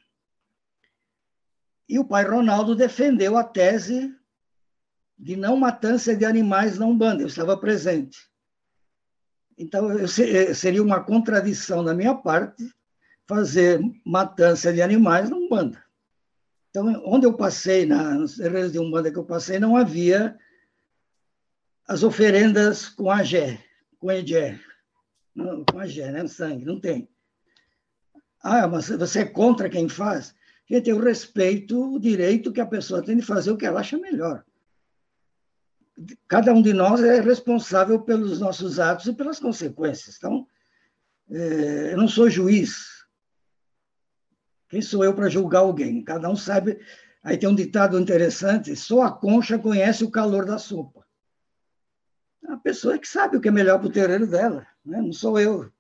E 1.89 1.99
o 1.99 2.05
pai 2.05 2.25
Ronaldo 2.25 2.75
defendeu 2.75 3.37
a 3.37 3.45
tese 3.45 4.15
de 5.19 5.37
não 5.37 5.57
matança 5.57 6.17
de 6.17 6.25
animais 6.25 6.79
na 6.79 6.87
Umbanda. 6.87 7.23
Eu 7.23 7.29
estava 7.29 7.57
presente. 7.57 8.19
Então, 9.59 9.93
eu, 9.93 10.09
seria 10.09 10.83
uma 10.83 11.03
contradição 11.03 11.85
da 11.85 11.95
minha 11.95 12.15
parte 12.15 12.65
fazer 13.35 13.81
matança 14.05 14.71
de 14.71 14.83
animais 14.83 15.31
na 15.31 15.37
Umbanda. 15.37 15.83
Então, 16.69 17.03
onde 17.07 17.25
eu 17.25 17.33
passei, 17.33 17.87
na, 17.87 18.15
nos 18.15 18.37
terreiros 18.37 18.73
de 18.73 18.79
Umbanda 18.79 19.11
que 19.11 19.19
eu 19.19 19.25
passei, 19.25 19.59
não 19.59 19.75
havia 19.75 20.39
as 21.89 22.03
oferendas 22.03 22.91
com 22.91 23.11
agé, 23.11 23.59
com 23.99 24.11
egé, 24.11 24.61
com 25.71 25.79
agé, 25.79 26.13
né, 26.13 26.27
sangue, 26.27 26.67
não 26.67 26.79
tem. 26.79 27.09
Ah, 28.43 28.69
mas 28.69 28.89
você 28.89 29.21
é 29.21 29.25
contra 29.25 29.71
quem 29.71 29.89
faz? 29.89 30.35
Gente, 30.69 30.91
eu 30.91 30.99
respeito 30.99 31.95
o 31.95 31.99
direito 31.99 32.53
que 32.53 32.61
a 32.61 32.67
pessoa 32.67 33.03
tem 33.03 33.17
de 33.17 33.23
fazer 33.23 33.51
o 33.51 33.57
que 33.57 33.65
ela 33.65 33.81
acha 33.81 33.97
melhor. 33.97 34.45
Cada 36.29 36.53
um 36.53 36.61
de 36.61 36.75
nós 36.75 37.03
é 37.03 37.21
responsável 37.21 38.01
pelos 38.01 38.41
nossos 38.41 38.79
atos 38.79 39.07
e 39.07 39.15
pelas 39.15 39.39
consequências. 39.39 40.17
Então, 40.19 40.47
é, 41.31 41.93
eu 41.93 41.97
não 41.97 42.09
sou 42.09 42.29
juiz, 42.29 42.92
quem 44.73 44.81
sou 44.81 45.05
eu 45.05 45.15
para 45.15 45.29
julgar 45.29 45.59
alguém? 45.59 46.03
Cada 46.03 46.31
um 46.31 46.35
sabe. 46.35 46.81
Aí 47.23 47.37
tem 47.37 47.47
um 47.47 47.55
ditado 47.55 48.01
interessante: 48.01 48.75
só 48.75 49.03
a 49.03 49.13
concha 49.13 49.59
conhece 49.59 50.03
o 50.03 50.11
calor 50.11 50.47
da 50.47 50.57
sopa. 50.57 51.07
A 52.49 52.57
pessoa 52.57 52.95
é 52.95 52.99
que 52.99 53.07
sabe 53.07 53.37
o 53.37 53.41
que 53.43 53.49
é 53.49 53.51
melhor 53.51 53.79
para 53.79 53.89
o 53.89 53.93
terreiro 53.93 54.27
dela. 54.27 54.67
né? 54.83 55.03
não 55.03 55.13
sou 55.13 55.39
eu. 55.39 55.71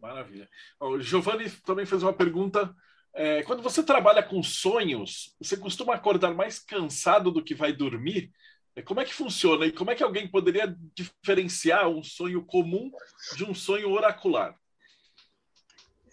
Maravilha. 0.00 0.48
O 0.80 0.98
Giovanni 0.98 1.50
também 1.66 1.84
fez 1.84 2.02
uma 2.02 2.14
pergunta. 2.14 2.74
É, 3.12 3.42
quando 3.42 3.62
você 3.62 3.82
trabalha 3.82 4.22
com 4.22 4.42
sonhos, 4.42 5.36
você 5.38 5.54
costuma 5.54 5.94
acordar 5.94 6.32
mais 6.32 6.58
cansado 6.58 7.30
do 7.30 7.44
que 7.44 7.54
vai 7.54 7.74
dormir? 7.74 8.32
É, 8.74 8.80
como 8.80 9.00
é 9.00 9.04
que 9.04 9.12
funciona 9.12 9.66
e 9.66 9.72
como 9.72 9.90
é 9.90 9.94
que 9.94 10.02
alguém 10.02 10.26
poderia 10.26 10.74
diferenciar 10.94 11.90
um 11.90 12.02
sonho 12.02 12.42
comum 12.42 12.90
de 13.36 13.44
um 13.44 13.54
sonho 13.54 13.90
oracular? 13.90 14.58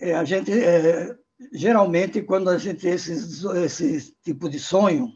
É, 0.04 0.16
a 0.16 0.26
gente 0.26 0.51
é, 0.51 1.18
geralmente 1.54 2.22
quando 2.22 2.49
a 2.49 2.58
gente 2.58 2.82
tem 2.82 2.91
esses, 2.91 3.41
esse 3.41 4.14
tipo 4.22 4.49
de 4.49 4.60
sonho 4.60 5.16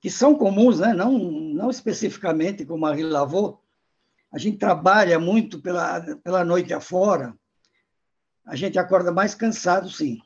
que 0.00 0.08
são 0.08 0.36
comuns, 0.36 0.78
né? 0.78 0.92
não 0.92 1.18
não 1.18 1.70
especificamente 1.70 2.64
como 2.64 2.86
a 2.86 2.94
Ri 2.94 3.02
Lavô, 3.02 3.60
a 4.30 4.38
gente 4.38 4.58
trabalha 4.58 5.18
muito 5.18 5.60
pela 5.60 6.00
pela 6.18 6.44
noite 6.44 6.72
afora, 6.72 7.36
a 8.46 8.54
gente 8.54 8.78
acorda 8.78 9.10
mais 9.10 9.34
cansado, 9.34 9.90
sim. 9.90 10.20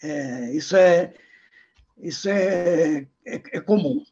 É, 0.00 0.54
isso 0.54 0.76
é 0.76 1.14
isso 1.98 2.28
é, 2.28 3.08
é, 3.26 3.42
é 3.56 3.60
comum. 3.60 4.04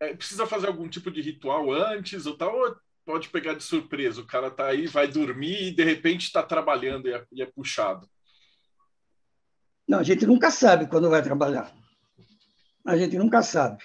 É, 0.00 0.14
precisa 0.14 0.46
fazer 0.46 0.66
algum 0.66 0.88
tipo 0.88 1.10
de 1.10 1.20
ritual 1.20 1.70
antes 1.70 2.24
ou 2.24 2.36
tal? 2.36 2.58
Ou 2.58 2.76
pode 3.04 3.28
pegar 3.28 3.54
de 3.54 3.62
surpresa? 3.62 4.20
O 4.20 4.26
cara 4.26 4.50
tá 4.50 4.66
aí, 4.66 4.86
vai 4.86 5.06
dormir 5.06 5.68
e 5.68 5.74
de 5.74 5.84
repente 5.84 6.22
está 6.22 6.42
trabalhando 6.42 7.08
e 7.08 7.12
é, 7.12 7.26
e 7.30 7.42
é 7.42 7.46
puxado. 7.46 8.08
Não, 9.86 9.98
a 9.98 10.02
gente 10.02 10.26
nunca 10.26 10.50
sabe 10.50 10.86
quando 10.86 11.10
vai 11.10 11.22
trabalhar. 11.22 11.74
A 12.86 12.96
gente 12.96 13.18
nunca 13.18 13.42
sabe. 13.42 13.82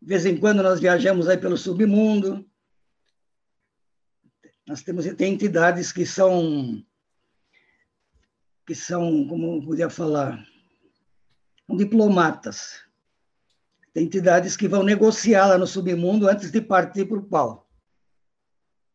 De 0.00 0.08
vez 0.08 0.24
em 0.24 0.38
quando 0.38 0.62
nós 0.62 0.80
viajamos 0.80 1.28
aí 1.28 1.36
pelo 1.36 1.56
submundo. 1.56 2.48
Nós 4.66 4.82
temos 4.82 5.04
tem 5.16 5.34
entidades 5.34 5.92
que 5.92 6.06
são 6.06 6.82
que 8.66 8.74
são, 8.74 9.26
como 9.28 9.56
eu 9.56 9.66
podia 9.66 9.90
falar, 9.90 10.42
diplomatas. 11.68 12.83
Tem 13.94 14.04
entidades 14.04 14.56
que 14.56 14.66
vão 14.66 14.82
negociar 14.82 15.46
lá 15.46 15.56
no 15.56 15.68
submundo 15.68 16.28
antes 16.28 16.50
de 16.50 16.60
partir 16.60 17.06
para 17.06 17.16
o 17.16 17.22
pau. 17.22 17.70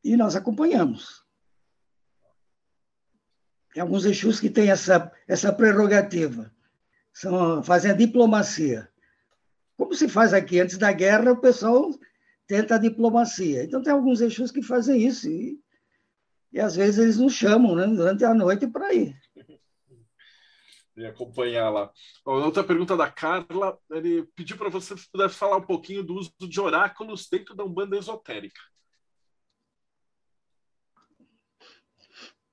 E 0.04 0.18
nós 0.18 0.36
acompanhamos. 0.36 1.24
Tem 3.74 3.82
alguns 3.82 4.04
Exus 4.04 4.42
que 4.42 4.50
têm 4.50 4.70
essa, 4.70 5.10
essa 5.26 5.54
prerrogativa. 5.54 6.54
São, 7.14 7.64
fazem 7.64 7.92
a 7.92 7.94
diplomacia. 7.94 8.92
Como 9.78 9.94
se 9.94 10.10
faz 10.10 10.34
aqui, 10.34 10.60
antes 10.60 10.78
da 10.78 10.92
guerra, 10.92 11.32
o 11.32 11.40
pessoal 11.40 11.90
tenta 12.46 12.76
a 12.76 12.80
diplomacia. 12.80 13.64
Então, 13.64 13.82
tem 13.82 13.94
alguns 13.94 14.20
Exus 14.20 14.52
que 14.52 14.62
fazem 14.62 15.02
isso. 15.08 15.30
E, 15.30 15.58
e 16.52 16.60
às 16.60 16.76
vezes 16.76 16.98
eles 17.00 17.18
nos 17.18 17.34
chamam 17.34 17.74
né, 17.74 17.88
durante 17.88 18.26
a 18.26 18.34
noite 18.34 18.68
para 18.68 18.94
ir 18.94 19.16
e 21.00 21.06
acompanhar 21.06 21.70
lá. 21.70 21.92
Outra 22.26 22.64
pergunta 22.64 22.96
da 22.98 23.10
Carla, 23.10 23.80
ele 23.90 24.24
pediu 24.36 24.58
para 24.58 24.70
você 24.70 24.98
se 24.98 25.10
pudesse 25.10 25.36
falar 25.36 25.58
um 25.58 25.66
pouquinho 25.66 26.04
do 26.04 26.16
uso 26.16 26.34
de 26.42 26.60
oráculos 26.60 27.28
dentro 27.30 27.56
da 27.56 27.64
Umbanda 27.64 27.98
esotérica. 27.98 28.60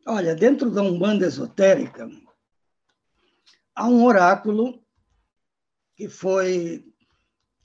Olha, 0.06 0.36
dentro 0.36 0.70
da 0.70 0.82
Umbanda 0.82 1.26
esotérica, 1.26 2.08
há 3.74 3.88
um 3.88 4.04
oráculo 4.04 4.80
que 5.96 6.08
foi 6.08 6.84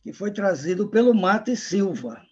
que 0.04 0.12
foi 0.12 0.34
trazido 0.34 0.90
pelo 0.90 1.14
Mate 1.14 1.56
Silva. 1.56 2.26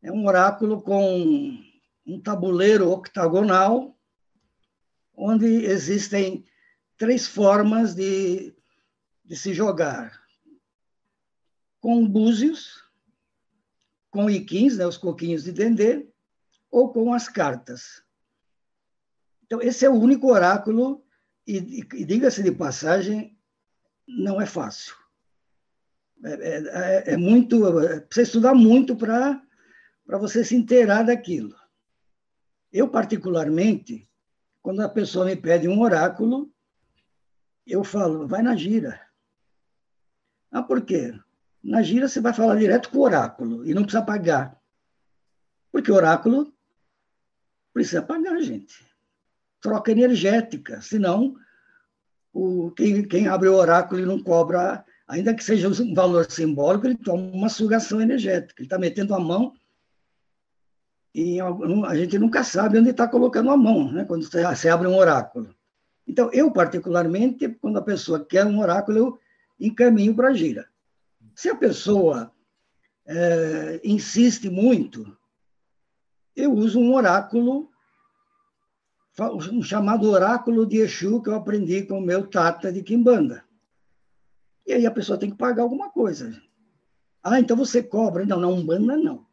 É 0.00 0.10
um 0.10 0.26
oráculo 0.26 0.80
com 0.80 1.62
um 2.06 2.18
tabuleiro 2.18 2.90
octagonal, 2.90 3.94
onde 5.14 5.44
existem 5.66 6.46
três 6.98 7.26
formas 7.26 7.94
de, 7.94 8.54
de 9.24 9.36
se 9.36 9.54
jogar. 9.54 10.20
Com 11.80 12.06
búzios, 12.06 12.84
com 14.10 14.28
iquins, 14.28 14.76
né, 14.76 14.86
os 14.86 14.98
coquinhos 14.98 15.44
de 15.44 15.52
dendê, 15.52 16.08
ou 16.70 16.92
com 16.92 17.14
as 17.14 17.28
cartas. 17.28 18.02
Então, 19.46 19.62
esse 19.62 19.86
é 19.86 19.88
o 19.88 19.94
único 19.94 20.30
oráculo, 20.30 21.02
e, 21.46 21.80
e, 21.94 22.04
diga-se 22.04 22.42
de 22.42 22.52
passagem, 22.52 23.38
não 24.06 24.40
é 24.40 24.44
fácil. 24.44 24.94
É, 26.22 26.32
é, 26.32 26.58
é, 26.58 27.14
é 27.14 27.16
muito. 27.16 27.58
Precisa 28.08 28.22
estudar 28.22 28.54
muito 28.54 28.96
para 28.96 29.40
você 30.18 30.44
se 30.44 30.54
inteirar 30.54 31.04
daquilo. 31.04 31.54
Eu, 32.70 32.88
particularmente, 32.88 34.06
quando 34.60 34.80
a 34.80 34.88
pessoa 34.88 35.24
me 35.24 35.36
pede 35.36 35.68
um 35.68 35.80
oráculo, 35.80 36.52
eu 37.68 37.84
falo, 37.84 38.26
vai 38.26 38.42
na 38.42 38.56
gira. 38.56 39.00
Ah, 40.50 40.62
por 40.62 40.82
quê? 40.82 41.12
Na 41.62 41.82
gira 41.82 42.08
você 42.08 42.20
vai 42.20 42.32
falar 42.32 42.56
direto 42.56 42.90
com 42.90 42.98
o 42.98 43.02
oráculo 43.02 43.66
e 43.66 43.74
não 43.74 43.82
precisa 43.82 44.04
pagar. 44.04 44.58
Porque 45.70 45.90
o 45.90 45.94
oráculo 45.94 46.52
precisa 47.72 48.02
pagar, 48.02 48.40
gente. 48.40 48.86
Troca 49.60 49.92
energética, 49.92 50.80
senão 50.80 51.36
o, 52.32 52.70
quem, 52.70 53.06
quem 53.06 53.28
abre 53.28 53.48
o 53.48 53.54
oráculo 53.54 54.00
e 54.00 54.06
não 54.06 54.22
cobra, 54.22 54.84
ainda 55.06 55.34
que 55.34 55.42
seja 55.44 55.68
um 55.68 55.94
valor 55.94 56.30
simbólico, 56.30 56.86
ele 56.86 56.96
toma 56.96 57.22
uma 57.22 57.48
sugação 57.48 58.00
energética. 58.00 58.60
Ele 58.60 58.66
está 58.66 58.78
metendo 58.78 59.14
a 59.14 59.20
mão 59.20 59.54
e 61.14 61.38
a 61.40 61.96
gente 61.96 62.18
nunca 62.18 62.44
sabe 62.44 62.78
onde 62.78 62.90
está 62.90 63.08
colocando 63.08 63.50
a 63.50 63.56
mão, 63.56 63.90
né? 63.90 64.04
quando 64.04 64.24
você 64.24 64.68
abre 64.68 64.86
um 64.86 64.96
oráculo. 64.96 65.54
Então, 66.08 66.30
eu, 66.32 66.50
particularmente, 66.50 67.46
quando 67.60 67.78
a 67.78 67.82
pessoa 67.82 68.24
quer 68.24 68.46
um 68.46 68.58
oráculo, 68.60 68.96
eu 68.96 69.20
encaminho 69.60 70.16
para 70.16 70.28
a 70.28 70.32
gira. 70.32 70.66
Se 71.34 71.50
a 71.50 71.54
pessoa 71.54 72.32
é, 73.06 73.78
insiste 73.84 74.48
muito, 74.48 75.14
eu 76.34 76.52
uso 76.52 76.80
um 76.80 76.94
oráculo, 76.94 77.70
um 79.52 79.62
chamado 79.62 80.10
oráculo 80.10 80.64
de 80.64 80.78
Exu, 80.78 81.20
que 81.20 81.28
eu 81.28 81.34
aprendi 81.34 81.82
com 81.82 81.98
o 81.98 82.02
meu 82.02 82.26
tata 82.26 82.72
de 82.72 82.82
Kimbanda. 82.82 83.44
E 84.66 84.72
aí 84.72 84.86
a 84.86 84.90
pessoa 84.90 85.18
tem 85.18 85.30
que 85.30 85.36
pagar 85.36 85.62
alguma 85.62 85.90
coisa. 85.90 86.40
Ah, 87.22 87.38
então 87.38 87.56
você 87.56 87.82
cobra. 87.82 88.24
Não, 88.24 88.40
na 88.40 88.48
Umbanda, 88.48 88.96
não. 88.96 89.26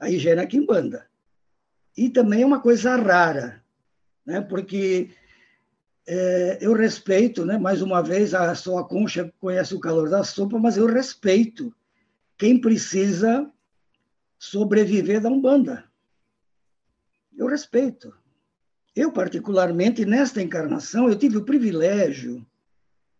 Aí 0.00 0.18
já 0.18 0.30
é 0.30 0.34
na 0.34 0.46
Kimbanda. 0.46 1.06
E 1.96 2.08
também 2.08 2.42
é 2.42 2.46
uma 2.46 2.60
coisa 2.60 2.96
rara, 2.96 3.62
né? 4.24 4.40
porque 4.40 5.10
é, 6.12 6.58
eu 6.60 6.72
respeito, 6.72 7.44
né? 7.44 7.56
mais 7.56 7.80
uma 7.80 8.02
vez, 8.02 8.34
a 8.34 8.52
sua 8.56 8.84
concha 8.84 9.32
conhece 9.38 9.76
o 9.76 9.78
calor 9.78 10.10
da 10.10 10.24
sopa, 10.24 10.58
mas 10.58 10.76
eu 10.76 10.86
respeito 10.86 11.72
quem 12.36 12.60
precisa 12.60 13.48
sobreviver 14.36 15.20
da 15.20 15.28
Umbanda. 15.28 15.84
Eu 17.36 17.46
respeito. 17.46 18.12
Eu, 18.96 19.12
particularmente, 19.12 20.04
nesta 20.04 20.42
encarnação, 20.42 21.08
eu 21.08 21.16
tive 21.16 21.36
o 21.36 21.44
privilégio 21.44 22.44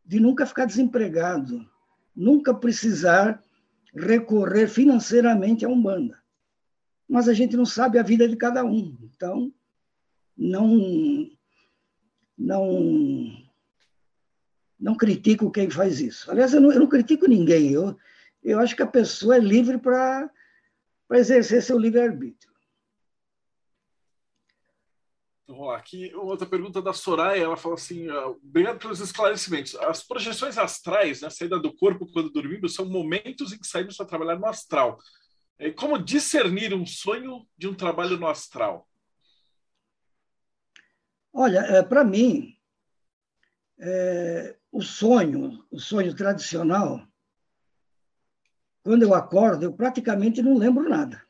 de 0.05 0.19
nunca 0.19 0.45
ficar 0.45 0.65
desempregado, 0.65 1.65
nunca 2.13 2.53
precisar 2.53 3.41
recorrer 3.95 4.67
financeiramente 4.67 5.65
à 5.65 5.69
Umbanda. 5.69 6.19
Mas 7.09 7.29
a 7.29 7.33
gente 7.33 7.57
não 7.57 7.65
sabe 7.65 8.01
a 8.01 8.03
vida 8.03 8.27
de 8.27 8.35
cada 8.35 8.65
um. 8.65 8.99
Então, 9.01 9.53
não 10.37 11.31
não 12.41 13.39
não 14.79 14.97
critico 14.97 15.51
quem 15.51 15.69
faz 15.69 16.01
isso. 16.01 16.31
Aliás, 16.31 16.55
eu 16.55 16.61
não, 16.61 16.73
eu 16.73 16.81
não 16.81 16.89
critico 16.89 17.29
ninguém. 17.29 17.71
Eu, 17.71 17.95
eu 18.43 18.59
acho 18.59 18.75
que 18.75 18.83
a 18.83 18.87
pessoa 18.87 19.37
é 19.37 19.39
livre 19.39 19.77
para 19.77 20.31
exercer 21.13 21.63
seu 21.63 21.79
livre-arbítrio. 21.79 22.51
Aqui, 25.75 26.15
outra 26.15 26.47
pergunta 26.47 26.81
da 26.81 26.93
Soraya, 26.93 27.43
ela 27.43 27.57
fala 27.57 27.75
assim, 27.75 28.09
obrigado 28.09 28.79
pelos 28.79 29.01
esclarecimentos. 29.01 29.75
As 29.75 30.03
projeções 30.03 30.57
astrais, 30.57 31.21
né, 31.21 31.27
a 31.27 31.31
saída 31.31 31.59
do 31.59 31.75
corpo 31.75 32.11
quando 32.11 32.31
dormimos, 32.31 32.75
são 32.75 32.87
momentos 32.87 33.53
em 33.53 33.59
que 33.59 33.67
saímos 33.67 33.97
para 33.97 34.07
trabalhar 34.07 34.39
no 34.39 34.47
astral. 34.47 34.99
Como 35.77 35.99
discernir 35.99 36.73
um 36.73 36.87
sonho 36.87 37.47
de 37.59 37.69
um 37.69 37.75
trabalho 37.75 38.17
no 38.17 38.29
astral? 38.29 38.89
Olha, 41.33 41.61
é, 41.61 41.83
para 41.83 42.05
mim, 42.05 42.57
é, 43.79 44.57
o 44.71 44.83
sonho, 44.83 45.65
o 45.71 45.79
sonho 45.79 46.15
tradicional, 46.15 47.07
quando 48.83 49.03
eu 49.03 49.15
acordo, 49.15 49.65
eu 49.65 49.73
praticamente 49.73 50.43
não 50.43 50.57
lembro 50.57 50.89
nada. 50.89 51.23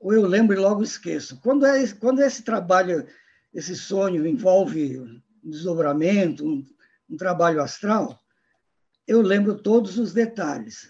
Ou 0.00 0.12
eu 0.12 0.26
lembro 0.26 0.56
e 0.56 0.58
logo 0.58 0.82
esqueço. 0.82 1.40
Quando, 1.40 1.66
é, 1.66 1.86
quando 1.94 2.20
esse 2.20 2.42
trabalho, 2.42 3.06
esse 3.52 3.76
sonho 3.76 4.26
envolve 4.26 4.98
um 4.98 5.20
desdobramento, 5.44 6.46
um, 6.46 6.66
um 7.08 7.16
trabalho 7.16 7.62
astral, 7.62 8.18
eu 9.06 9.20
lembro 9.20 9.60
todos 9.60 9.98
os 9.98 10.12
detalhes. 10.12 10.88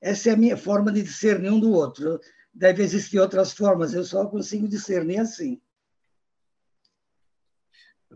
Essa 0.00 0.30
é 0.30 0.32
a 0.32 0.36
minha 0.36 0.56
forma 0.56 0.92
de 0.92 1.02
discernir 1.02 1.50
um 1.50 1.60
do 1.60 1.72
outro. 1.72 2.20
Deve 2.52 2.82
existir 2.82 3.18
outras 3.18 3.52
formas, 3.52 3.94
eu 3.94 4.04
só 4.04 4.26
consigo 4.26 4.66
discernir 4.66 5.18
assim. 5.18 5.60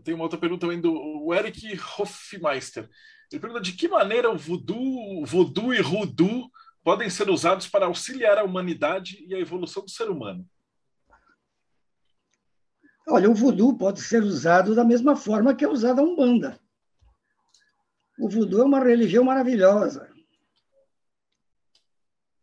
Tenho 0.03 0.17
uma 0.17 0.25
outra 0.25 0.37
pergunta 0.37 0.61
também 0.61 0.81
do 0.81 1.33
Eric 1.33 1.79
Hofmeister. 1.97 2.89
Ele 3.31 3.41
pergunta 3.41 3.61
de 3.61 3.73
que 3.73 3.87
maneira 3.87 4.29
o 4.29 4.37
voodoo, 4.37 5.25
voodoo 5.25 5.73
e 5.73 5.81
hoodoo 5.81 6.51
podem 6.83 7.09
ser 7.09 7.29
usados 7.29 7.67
para 7.67 7.85
auxiliar 7.85 8.37
a 8.37 8.43
humanidade 8.43 9.25
e 9.25 9.33
a 9.33 9.39
evolução 9.39 9.83
do 9.83 9.89
ser 9.89 10.09
humano. 10.09 10.47
Olha, 13.07 13.29
o 13.29 13.33
voodoo 13.33 13.77
pode 13.77 14.01
ser 14.01 14.23
usado 14.23 14.75
da 14.75 14.83
mesma 14.83 15.15
forma 15.15 15.55
que 15.55 15.65
é 15.65 15.69
usada 15.69 16.01
a 16.01 16.03
Umbanda. 16.03 16.59
O 18.19 18.29
voodoo 18.29 18.61
é 18.61 18.65
uma 18.65 18.79
religião 18.79 19.23
maravilhosa. 19.23 20.11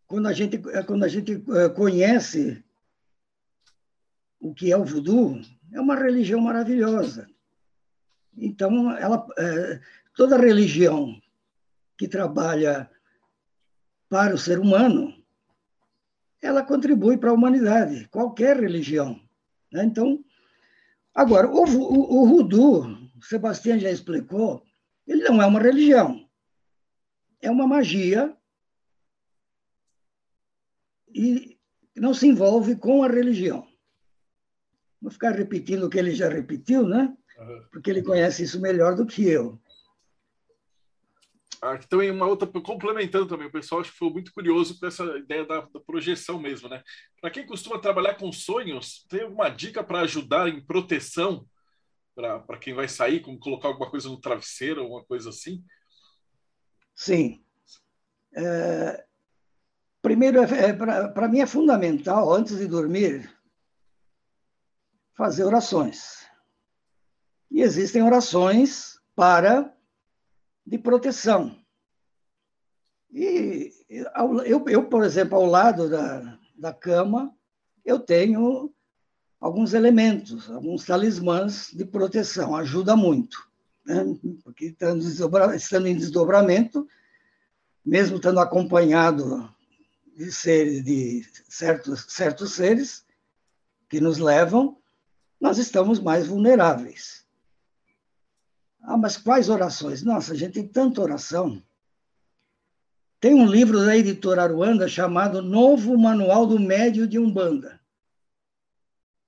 Quando 0.07 0.27
a 0.27 0.33
gente, 0.33 0.59
quando 0.87 1.05
a 1.05 1.09
gente 1.09 1.33
eh, 1.33 1.69
conhece 1.69 2.65
o 4.41 4.53
que 4.53 4.73
é 4.73 4.77
o 4.77 4.85
voodoo, 4.85 5.41
é 5.73 5.81
uma 5.81 5.95
religião 5.95 6.41
maravilhosa. 6.41 7.29
Então, 8.41 8.97
ela, 8.97 9.27
eh, 9.39 9.81
toda 10.15 10.39
religião 10.39 11.21
que 11.99 12.09
trabalha 12.09 12.91
para 14.09 14.35
o 14.35 14.39
ser 14.39 14.59
humano, 14.59 15.15
ela 16.41 16.63
contribui 16.63 17.19
para 17.19 17.31
a 17.31 17.35
humanidade, 17.35 18.09
qualquer 18.09 18.59
religião. 18.59 19.21
Né? 19.71 19.85
Então, 19.85 20.25
agora, 21.15 21.49
o, 21.49 21.65
o, 21.65 22.23
o 22.23 22.27
voodoo, 22.27 22.87
o 23.17 23.23
Sebastião 23.23 23.79
já 23.79 23.91
explicou, 23.91 24.65
ele 25.07 25.23
não 25.25 25.43
é 25.43 25.47
uma 25.47 25.61
religião. 25.61 26.27
É 27.43 27.51
uma 27.51 27.67
magia 27.67 28.35
e 31.15 31.59
não 31.95 32.15
se 32.15 32.27
envolve 32.27 32.77
com 32.77 33.03
a 33.03 33.09
religião. 33.09 33.67
Vou 35.01 35.11
ficar 35.11 35.33
repetindo 35.33 35.85
o 35.85 35.91
que 35.91 35.99
ele 35.99 36.15
já 36.15 36.29
repetiu, 36.29 36.87
né? 36.87 37.17
Porque 37.71 37.91
ele 37.91 38.03
conhece 38.03 38.43
isso 38.43 38.61
melhor 38.61 38.95
do 38.95 39.07
que 39.07 39.27
eu. 39.27 39.59
Aqui 41.61 41.87
também 41.87 42.11
uma 42.11 42.27
outra, 42.27 42.49
complementando 42.49 43.27
também, 43.27 43.47
o 43.47 43.53
pessoal 43.53 43.83
acho 43.83 43.93
que 43.93 43.99
foi 43.99 44.11
muito 44.11 44.33
curioso 44.33 44.79
com 44.79 44.87
essa 44.87 45.05
ideia 45.19 45.45
da, 45.45 45.61
da 45.61 45.81
projeção 45.81 46.41
mesmo, 46.41 46.69
né? 46.69 46.83
Para 47.21 47.31
quem 47.31 47.45
costuma 47.45 47.79
trabalhar 47.79 48.15
com 48.15 48.33
sonhos, 48.33 49.05
tem 49.11 49.23
alguma 49.23 49.51
dica 49.51 49.85
para 49.85 50.01
ajudar 50.01 50.49
em 50.49 50.65
proteção 50.65 51.47
para 52.15 52.59
quem 52.59 52.75
vai 52.75 52.89
sair, 52.89 53.21
como 53.21 53.39
colocar 53.39 53.69
alguma 53.69 53.91
coisa 53.91 54.09
no 54.09 54.21
travesseiro, 54.21 54.83
alguma 54.83 55.05
coisa 55.05 55.31
assim? 55.31 55.65
Sim. 56.95 57.43
É, 58.35 59.05
primeiro, 60.03 60.43
é, 60.43 60.71
é 60.71 60.73
para 60.73 61.29
mim 61.29 61.41
é 61.41 61.47
fundamental, 61.47 62.33
antes 62.33 62.59
de 62.59 62.67
dormir, 62.67 63.31
fazer 65.15 65.45
orações. 65.45 66.20
E 67.51 67.63
existem 67.63 68.03
orações 68.03 68.99
para 69.15 69.75
de 70.65 70.79
proteção. 70.79 71.57
E 73.13 73.73
eu, 74.47 74.65
eu, 74.69 74.85
por 74.85 75.05
exemplo, 75.05 75.37
ao 75.37 75.47
lado 75.47 75.91
da, 75.91 76.39
da 76.57 76.73
cama, 76.73 77.35
eu 77.85 77.99
tenho 77.99 78.73
alguns 79.41 79.75
elementos, 79.75 80.51
alguns 80.51 80.85
talismãs 80.85 81.71
de 81.73 81.85
proteção, 81.85 82.55
ajuda 82.55 82.95
muito. 82.95 83.51
Né? 83.85 84.05
Porque 84.45 84.67
estando, 84.67 85.01
estando 85.55 85.87
em 85.89 85.97
desdobramento, 85.97 86.87
mesmo 87.85 88.17
estando 88.17 88.39
acompanhado 88.39 89.53
de 90.17 90.31
seres, 90.31 90.85
de 90.85 91.27
certos, 91.49 92.07
certos 92.09 92.53
seres 92.53 93.05
que 93.89 94.01
nos 94.01 94.19
levam, 94.19 94.79
nós 95.41 95.59
estamos 95.59 95.99
mais 95.99 96.27
vulneráveis. 96.27 97.20
Ah, 98.83 98.97
mas 98.97 99.17
quais 99.17 99.49
orações? 99.49 100.03
Nossa, 100.03 100.33
a 100.33 100.37
gente 100.37 100.55
tem 100.55 100.67
tanta 100.67 101.01
oração. 101.01 101.63
Tem 103.21 103.35
um 103.35 103.47
livro 103.47 103.85
da 103.85 103.97
editora 103.97 104.43
Aruanda 104.43 104.89
chamado 104.89 105.43
Novo 105.43 105.97
Manual 105.99 106.47
do 106.47 106.59
Médio 106.59 107.07
de 107.07 107.19
Umbanda 107.19 107.81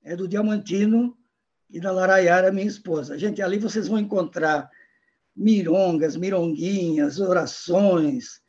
é 0.03 0.17
do 0.17 0.29
Diamantino 0.29 1.17
e 1.71 1.81
da 1.81 1.91
Larayara, 1.91 2.53
minha 2.53 2.67
esposa. 2.67 3.19
Gente, 3.19 3.41
ali 3.41 3.59
vocês 3.59 3.89
vão 3.89 3.99
encontrar 3.99 4.71
mirongas, 5.35 6.17
mironguinhas, 6.17 7.19
orações, 7.19 8.43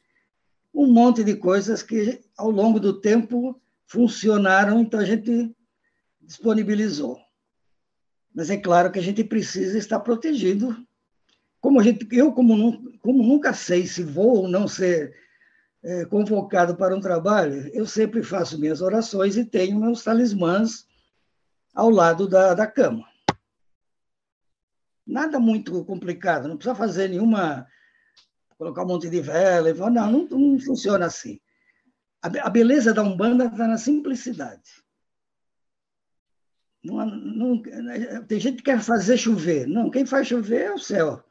um 0.73 0.91
monte 0.91 1.23
de 1.23 1.35
coisas 1.35 1.83
que 1.83 2.21
ao 2.35 2.49
longo 2.49 2.79
do 2.79 2.99
tempo 2.99 3.61
funcionaram, 3.85 4.81
então 4.81 4.99
a 4.99 5.05
gente 5.05 5.55
disponibilizou. 6.19 7.19
Mas 8.33 8.49
é 8.49 8.57
claro 8.57 8.91
que 8.91 8.97
a 8.97 9.03
gente 9.03 9.23
precisa 9.23 9.77
estar 9.77 9.99
protegido. 9.99 10.75
Como 11.63 11.79
a 11.79 11.83
gente, 11.83 12.05
eu, 12.11 12.33
como, 12.33 12.93
como 12.99 13.23
nunca 13.23 13.53
sei 13.53 13.87
se 13.87 14.03
vou 14.03 14.39
ou 14.39 14.47
não 14.49 14.67
ser 14.67 15.15
é, 15.81 16.03
convocado 16.03 16.75
para 16.75 16.93
um 16.93 16.99
trabalho, 16.99 17.69
eu 17.73 17.85
sempre 17.85 18.21
faço 18.21 18.59
minhas 18.59 18.81
orações 18.81 19.37
e 19.37 19.45
tenho 19.45 19.79
meus 19.79 20.03
talismãs 20.03 20.85
ao 21.73 21.89
lado 21.89 22.27
da, 22.27 22.53
da 22.53 22.67
cama. 22.67 23.07
Nada 25.07 25.39
muito 25.39 25.85
complicado, 25.85 26.49
não 26.49 26.57
precisa 26.57 26.75
fazer 26.75 27.07
nenhuma. 27.07 27.65
colocar 28.57 28.83
um 28.83 28.87
monte 28.87 29.09
de 29.09 29.21
vela, 29.21 29.69
e, 29.69 29.73
não, 29.73 29.89
não, 29.89 30.27
não 30.27 30.59
funciona 30.59 31.05
assim. 31.05 31.39
A, 32.21 32.27
a 32.45 32.49
beleza 32.49 32.93
da 32.93 33.03
Umbanda 33.03 33.45
está 33.45 33.65
na 33.69 33.77
simplicidade. 33.77 34.83
Não, 36.83 37.05
não, 37.05 37.61
tem 38.27 38.37
gente 38.37 38.57
que 38.57 38.63
quer 38.63 38.81
fazer 38.81 39.15
chover. 39.15 39.65
Não, 39.65 39.89
quem 39.89 40.05
faz 40.05 40.27
chover 40.27 40.63
é 40.63 40.73
o 40.73 40.77
céu, 40.77 41.23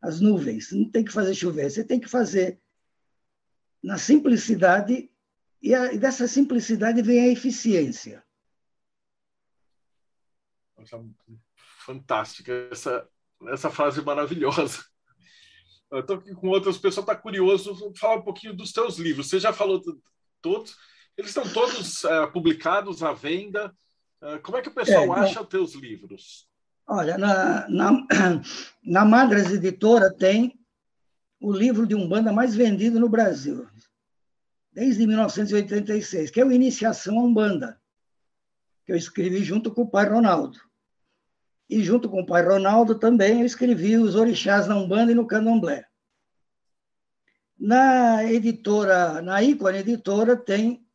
as 0.00 0.20
nuvens. 0.20 0.72
Não 0.72 0.90
tem 0.90 1.04
que 1.04 1.12
fazer 1.12 1.34
chover, 1.34 1.70
você 1.70 1.84
tem 1.84 2.00
que 2.00 2.08
fazer 2.08 2.60
na 3.82 3.98
simplicidade, 3.98 5.10
e, 5.62 5.74
a, 5.74 5.92
e 5.92 5.98
dessa 5.98 6.26
simplicidade 6.26 7.02
vem 7.02 7.20
a 7.20 7.28
eficiência. 7.28 8.24
Fantástica 11.84 12.52
essa, 12.70 13.08
essa 13.48 13.70
frase 13.70 14.02
maravilhosa. 14.02 14.84
Eu 15.90 16.00
estou 16.00 16.16
aqui 16.16 16.34
com 16.34 16.48
outras 16.48 16.76
pessoas, 16.76 17.04
está 17.04 17.16
curioso, 17.16 17.74
vou 17.74 17.94
falar 17.96 18.16
um 18.16 18.22
pouquinho 18.22 18.54
dos 18.54 18.72
teus 18.72 18.98
livros. 18.98 19.28
Você 19.28 19.40
já 19.40 19.52
falou 19.52 19.82
todos, 20.42 20.76
eles 21.16 21.30
estão 21.30 21.50
todos 21.52 22.04
é, 22.04 22.26
publicados 22.26 23.02
à 23.02 23.12
venda. 23.12 23.74
É, 24.20 24.38
como 24.38 24.56
é 24.58 24.62
que 24.62 24.68
o 24.68 24.74
pessoal 24.74 25.16
é, 25.16 25.20
acha 25.20 25.40
os 25.40 25.48
teus 25.48 25.74
livros? 25.74 26.47
Olha, 26.88 27.18
na, 27.18 27.68
na, 27.68 28.06
na 28.82 29.04
Madras 29.04 29.52
Editora 29.52 30.10
tem 30.10 30.58
o 31.38 31.52
livro 31.52 31.86
de 31.86 31.94
Umbanda 31.94 32.32
mais 32.32 32.54
vendido 32.54 32.98
no 32.98 33.10
Brasil, 33.10 33.68
desde 34.72 35.06
1986, 35.06 36.30
que 36.30 36.40
é 36.40 36.44
o 36.46 36.50
Iniciação 36.50 37.18
a 37.18 37.22
Umbanda, 37.22 37.78
que 38.86 38.92
eu 38.92 38.96
escrevi 38.96 39.44
junto 39.44 39.70
com 39.70 39.82
o 39.82 39.88
pai 39.88 40.08
Ronaldo. 40.08 40.58
E 41.68 41.84
junto 41.84 42.08
com 42.08 42.22
o 42.22 42.26
pai 42.26 42.42
Ronaldo 42.42 42.98
também 42.98 43.40
eu 43.40 43.46
escrevi 43.46 43.98
Os 43.98 44.14
Orixás 44.14 44.66
na 44.66 44.76
Umbanda 44.76 45.12
e 45.12 45.14
no 45.14 45.26
Candomblé. 45.26 45.86
Na 47.58 48.24
editora, 48.24 49.20
na 49.20 49.42
Ícone 49.42 49.78
Editora, 49.78 50.36
tem 50.36 50.86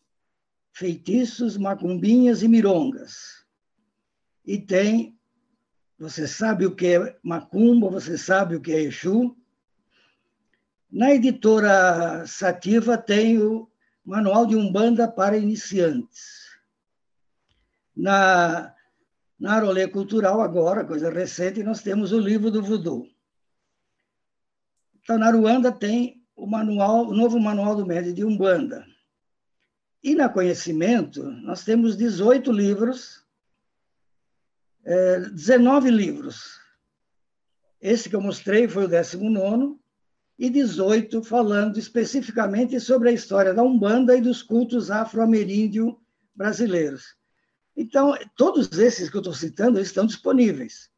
Feitiços, 0.71 1.55
Macumbinhas 1.55 2.41
e 2.41 2.47
Mirongas. 2.47 3.45
E 4.43 4.57
tem, 4.57 5.15
você 5.97 6.27
sabe 6.27 6.65
o 6.65 6.75
que 6.75 6.87
é 6.87 7.17
Macumba, 7.23 7.89
você 7.89 8.17
sabe 8.17 8.55
o 8.55 8.61
que 8.61 8.71
é 8.71 8.81
Exu. 8.81 9.35
Na 10.91 11.13
editora 11.13 12.25
Sativa 12.27 12.97
tem 12.97 13.41
o 13.41 13.69
Manual 14.05 14.45
de 14.45 14.55
Umbanda 14.55 15.07
para 15.07 15.37
Iniciantes. 15.37 16.51
Na 17.95 18.73
na 19.43 19.55
Arolê 19.55 19.89
Cultural, 19.89 20.39
agora, 20.39 20.85
coisa 20.85 21.09
recente, 21.09 21.63
nós 21.63 21.81
temos 21.81 22.13
o 22.13 22.19
livro 22.19 22.49
do 22.49 22.63
voodoo. 22.63 23.05
Então, 25.01 25.17
na 25.17 25.29
Ruanda 25.31 25.69
tem 25.69 26.23
o, 26.33 26.47
manual, 26.47 27.07
o 27.07 27.13
novo 27.13 27.37
manual 27.41 27.75
do 27.75 27.85
médio 27.85 28.13
de 28.13 28.23
Umbanda. 28.23 28.85
E 30.01 30.15
na 30.15 30.29
Conhecimento, 30.29 31.23
nós 31.41 31.65
temos 31.65 31.97
18 31.97 32.53
livros, 32.53 33.22
é, 34.83 35.19
19 35.19 35.89
livros. 35.89 36.59
Esse 37.81 38.09
que 38.09 38.15
eu 38.15 38.21
mostrei 38.21 38.67
foi 38.67 38.85
o 38.85 38.87
19, 38.87 39.77
e 40.37 40.49
18 40.49 41.23
falando 41.23 41.77
especificamente 41.77 42.79
sobre 42.79 43.09
a 43.09 43.11
história 43.11 43.53
da 43.53 43.63
Umbanda 43.63 44.17
e 44.17 44.21
dos 44.21 44.41
cultos 44.41 44.89
afro-ameríndio 44.89 45.97
brasileiros. 46.35 47.15
Então, 47.75 48.15
todos 48.35 48.77
esses 48.77 49.09
que 49.09 49.17
eu 49.17 49.21
estou 49.21 49.33
citando 49.33 49.79
estão 49.79 50.05
disponíveis. 50.05 50.89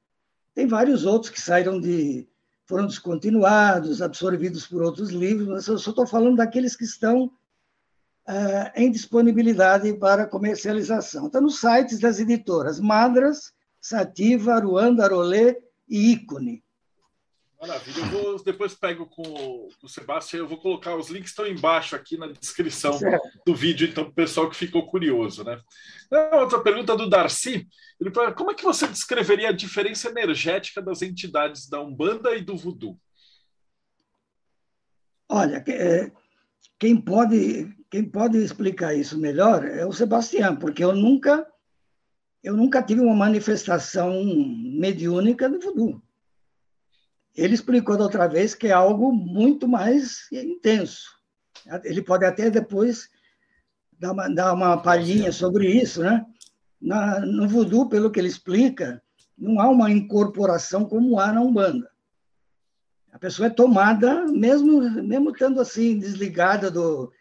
Tem 0.53 0.67
vários 0.67 1.05
outros 1.05 1.31
que 1.31 1.41
saíram 1.41 1.79
de, 1.79 2.27
foram 2.65 2.87
descontinuados, 2.87 4.01
absorvidos 4.01 4.65
por 4.65 4.81
outros 4.81 5.09
livros, 5.09 5.47
mas 5.47 5.67
eu 5.67 5.77
só 5.77 5.89
estou 5.89 6.07
falando 6.07 6.37
daqueles 6.37 6.75
que 6.75 6.85
estão 6.85 7.25
uh, 7.25 8.71
em 8.75 8.91
disponibilidade 8.91 9.93
para 9.93 10.27
comercialização. 10.27 11.27
Está 11.27 11.41
nos 11.41 11.59
sites 11.59 11.99
das 11.99 12.19
editoras 12.19 12.79
Madras, 12.79 13.53
Sativa, 13.87 14.55
Aruanda, 14.55 15.03
Arolê 15.03 15.61
e 15.87 16.13
Ícone. 16.13 16.63
Maravilha. 17.61 17.99
Eu 17.99 18.05
vou, 18.07 18.43
depois 18.43 18.73
pego 18.73 19.05
com 19.05 19.21
o 19.83 19.87
Sebastião, 19.87 20.41
eu 20.41 20.47
vou 20.47 20.57
colocar 20.57 20.95
os 20.95 21.09
links 21.11 21.29
estão 21.29 21.45
embaixo 21.45 21.95
aqui 21.95 22.17
na 22.17 22.25
descrição 22.25 22.93
certo. 22.93 23.21
do 23.45 23.53
vídeo, 23.53 23.87
então, 23.87 24.05
para 24.05 24.11
o 24.11 24.15
pessoal 24.15 24.49
que 24.49 24.55
ficou 24.55 24.87
curioso. 24.87 25.43
Né? 25.43 25.61
Outra 26.33 26.61
pergunta 26.61 26.97
do 26.97 27.07
Darcy. 27.07 27.67
Ele 28.01 28.09
fala, 28.09 28.33
como 28.33 28.49
é 28.49 28.55
que 28.55 28.63
você 28.63 28.87
descreveria 28.87 29.49
a 29.49 29.55
diferença 29.55 30.09
energética 30.09 30.81
das 30.81 31.03
entidades 31.03 31.69
da 31.69 31.79
Umbanda 31.79 32.35
e 32.35 32.41
do 32.41 32.57
Voodoo? 32.57 32.99
Olha, 35.29 35.63
é, 35.67 36.11
quem 36.79 36.99
pode, 36.99 37.71
quem 37.91 38.03
pode 38.03 38.39
explicar 38.39 38.95
isso 38.95 39.15
melhor 39.15 39.63
é 39.63 39.85
o 39.85 39.93
Sebastião, 39.93 40.55
porque 40.55 40.83
eu 40.83 40.95
nunca, 40.95 41.47
eu 42.45 42.55
nunca 42.55 42.83
tive 42.83 43.01
uma 43.01 43.15
manifestação 43.15 44.23
mediúnica 44.23 45.49
do 45.49 45.59
voodoo. 45.59 45.99
Ele 47.35 47.55
explicou 47.55 47.97
da 47.97 48.03
outra 48.03 48.27
vez 48.27 48.53
que 48.53 48.67
é 48.67 48.71
algo 48.71 49.11
muito 49.11 49.67
mais 49.67 50.31
intenso. 50.31 51.09
Ele 51.83 52.03
pode 52.03 52.23
até 52.23 52.51
depois 52.51 53.09
dar 53.99 54.11
uma, 54.11 54.29
dar 54.29 54.53
uma 54.53 54.77
palhinha 54.77 55.31
sobre 55.31 55.67
isso, 55.67 56.03
né? 56.03 56.23
Na, 56.79 57.19
no 57.19 57.49
voodoo, 57.49 57.89
pelo 57.89 58.11
que 58.11 58.19
ele 58.19 58.27
explica, 58.27 59.01
não 59.35 59.59
há 59.59 59.67
uma 59.67 59.89
incorporação 59.89 60.85
como 60.85 61.19
há 61.19 61.33
na 61.33 61.41
Umbanda. 61.41 61.89
A 63.11 63.17
pessoa 63.17 63.47
é 63.47 63.49
tomada, 63.49 64.23
mesmo, 64.27 64.81
mesmo 65.01 65.31
estando 65.31 65.59
assim, 65.59 65.97
desligada 65.97 66.69
do. 66.69 67.11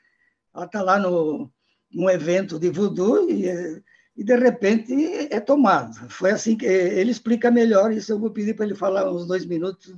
Ela 0.54 0.66
está 0.66 0.82
lá 0.82 0.98
no, 0.98 1.50
num 1.90 2.10
evento 2.10 2.58
de 2.58 2.68
voodoo 2.68 3.30
e, 3.30 3.82
e, 4.16 4.22
de 4.22 4.36
repente, 4.36 4.92
é 5.30 5.40
tomada. 5.40 6.08
Foi 6.08 6.30
assim 6.30 6.56
que 6.56 6.64
ele 6.64 7.10
explica 7.10 7.50
melhor, 7.50 7.92
isso 7.92 8.12
eu 8.12 8.18
vou 8.18 8.30
pedir 8.30 8.54
para 8.54 8.64
ele 8.64 8.74
falar 8.74 9.10
uns 9.10 9.26
dois 9.26 9.44
minutos 9.44 9.92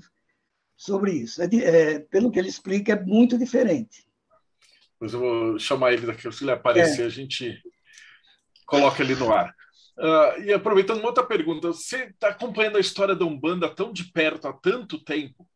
sobre 0.77 1.13
isso. 1.13 1.43
É, 1.43 1.47
é, 1.47 1.99
pelo 1.99 2.31
que 2.31 2.39
ele 2.39 2.49
explica, 2.49 2.93
é 2.93 3.03
muito 3.03 3.39
diferente. 3.39 4.07
Pois 4.99 5.13
eu 5.13 5.21
vou 5.21 5.59
chamar 5.59 5.93
ele 5.93 6.07
daqui, 6.07 6.31
se 6.33 6.45
ele 6.45 6.51
aparecer, 6.51 7.03
é. 7.03 7.07
a 7.07 7.11
gente 7.11 7.63
coloca 8.67 9.03
ele 9.03 9.15
no 9.15 9.33
ar. 9.33 9.55
Uh, 9.99 10.43
e 10.43 10.53
aproveitando 10.53 10.99
uma 10.99 11.09
outra 11.09 11.25
pergunta, 11.25 11.69
você 11.69 12.05
está 12.05 12.29
acompanhando 12.29 12.77
a 12.77 12.81
história 12.81 13.15
da 13.15 13.25
Umbanda 13.25 13.69
tão 13.69 13.93
de 13.93 14.05
perto 14.05 14.49
há 14.49 14.53
tanto 14.53 15.03
tempo. 15.03 15.49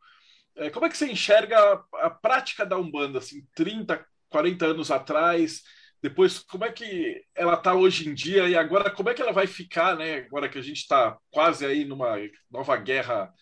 É, 0.57 0.71
como 0.71 0.87
é 0.87 0.89
que 0.89 0.97
você 0.97 1.11
enxerga 1.11 1.59
a, 1.59 2.07
a, 2.07 2.11
prática 2.11 2.65
da 2.65 2.79
Umbanda, 2.79 3.19
assim, 3.19 3.47
30, 3.55 4.05
40 4.29 4.67
anos 4.67 4.91
atrás? 4.91 5.63
Depois, 6.03 6.39
como 6.39 6.65
é 6.65 6.73
que 6.73 7.23
ela 7.35 7.55
está 7.55 7.75
hoje 7.75 8.09
em 8.09 8.15
dia 8.15 8.49
e 8.49 8.57
agora 8.57 8.91
como 8.91 9.11
é 9.11 9.15
que 9.15 9.21
ela 9.21 9.33
vai 9.33 9.47
ficar, 9.47 9.97
né? 9.97 10.19
Agora 10.19 10.49
que 10.49 10.59
a 10.59 10.63
gente 10.63 10.79
está 10.79 11.19
quase 11.31 11.67
aí 11.67 11.85
numa 11.85 12.17
nova 12.51 12.77
guerra 12.77 13.33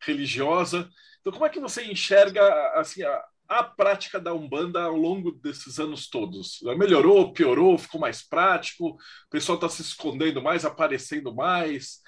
religiosa. 0.00 0.88
Então, 1.20 1.32
como 1.32 1.44
é 1.44 1.48
que 1.48 1.58
você 1.58 1.84
enxerga 1.84 2.42
assim, 2.74 3.02
a, 3.02 3.24
a 3.48 3.64
prática 3.64 4.20
da 4.20 4.32
Umbanda 4.32 4.82
ao 4.82 4.96
longo 4.96 5.32
desses 5.32 5.80
anos 5.80 6.08
todos? 6.08 6.60
Melhorou, 6.78 7.32
piorou, 7.32 7.76
ficou 7.76 8.00
mais 8.00 8.22
prático? 8.22 8.90
O 8.90 9.30
pessoal 9.30 9.56
está 9.56 9.68
se 9.68 9.82
escondendo 9.82 10.40
mais, 10.40 10.64
aparecendo 10.64 11.34
mais? 11.34 12.00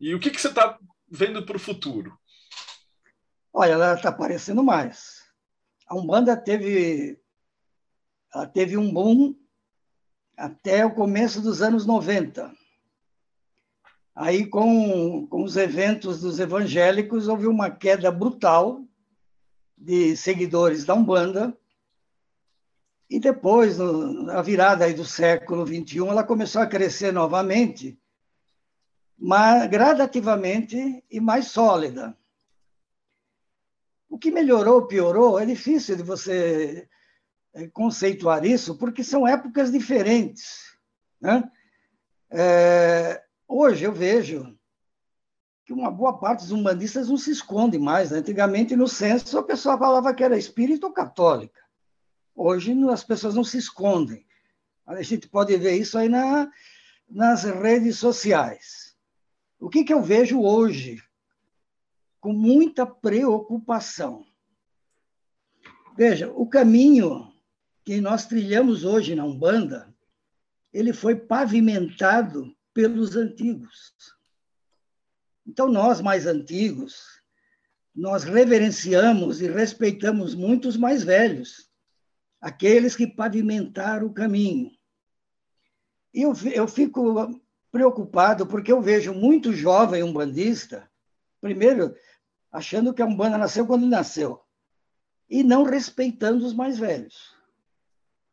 E 0.00 0.14
o 0.14 0.20
que, 0.20 0.30
que 0.30 0.40
você 0.40 0.48
está 0.48 0.78
vendo 1.10 1.44
para 1.44 1.56
o 1.56 1.60
futuro? 1.60 2.16
Olha, 3.52 3.72
ela 3.72 3.94
está 3.94 4.10
aparecendo 4.10 4.62
mais. 4.62 5.24
A 5.88 5.96
Umbanda 5.96 6.36
teve, 6.36 7.18
ela 8.32 8.46
teve 8.46 8.76
um 8.76 8.92
boom 8.92 9.34
até 10.38 10.86
o 10.86 10.94
começo 10.94 11.40
dos 11.40 11.60
anos 11.60 11.84
90. 11.84 12.54
Aí, 14.14 14.46
com, 14.46 15.26
com 15.26 15.42
os 15.42 15.56
eventos 15.56 16.20
dos 16.20 16.38
evangélicos, 16.38 17.26
houve 17.26 17.48
uma 17.48 17.70
queda 17.70 18.10
brutal 18.10 18.84
de 19.76 20.16
seguidores 20.16 20.84
da 20.84 20.94
Umbanda. 20.94 21.56
E 23.10 23.18
depois, 23.18 23.78
no, 23.78 24.24
na 24.24 24.40
virada 24.40 24.84
aí 24.84 24.94
do 24.94 25.04
século 25.04 25.66
XXI, 25.66 26.06
ela 26.06 26.22
começou 26.22 26.62
a 26.62 26.66
crescer 26.66 27.12
novamente, 27.12 27.98
mas 29.18 29.68
gradativamente 29.68 31.02
e 31.10 31.20
mais 31.20 31.48
sólida. 31.48 32.16
O 34.08 34.18
que 34.18 34.30
melhorou, 34.30 34.86
piorou, 34.86 35.38
é 35.38 35.44
difícil 35.44 35.96
de 35.96 36.02
você 36.02 36.88
conceituar 37.72 38.44
isso, 38.44 38.76
porque 38.76 39.02
são 39.02 39.26
épocas 39.26 39.70
diferentes. 39.72 40.76
Né? 41.20 41.50
É, 42.30 43.22
Hoje 43.48 43.84
eu 43.84 43.92
vejo 43.92 44.54
que 45.64 45.72
uma 45.72 45.90
boa 45.90 46.18
parte 46.18 46.40
dos 46.40 46.52
umbandistas 46.52 47.08
não 47.08 47.16
se 47.16 47.30
esconde 47.30 47.78
mais. 47.78 48.10
Né? 48.10 48.18
Antigamente, 48.18 48.76
no 48.76 48.86
censo, 48.86 49.38
a 49.38 49.42
pessoa 49.42 49.78
falava 49.78 50.12
que 50.12 50.22
era 50.22 50.36
espírita 50.36 50.86
ou 50.86 50.92
católica. 50.92 51.58
Hoje, 52.34 52.74
as 52.90 53.02
pessoas 53.02 53.34
não 53.34 53.42
se 53.42 53.56
escondem. 53.56 54.26
A 54.86 55.00
gente 55.02 55.26
pode 55.28 55.56
ver 55.56 55.76
isso 55.76 55.96
aí 55.96 56.10
na, 56.10 56.50
nas 57.08 57.44
redes 57.44 57.98
sociais. 57.98 58.94
O 59.58 59.70
que, 59.70 59.82
que 59.82 59.94
eu 59.94 60.02
vejo 60.02 60.42
hoje? 60.42 61.02
Com 62.20 62.34
muita 62.34 62.86
preocupação. 62.86 64.26
Veja, 65.96 66.30
o 66.32 66.46
caminho 66.46 67.32
que 67.88 68.02
nós 68.02 68.26
trilhamos 68.26 68.84
hoje 68.84 69.14
na 69.14 69.24
Umbanda, 69.24 69.88
ele 70.74 70.92
foi 70.92 71.16
pavimentado 71.16 72.54
pelos 72.74 73.16
antigos. 73.16 73.94
Então, 75.46 75.68
nós 75.68 75.98
mais 76.02 76.26
antigos, 76.26 77.22
nós 77.94 78.24
reverenciamos 78.24 79.40
e 79.40 79.48
respeitamos 79.48 80.34
muitos 80.34 80.76
mais 80.76 81.02
velhos, 81.02 81.70
aqueles 82.38 82.94
que 82.94 83.06
pavimentaram 83.06 84.08
o 84.08 84.12
caminho. 84.12 84.70
E 86.12 86.20
eu, 86.20 86.34
eu 86.52 86.68
fico 86.68 87.40
preocupado 87.72 88.46
porque 88.46 88.70
eu 88.70 88.82
vejo 88.82 89.14
muito 89.14 89.54
jovem 89.54 90.02
umbandista, 90.02 90.86
primeiro, 91.40 91.96
achando 92.52 92.92
que 92.92 93.00
a 93.00 93.06
Umbanda 93.06 93.38
nasceu 93.38 93.66
quando 93.66 93.86
nasceu, 93.86 94.44
e 95.26 95.42
não 95.42 95.62
respeitando 95.62 96.44
os 96.44 96.52
mais 96.52 96.78
velhos. 96.78 97.37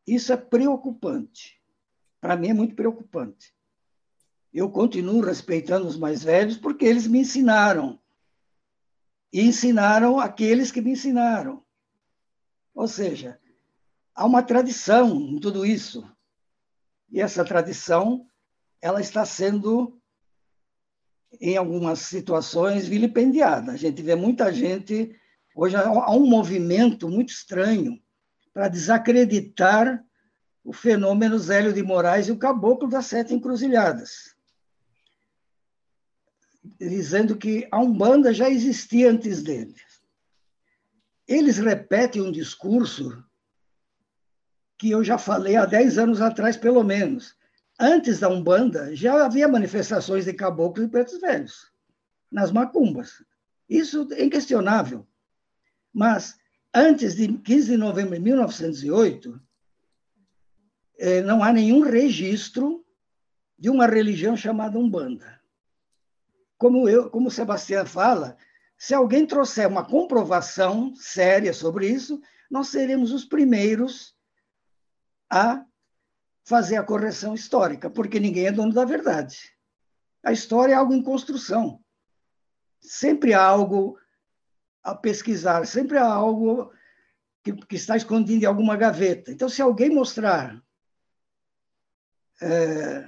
Isso 0.06 0.32
é 0.32 0.38
preocupante. 0.38 1.62
Para 2.22 2.36
mim 2.36 2.49
é 2.49 2.53
muito 2.53 2.76
preocupante 2.76 3.56
eu 4.56 4.70
continuo 4.70 5.20
respeitando 5.20 5.86
os 5.86 5.97
mais 5.97 6.24
velhos 6.24 6.56
porque 6.56 6.86
eles 6.86 7.06
me 7.06 7.20
ensinaram. 7.20 7.99
E 9.32 9.41
ensinaram 9.41 10.18
aqueles 10.18 10.72
que 10.72 10.82
me 10.82 10.91
ensinaram. 10.91 11.62
Ou 12.74 12.88
seja, 12.88 13.38
há 14.16 14.26
uma 14.26 14.41
tradição 14.41 15.20
em 15.20 15.39
tudo 15.39 15.66
isso. 15.66 16.10
E 17.12 17.20
essa 17.20 17.43
tradição 17.43 18.26
ela 18.82 19.01
está 19.01 19.26
sendo 19.26 19.99
em 21.41 21.58
algumas 21.58 21.99
situações 21.99 22.88
vilipendiada. 22.88 23.74
A 23.74 23.78
gente 23.78 24.01
vê 24.01 24.16
muita 24.16 24.53
gente 24.53 25.20
hoje 25.53 25.76
há 25.76 26.12
um 26.12 26.26
movimento 26.26 27.10
muito 27.10 27.30
estranho 27.30 28.01
para 28.56 28.68
desacreditar 28.70 30.03
o 30.64 30.74
fenômeno 30.74 31.38
Zélio 31.38 31.72
de 31.72 31.84
Moraes 31.84 32.28
e 32.28 32.32
o 32.32 32.39
caboclo 32.39 32.89
das 32.89 33.06
sete 33.06 33.36
encruzilhadas 33.36 34.36
dizendo 36.80 37.38
que 37.38 37.68
a 37.72 37.80
Umbanda 37.80 38.34
já 38.34 38.49
existia 38.49 39.12
antes 39.12 39.43
deles. 39.43 39.82
Eles 41.28 41.58
repetem 41.58 42.22
um 42.22 42.32
discurso 42.32 43.24
que 44.78 44.91
eu 44.91 45.03
já 45.03 45.18
falei 45.18 45.56
há 45.56 45.66
10 45.66 45.97
anos 45.97 46.22
atrás, 46.22 46.58
pelo 46.58 46.84
menos. 46.84 47.36
Antes 47.80 48.20
da 48.20 48.30
Umbanda, 48.30 48.95
já 48.95 49.26
havia 49.26 49.47
manifestações 49.47 50.26
de 50.26 50.34
caboclos 50.34 50.86
e 50.86 50.89
pretos 50.89 51.20
velhos, 51.20 51.72
nas 52.32 52.51
macumbas. 52.51 53.24
Isso 53.70 54.08
é 54.14 54.24
inquestionável. 54.24 55.08
Mas, 55.93 56.38
antes 56.76 57.15
de 57.15 57.28
15 57.38 57.71
de 57.71 57.78
novembro 57.78 58.15
de 58.15 58.21
1908, 58.21 59.41
eh, 60.99 61.21
não 61.21 61.43
há 61.43 61.53
nenhum 61.53 61.80
registro 61.80 62.86
de 63.57 63.69
uma 63.69 63.88
religião 63.88 64.36
chamada 64.36 64.78
Umbanda 64.78 65.36
como 66.57 66.88
eu, 66.88 67.09
como 67.09 67.32
Sebastião 67.32 67.86
fala, 67.86 68.38
se 68.78 68.93
alguém 68.93 69.26
trouxer 69.26 69.67
uma 69.67 69.86
comprovação 69.86 70.93
séria 70.95 71.53
sobre 71.53 71.88
isso, 71.88 72.21
nós 72.49 72.67
seremos 72.67 73.11
os 73.11 73.26
primeiros 73.26 74.15
a 75.30 75.65
fazer 76.43 76.78
a 76.78 76.84
correção 76.84 77.34
histórica, 77.34 77.89
porque 77.89 78.19
ninguém 78.19 78.47
é 78.47 78.51
dono 78.51 78.73
da 78.73 78.86
verdade. 78.86 79.38
A 80.23 80.32
história 80.32 80.73
é 80.73 80.76
algo 80.76 80.93
em 80.93 81.01
construção. 81.01 81.80
Sempre 82.80 83.34
há 83.34 83.43
algo 83.43 83.97
a 84.86 84.93
pesquisar, 84.93 85.65
sempre 85.65 85.97
há 85.97 86.05
algo 86.05 86.71
que, 87.43 87.51
que 87.53 87.75
está 87.75 87.97
escondido 87.97 88.43
em 88.43 88.45
alguma 88.45 88.77
gaveta. 88.77 89.31
Então, 89.31 89.49
se 89.49 89.61
alguém 89.61 89.89
mostrar 89.89 90.63
é, 92.39 93.07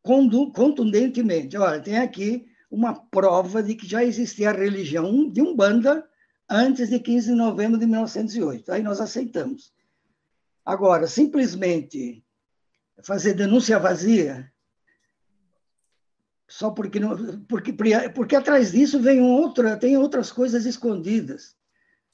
contundentemente, 0.00 1.56
olha, 1.56 1.82
tem 1.82 1.98
aqui 1.98 2.46
uma 2.70 2.94
prova 2.94 3.62
de 3.62 3.74
que 3.74 3.86
já 3.86 4.04
existia 4.04 4.50
a 4.50 4.52
religião 4.52 5.28
de 5.28 5.42
Umbanda 5.42 6.08
antes 6.48 6.88
de 6.88 7.00
15 7.00 7.30
de 7.30 7.34
novembro 7.34 7.78
de 7.78 7.86
1908. 7.86 8.70
Aí 8.70 8.82
nós 8.82 9.00
aceitamos. 9.00 9.72
Agora, 10.64 11.08
simplesmente 11.08 12.24
fazer 13.02 13.34
denúncia 13.34 13.76
vazia, 13.78 14.52
só 16.54 16.70
porque 16.70 17.00
não, 17.00 17.16
porque 17.46 17.74
porque 18.14 18.36
atrás 18.36 18.70
disso 18.70 19.00
vem 19.00 19.20
outra, 19.20 19.76
tem 19.76 19.96
outras 19.96 20.30
coisas 20.30 20.64
escondidas. 20.64 21.56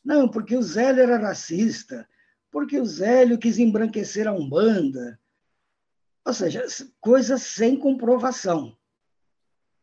Não, 0.02 0.26
porque 0.30 0.56
o 0.56 0.62
Zélio 0.62 1.02
era 1.02 1.18
racista, 1.18 2.08
porque 2.50 2.80
o 2.80 2.86
Zélio 2.86 3.38
quis 3.38 3.58
embranquecer 3.58 4.26
a 4.26 4.32
Umbanda. 4.32 5.20
Ou 6.24 6.32
seja, 6.32 6.64
coisas 7.02 7.42
sem 7.42 7.78
comprovação. 7.78 8.74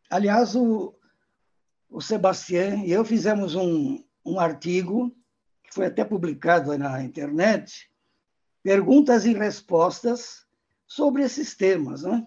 Aliás, 0.09 0.55
o, 0.55 0.95
o 1.87 2.01
Sebastião 2.01 2.83
e 2.83 2.91
eu 2.91 3.05
fizemos 3.05 3.53
um, 3.53 4.03
um 4.25 4.39
artigo, 4.39 5.15
que 5.65 5.75
foi 5.75 5.85
até 5.85 6.03
publicado 6.03 6.75
na 6.79 7.03
internet, 7.03 7.91
perguntas 8.63 9.23
e 9.23 9.33
respostas 9.33 10.47
sobre 10.87 11.21
esses 11.21 11.55
temas. 11.55 12.01
Né? 12.01 12.25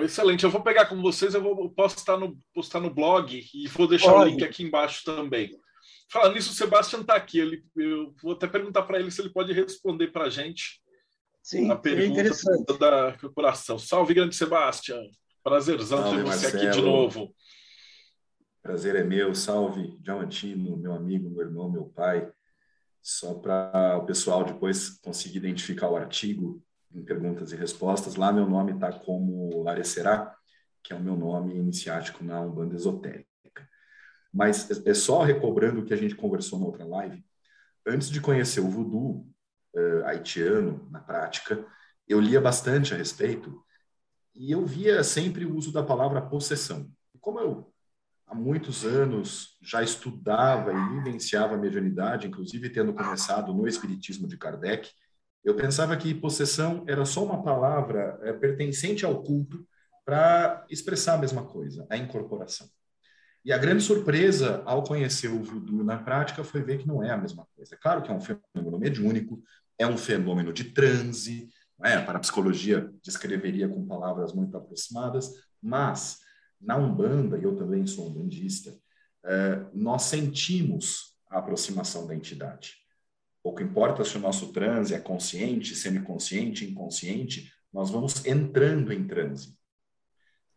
Excelente, 0.00 0.44
eu 0.44 0.50
vou 0.50 0.62
pegar 0.62 0.86
com 0.86 1.00
vocês, 1.02 1.34
eu 1.34 1.42
vou 1.42 1.68
postar 1.70 2.16
no, 2.16 2.38
postar 2.54 2.80
no 2.80 2.92
blog 2.92 3.44
e 3.54 3.68
vou 3.68 3.86
deixar 3.86 4.14
o 4.14 4.24
link 4.24 4.42
aqui 4.42 4.62
embaixo 4.62 5.04
também. 5.04 5.54
Falando 6.10 6.34
nisso, 6.34 6.52
o 6.52 6.54
Sebastião 6.54 7.00
está 7.00 7.14
aqui. 7.14 7.38
Ele, 7.38 7.64
eu 7.76 8.14
vou 8.22 8.32
até 8.32 8.46
perguntar 8.46 8.82
para 8.82 9.00
ele 9.00 9.10
se 9.10 9.20
ele 9.20 9.30
pode 9.30 9.52
responder 9.52 10.08
para 10.08 10.24
a 10.24 10.30
gente 10.30 10.82
Sim, 11.42 11.70
a 11.70 11.76
pergunta 11.76 12.78
da 12.78 13.16
corporação. 13.18 13.78
Salve, 13.78 14.14
grande 14.14 14.36
Sebastião. 14.36 15.02
Prazerzão 15.42 16.02
ter 16.10 16.22
você 16.22 16.46
Marcelo. 16.46 16.56
aqui 16.56 16.70
de 16.70 16.82
novo. 16.82 17.34
Prazer 18.62 18.94
é 18.94 19.02
meu. 19.02 19.34
Salve, 19.34 19.96
Diamantino, 20.00 20.76
meu 20.76 20.92
amigo, 20.92 21.28
meu 21.28 21.40
irmão, 21.40 21.70
meu 21.70 21.86
pai. 21.86 22.30
Só 23.00 23.34
para 23.34 23.98
o 23.98 24.06
pessoal 24.06 24.44
depois 24.44 24.90
conseguir 25.00 25.38
identificar 25.38 25.88
o 25.88 25.96
artigo 25.96 26.62
em 26.94 27.04
perguntas 27.04 27.52
e 27.52 27.56
respostas. 27.56 28.16
Lá 28.16 28.32
meu 28.32 28.48
nome 28.48 28.72
está 28.72 28.92
como 28.92 29.62
Larecerá, 29.62 30.34
que 30.82 30.92
é 30.92 30.96
o 30.96 31.00
meu 31.00 31.16
nome 31.16 31.56
iniciático 31.56 32.24
na 32.24 32.40
Umbanda 32.40 32.74
Esotérica. 32.74 33.26
Mas 34.32 34.70
é, 34.70 34.90
é 34.90 34.94
só 34.94 35.22
recobrando 35.22 35.80
o 35.80 35.84
que 35.84 35.94
a 35.94 35.96
gente 35.96 36.14
conversou 36.14 36.58
na 36.58 36.66
outra 36.66 36.84
live. 36.84 37.24
Antes 37.86 38.10
de 38.10 38.20
conhecer 38.20 38.60
o 38.60 38.68
voodoo 38.68 39.26
uh, 39.74 40.04
haitiano 40.06 40.88
na 40.90 41.00
prática, 41.00 41.64
eu 42.08 42.20
lia 42.20 42.40
bastante 42.40 42.94
a 42.94 42.96
respeito 42.96 43.62
e 44.34 44.50
eu 44.50 44.64
via 44.64 45.04
sempre 45.04 45.44
o 45.44 45.54
uso 45.54 45.72
da 45.72 45.82
palavra 45.82 46.22
possessão. 46.22 46.90
Como 47.20 47.38
eu 47.38 47.72
há 48.26 48.34
muitos 48.34 48.84
anos 48.84 49.58
já 49.62 49.82
estudava 49.82 50.72
e 50.72 50.88
vivenciava 50.96 51.54
a 51.54 51.58
mediunidade, 51.58 52.26
inclusive 52.26 52.70
tendo 52.70 52.94
começado 52.94 53.52
no 53.52 53.68
Espiritismo 53.68 54.26
de 54.26 54.38
Kardec, 54.38 54.90
eu 55.44 55.56
pensava 55.56 55.96
que 55.96 56.14
possessão 56.14 56.84
era 56.86 57.04
só 57.04 57.24
uma 57.24 57.42
palavra 57.42 58.18
é, 58.22 58.32
pertencente 58.32 59.04
ao 59.04 59.22
culto 59.22 59.66
para 60.04 60.64
expressar 60.70 61.14
a 61.14 61.18
mesma 61.18 61.44
coisa, 61.44 61.86
a 61.90 61.96
incorporação. 61.96 62.68
E 63.44 63.52
a 63.52 63.58
grande 63.58 63.82
surpresa 63.82 64.62
ao 64.64 64.84
conhecer 64.84 65.28
o 65.28 65.42
voodoo 65.42 65.82
na 65.82 65.98
prática 65.98 66.44
foi 66.44 66.62
ver 66.62 66.78
que 66.78 66.86
não 66.86 67.02
é 67.02 67.10
a 67.10 67.16
mesma 67.16 67.46
coisa. 67.56 67.76
Claro 67.76 68.02
que 68.02 68.10
é 68.10 68.14
um 68.14 68.20
fenômeno 68.20 68.78
mediúnico, 68.78 69.42
é 69.78 69.86
um 69.86 69.98
fenômeno 69.98 70.52
de 70.52 70.64
transe, 70.64 71.48
é? 71.82 72.00
para 72.00 72.18
a 72.18 72.20
psicologia 72.20 72.88
descreveria 73.02 73.68
com 73.68 73.84
palavras 73.86 74.32
muito 74.32 74.56
aproximadas, 74.56 75.28
mas 75.60 76.20
na 76.60 76.76
Umbanda, 76.76 77.36
e 77.36 77.42
eu 77.42 77.56
também 77.56 77.84
sou 77.86 78.08
umbandista, 78.08 78.72
é, 79.24 79.64
nós 79.74 80.02
sentimos 80.02 81.16
a 81.28 81.38
aproximação 81.38 82.06
da 82.06 82.14
entidade. 82.14 82.81
Pouco 83.42 83.62
importa 83.62 84.04
se 84.04 84.16
o 84.16 84.20
nosso 84.20 84.52
transe 84.52 84.94
é 84.94 85.00
consciente, 85.00 85.74
semiconsciente, 85.74 86.64
inconsciente, 86.64 87.52
nós 87.72 87.90
vamos 87.90 88.24
entrando 88.24 88.92
em 88.92 89.06
transe. 89.06 89.56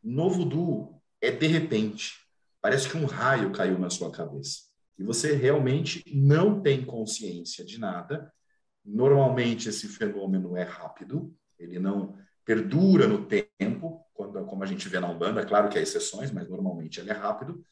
No 0.03 0.29
voodoo, 0.29 1.01
é 1.19 1.31
de 1.31 1.47
repente. 1.47 2.13
Parece 2.61 2.87
que 2.89 2.97
um 2.97 3.05
raio 3.05 3.51
caiu 3.51 3.79
na 3.79 3.89
sua 3.89 4.11
cabeça. 4.11 4.59
E 4.97 5.03
você 5.03 5.33
realmente 5.35 6.03
não 6.13 6.61
tem 6.61 6.85
consciência 6.85 7.65
de 7.65 7.79
nada. 7.79 8.31
Normalmente, 8.83 9.67
esse 9.67 9.87
fenômeno 9.87 10.55
é 10.55 10.63
rápido, 10.63 11.35
ele 11.57 11.79
não 11.79 12.15
perdura 12.45 13.07
no 13.07 13.25
tempo, 13.25 14.05
quando, 14.13 14.45
como 14.45 14.63
a 14.63 14.67
gente 14.67 14.87
vê 14.87 14.99
na 14.99 15.09
Umbanda. 15.09 15.45
Claro 15.45 15.69
que 15.69 15.77
há 15.77 15.81
exceções, 15.81 16.31
mas 16.31 16.47
normalmente 16.47 16.99
ele 16.99 17.09
é 17.09 17.13
rápido. 17.13 17.65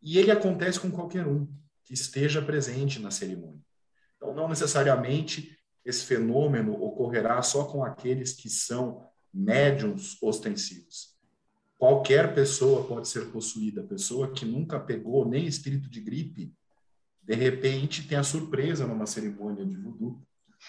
E 0.00 0.18
ele 0.18 0.30
acontece 0.30 0.78
com 0.78 0.90
qualquer 0.90 1.26
um 1.26 1.46
que 1.84 1.92
esteja 1.92 2.40
presente 2.40 3.00
na 3.00 3.10
cerimônia. 3.10 3.60
Então, 4.20 4.34
não 4.34 4.48
necessariamente 4.48 5.58
esse 5.82 6.04
fenômeno 6.04 6.74
ocorrerá 6.74 7.40
só 7.40 7.64
com 7.64 7.82
aqueles 7.82 8.34
que 8.34 8.50
são 8.50 9.08
médiums 9.32 10.22
ostensivos. 10.22 11.16
Qualquer 11.78 12.34
pessoa 12.34 12.86
pode 12.86 13.08
ser 13.08 13.30
possuída. 13.32 13.82
Pessoa 13.82 14.30
que 14.30 14.44
nunca 14.44 14.78
pegou 14.78 15.26
nem 15.26 15.46
espírito 15.46 15.88
de 15.88 16.02
gripe, 16.02 16.52
de 17.22 17.34
repente 17.34 18.06
tem 18.06 18.18
a 18.18 18.22
surpresa 18.22 18.86
numa 18.86 19.06
cerimônia 19.06 19.64
de 19.64 19.76
voodoo 19.76 20.22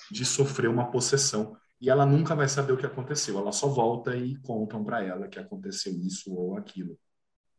de 0.10 0.24
sofrer 0.24 0.70
uma 0.70 0.90
possessão. 0.90 1.58
E 1.82 1.90
ela 1.90 2.06
nunca 2.06 2.34
vai 2.34 2.48
saber 2.48 2.72
o 2.72 2.78
que 2.78 2.86
aconteceu. 2.86 3.38
Ela 3.38 3.52
só 3.52 3.68
volta 3.68 4.16
e 4.16 4.38
contam 4.38 4.86
para 4.86 5.04
ela 5.04 5.28
que 5.28 5.40
aconteceu 5.40 5.94
isso 6.00 6.34
ou 6.34 6.56
aquilo. 6.56 6.98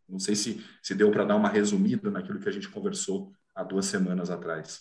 Não 0.09 0.19
sei 0.19 0.35
se, 0.35 0.65
se 0.83 0.95
deu 0.95 1.11
para 1.11 1.25
dar 1.25 1.37
uma 1.37 1.49
resumida 1.49 2.11
naquilo 2.11 2.41
que 2.41 2.49
a 2.49 2.53
gente 2.53 2.71
conversou 2.71 3.33
há 3.55 3.63
duas 3.63 3.85
semanas 3.85 4.31
atrás. 4.31 4.81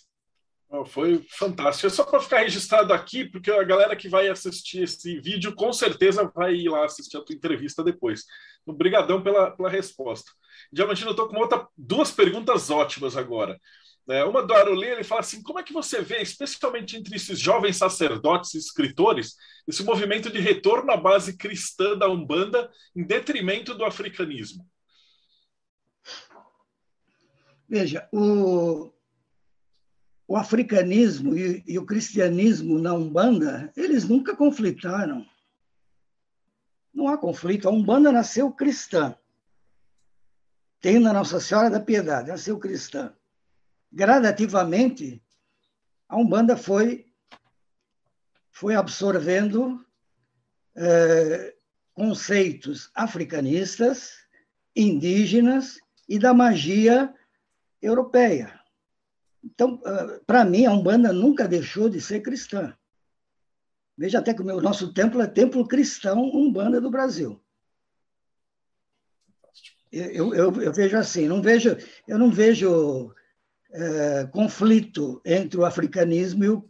Foi 0.86 1.22
fantástico. 1.28 1.86
É 1.86 1.90
só 1.90 2.02
para 2.02 2.20
ficar 2.20 2.38
registrado 2.38 2.94
aqui, 2.94 3.26
porque 3.26 3.50
a 3.50 3.62
galera 3.62 3.94
que 3.94 4.08
vai 4.08 4.28
assistir 4.28 4.82
esse 4.82 5.20
vídeo 5.20 5.54
com 5.54 5.70
certeza 5.70 6.30
vai 6.34 6.54
ir 6.54 6.70
lá 6.70 6.86
assistir 6.86 7.18
a 7.18 7.20
tua 7.20 7.34
entrevista 7.34 7.84
depois. 7.84 8.24
Obrigadão 8.64 9.22
pela, 9.22 9.50
pela 9.50 9.68
resposta. 9.68 10.32
Diamantino, 10.72 11.08
eu 11.08 11.12
estou 11.12 11.28
com 11.28 11.36
outra, 11.36 11.68
duas 11.76 12.10
perguntas 12.10 12.70
ótimas 12.70 13.18
agora. 13.18 13.60
É, 14.08 14.24
uma 14.24 14.42
do 14.42 14.54
Arolê, 14.54 14.92
ele 14.92 15.04
fala 15.04 15.20
assim: 15.20 15.42
como 15.42 15.58
é 15.58 15.62
que 15.62 15.72
você 15.72 16.00
vê, 16.00 16.22
especialmente 16.22 16.96
entre 16.96 17.14
esses 17.14 17.38
jovens 17.38 17.76
sacerdotes 17.76 18.54
e 18.54 18.58
escritores, 18.58 19.36
esse 19.68 19.84
movimento 19.84 20.30
de 20.30 20.40
retorno 20.40 20.90
à 20.90 20.96
base 20.96 21.36
cristã 21.36 21.96
da 21.96 22.08
Umbanda 22.08 22.70
em 22.96 23.04
detrimento 23.04 23.74
do 23.74 23.84
africanismo? 23.84 24.66
Veja, 27.68 28.08
o, 28.12 28.91
o 30.32 30.36
africanismo 30.38 31.36
e, 31.36 31.62
e, 31.66 31.78
o 31.78 31.84
cristianismo 31.84 32.78
na 32.78 32.94
Umbanda, 32.94 33.70
eles 33.76 34.08
nunca 34.08 34.34
conflitaram. 34.34 35.26
Não 36.90 37.06
há 37.06 37.18
conflito. 37.18 37.68
A 37.68 37.70
Umbanda 37.70 38.10
nasceu 38.10 38.50
cristã. 38.50 39.14
Tem 40.80 40.98
na 40.98 41.12
Nossa 41.12 41.38
Senhora 41.38 41.68
da 41.68 41.78
Piedade, 41.78 42.30
nasceu 42.30 42.58
cristã. 42.58 43.14
Gradativamente, 43.92 45.22
a 46.08 46.16
Umbanda 46.16 46.56
foi, 46.56 47.12
foi 48.50 48.74
absorvendo 48.74 49.84
é, 50.74 51.54
conceitos 51.92 52.90
africanistas, 52.94 54.14
indígenas 54.74 55.78
e 56.08 56.18
da 56.18 56.32
magia 56.32 57.14
europeia. 57.82 58.61
Então, 59.44 59.80
ah, 59.84 60.20
para 60.26 60.44
mim, 60.44 60.66
a 60.66 60.72
Umbanda 60.72 61.12
nunca 61.12 61.48
deixou 61.48 61.88
de 61.88 62.00
ser 62.00 62.20
cristã. 62.20 62.76
Veja 63.96 64.18
até 64.18 64.32
que 64.32 64.42
o 64.42 64.60
nosso 64.60 64.92
templo 64.92 65.20
é 65.20 65.26
templo 65.26 65.66
cristão 65.66 66.22
Umbanda 66.22 66.80
do 66.80 66.90
Brasil. 66.90 67.40
Eu, 69.90 70.34
eu, 70.34 70.62
eu 70.62 70.72
vejo 70.72 70.96
assim, 70.96 71.28
não 71.28 71.42
vejo, 71.42 71.76
eu 72.08 72.18
não 72.18 72.30
vejo 72.30 73.14
é, 73.70 74.26
conflito 74.32 75.20
entre 75.24 75.60
o 75.60 75.66
africanismo 75.66 76.44
e, 76.44 76.48
o, 76.48 76.66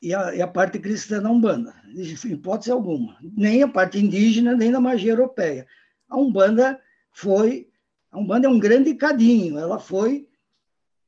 e, 0.00 0.14
a, 0.14 0.34
e, 0.34 0.40
a, 0.40 0.48
parte 0.48 0.78
cristã 0.78 1.20
da 1.20 1.30
Umbanda, 1.30 1.74
em 1.94 2.32
hipótese 2.32 2.70
alguma. 2.70 3.18
Nem 3.20 3.62
a 3.62 3.68
parte 3.68 3.98
indígena, 3.98 4.56
nem 4.56 4.72
da 4.72 4.80
magia 4.80 5.12
europeia. 5.12 5.66
A 6.08 6.16
Umbanda 6.16 6.80
foi, 7.12 7.68
a 8.10 8.18
Umbanda 8.18 8.46
é 8.46 8.50
um 8.50 8.58
grande 8.58 8.94
cadinho, 8.94 9.58
ela 9.58 9.78
foi 9.78 10.26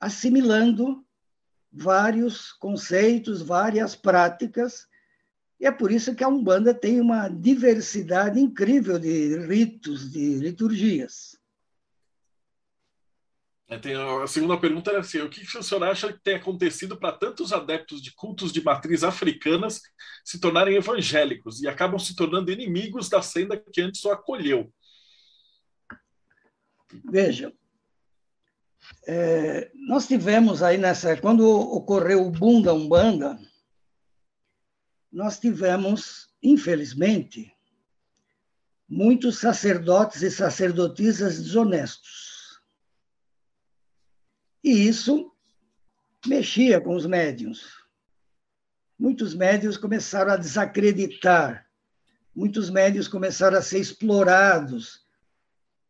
assimilando 0.01 1.05
vários 1.73 2.53
conceitos, 2.53 3.43
várias 3.43 3.95
práticas, 3.95 4.87
e 5.61 5.67
é 5.67 5.73
por 5.73 5.91
isso 5.91 6.15
que 6.15 6.23
a 6.23 6.29
Umbanda 6.29 6.73
tem 6.73 7.01
uma 7.01 7.29
diversidade 7.29 8.39
incrível 8.39 8.99
de 8.99 9.39
ritos, 9.47 10.11
de 10.11 10.37
liturgias. 10.37 11.37
É, 13.71 13.77
a 14.23 14.27
segunda 14.27 14.59
pergunta 14.59 14.91
era 14.91 15.01
assim: 15.01 15.21
o 15.21 15.29
que 15.29 15.43
o 15.59 15.63
senhor 15.63 15.85
acha 15.85 16.11
que 16.11 16.21
tem 16.21 16.37
acontecido 16.37 16.97
para 16.97 17.13
tantos 17.13 17.53
adeptos 17.53 18.01
de 18.01 18.15
cultos 18.15 18.51
de 18.51 18.65
matriz 18.65 19.05
africanas 19.05 19.83
se 20.25 20.41
tornarem 20.41 20.77
evangélicos 20.77 21.61
e 21.61 21.69
acabam 21.69 21.99
se 21.99 22.17
tornando 22.17 22.51
inimigos 22.51 23.11
da 23.11 23.21
senda 23.21 23.59
que 23.59 23.83
antes 23.83 24.03
o 24.07 24.11
acolheu? 24.11 24.73
Veja, 27.05 27.53
é, 29.07 29.71
nós 29.75 30.07
tivemos 30.07 30.63
aí 30.63 30.77
nessa. 30.77 31.17
Quando 31.17 31.49
ocorreu 31.49 32.27
o 32.27 32.31
boom 32.31 32.61
da 32.63 32.73
Umbanda, 32.73 33.39
nós 35.11 35.39
tivemos, 35.39 36.29
infelizmente, 36.43 37.55
muitos 38.89 39.39
sacerdotes 39.39 40.23
e 40.23 40.31
sacerdotisas 40.31 41.43
desonestos. 41.43 42.61
E 44.63 44.71
isso 44.89 45.33
mexia 46.27 46.81
com 46.81 46.95
os 46.95 47.07
médiums. 47.07 47.79
Muitos 48.99 49.33
médios 49.33 49.77
começaram 49.77 50.33
a 50.33 50.37
desacreditar, 50.37 51.67
muitos 52.35 52.69
médios 52.69 53.07
começaram 53.07 53.57
a 53.57 53.63
ser 53.63 53.79
explorados 53.79 55.08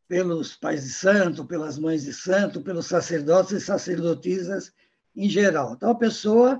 pelos 0.08 0.56
pais 0.56 0.84
de 0.84 0.90
santo, 0.90 1.44
pelas 1.44 1.78
mães 1.78 2.04
de 2.04 2.14
santo, 2.14 2.62
pelos 2.62 2.86
sacerdotes 2.86 3.52
e 3.52 3.60
sacerdotisas 3.60 4.72
em 5.14 5.28
geral. 5.28 5.74
Então, 5.74 5.90
a 5.90 5.94
pessoa 5.94 6.58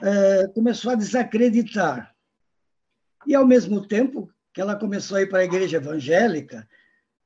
é, 0.00 0.48
começou 0.48 0.90
a 0.90 0.94
desacreditar. 0.94 2.14
E, 3.26 3.34
ao 3.34 3.46
mesmo 3.46 3.86
tempo 3.86 4.32
que 4.52 4.60
ela 4.60 4.74
começou 4.74 5.18
a 5.18 5.22
ir 5.22 5.28
para 5.28 5.40
a 5.40 5.44
igreja 5.44 5.76
evangélica, 5.76 6.66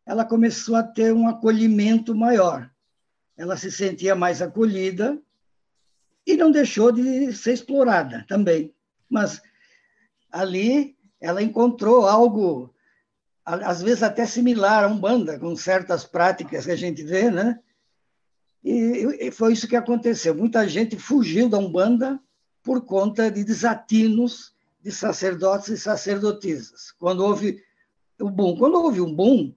ela 0.05 0.25
começou 0.25 0.77
a 0.77 0.83
ter 0.83 1.13
um 1.13 1.29
acolhimento 1.29 2.15
maior. 2.15 2.71
Ela 3.37 3.57
se 3.57 3.71
sentia 3.71 4.15
mais 4.15 4.43
acolhida 4.43 5.21
e 6.27 6.37
não 6.37 6.51
deixou 6.51 6.91
de 6.91 7.33
ser 7.33 7.53
explorada 7.53 8.25
também. 8.29 8.75
Mas 9.09 9.41
ali 10.31 10.97
ela 11.21 11.43
encontrou 11.43 12.07
algo 12.07 12.75
às 13.47 13.81
vezes 13.81 14.03
até 14.03 14.27
similar 14.27 14.83
a 14.83 14.89
Umbanda, 14.89 15.39
com 15.39 15.55
certas 15.55 16.05
práticas 16.05 16.65
que 16.65 16.73
a 16.73 16.77
gente 16.77 17.05
vê, 17.05 17.31
né? 17.31 17.61
E, 18.65 19.31
foi 19.31 19.53
isso 19.53 19.69
que 19.69 19.77
aconteceu. 19.77 20.35
Muita 20.35 20.67
gente 20.67 20.99
fugiu 20.99 21.49
da 21.49 21.57
Umbanda 21.57 22.21
por 22.61 22.85
conta 22.85 23.31
de 23.31 23.45
desatinos 23.45 24.53
de 24.83 24.91
sacerdotes 24.91 25.69
e 25.69 25.79
sacerdotisas. 25.79 26.91
Quando 26.99 27.25
houve 27.25 27.63
o 28.21 28.29
boom, 28.29 28.57
quando 28.57 28.83
houve 28.83 29.01
um 29.01 29.15
boom, 29.15 29.55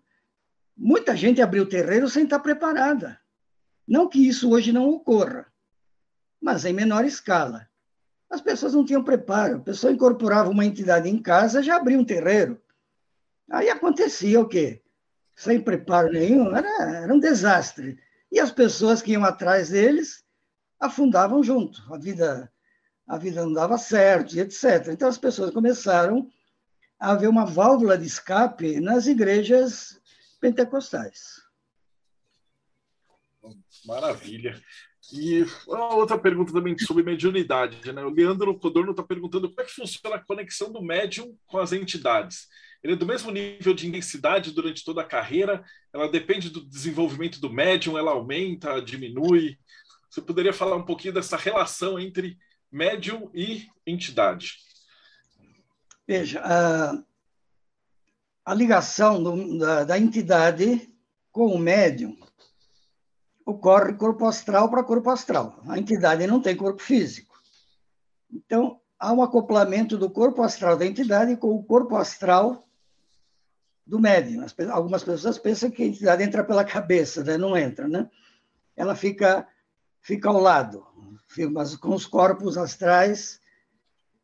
muita 0.77 1.15
gente 1.15 1.41
abriu 1.41 1.67
terreiro 1.67 2.07
sem 2.07 2.25
estar 2.25 2.39
preparada. 2.39 3.19
Não 3.87 4.07
que 4.07 4.27
isso 4.27 4.51
hoje 4.51 4.71
não 4.71 4.87
ocorra, 4.87 5.47
mas 6.39 6.63
em 6.63 6.73
menor 6.73 7.05
escala. 7.05 7.67
As 8.29 8.41
pessoas 8.41 8.75
não 8.75 8.85
tinham 8.85 9.03
preparo. 9.03 9.57
A 9.57 9.61
pessoa 9.61 9.91
incorporava 9.91 10.51
uma 10.51 10.63
entidade 10.63 11.09
em 11.09 11.17
casa, 11.17 11.63
já 11.63 11.77
abria 11.77 11.97
um 11.97 12.05
terreiro. 12.05 12.61
Aí 13.49 13.69
acontecia 13.69 14.39
o 14.39 14.47
quê? 14.47 14.81
Sem 15.35 15.61
preparo 15.61 16.11
nenhum, 16.11 16.55
era, 16.55 17.03
era 17.03 17.13
um 17.13 17.19
desastre. 17.19 17.97
E 18.31 18.39
as 18.39 18.51
pessoas 18.51 19.01
que 19.01 19.11
iam 19.11 19.23
atrás 19.23 19.69
deles 19.69 20.23
afundavam 20.79 21.43
junto. 21.43 21.81
A 21.93 21.97
vida, 21.97 22.51
a 23.07 23.17
vida 23.17 23.43
não 23.43 23.53
dava 23.53 23.77
certo, 23.77 24.35
e 24.35 24.39
etc. 24.39 24.87
Então 24.89 25.07
as 25.07 25.17
pessoas 25.17 25.51
começaram 25.51 26.29
a 26.99 27.11
haver 27.11 27.29
uma 27.29 27.45
válvula 27.45 27.97
de 27.97 28.05
escape 28.05 28.79
nas 28.79 29.07
igrejas 29.07 29.99
pentecostais. 30.39 31.41
Maravilha. 33.85 34.61
E 35.11 35.43
uma 35.67 35.95
outra 35.95 36.19
pergunta 36.19 36.53
também 36.53 36.77
sobre 36.77 37.01
mediunidade. 37.01 37.91
Né? 37.91 38.03
O 38.03 38.09
Leandro 38.09 38.57
Codorno 38.59 38.91
está 38.91 39.01
perguntando 39.01 39.49
como 39.49 39.61
é 39.61 39.63
que 39.63 39.73
funciona 39.73 40.17
a 40.17 40.23
conexão 40.23 40.71
do 40.71 40.81
médium 40.81 41.35
com 41.47 41.57
as 41.57 41.71
entidades. 41.71 42.47
Ele 42.83 42.93
é 42.93 42.95
do 42.95 43.05
mesmo 43.05 43.31
nível 43.31 43.73
de 43.73 43.87
intensidade 43.87 44.51
durante 44.51 44.85
toda 44.85 45.01
a 45.01 45.07
carreira? 45.07 45.63
Ela 45.93 46.09
depende 46.09 46.49
do 46.49 46.65
desenvolvimento 46.65 47.39
do 47.39 47.51
médium? 47.51 47.97
Ela 47.97 48.11
aumenta, 48.11 48.81
diminui? 48.81 49.57
Você 50.09 50.21
poderia 50.21 50.53
falar 50.53 50.77
um 50.77 50.85
pouquinho 50.85 51.13
dessa 51.13 51.35
relação 51.35 51.99
entre 51.99 52.37
médium 52.71 53.29
e 53.33 53.67
entidade? 53.85 54.57
Veja, 56.07 56.41
a, 56.43 57.03
a 58.45 58.53
ligação 58.53 59.21
do, 59.21 59.59
da, 59.59 59.83
da 59.83 59.99
entidade 59.99 60.89
com 61.31 61.47
o 61.47 61.59
médium 61.59 62.17
ocorre 63.45 63.93
corpo 63.93 64.25
astral 64.25 64.69
para 64.69 64.83
corpo 64.83 65.09
astral. 65.09 65.61
A 65.67 65.77
entidade 65.77 66.25
não 66.25 66.41
tem 66.41 66.55
corpo 66.55 66.81
físico. 66.81 67.37
Então, 68.31 68.79
há 68.97 69.11
um 69.11 69.21
acoplamento 69.21 69.97
do 69.97 70.09
corpo 70.09 70.41
astral 70.41 70.77
da 70.77 70.85
entidade 70.85 71.35
com 71.35 71.55
o 71.55 71.63
corpo 71.63 71.95
astral 71.95 72.68
do 73.89 73.99
médium. 73.99 74.45
Algumas 74.71 75.03
pessoas 75.03 75.39
pensam 75.39 75.71
que 75.71 75.81
a 75.81 75.87
entidade 75.87 76.23
entra 76.23 76.43
pela 76.43 76.63
cabeça, 76.63 77.23
né? 77.23 77.37
não 77.37 77.57
entra, 77.57 77.87
né? 77.87 78.07
Ela 78.77 78.95
fica, 78.95 79.47
fica 79.99 80.29
ao 80.29 80.39
lado, 80.39 80.85
mas 81.51 81.75
com 81.75 81.95
os 81.95 82.05
corpos 82.05 82.55
astrais 82.55 83.41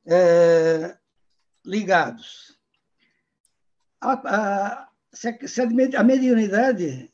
é, 0.05 0.95
ligados. 1.65 2.57
A, 3.99 4.11
a, 4.13 4.89
se 5.11 5.29
a, 5.29 5.47
se 5.47 5.61
a 5.61 6.03
mediunidade, 6.03 7.11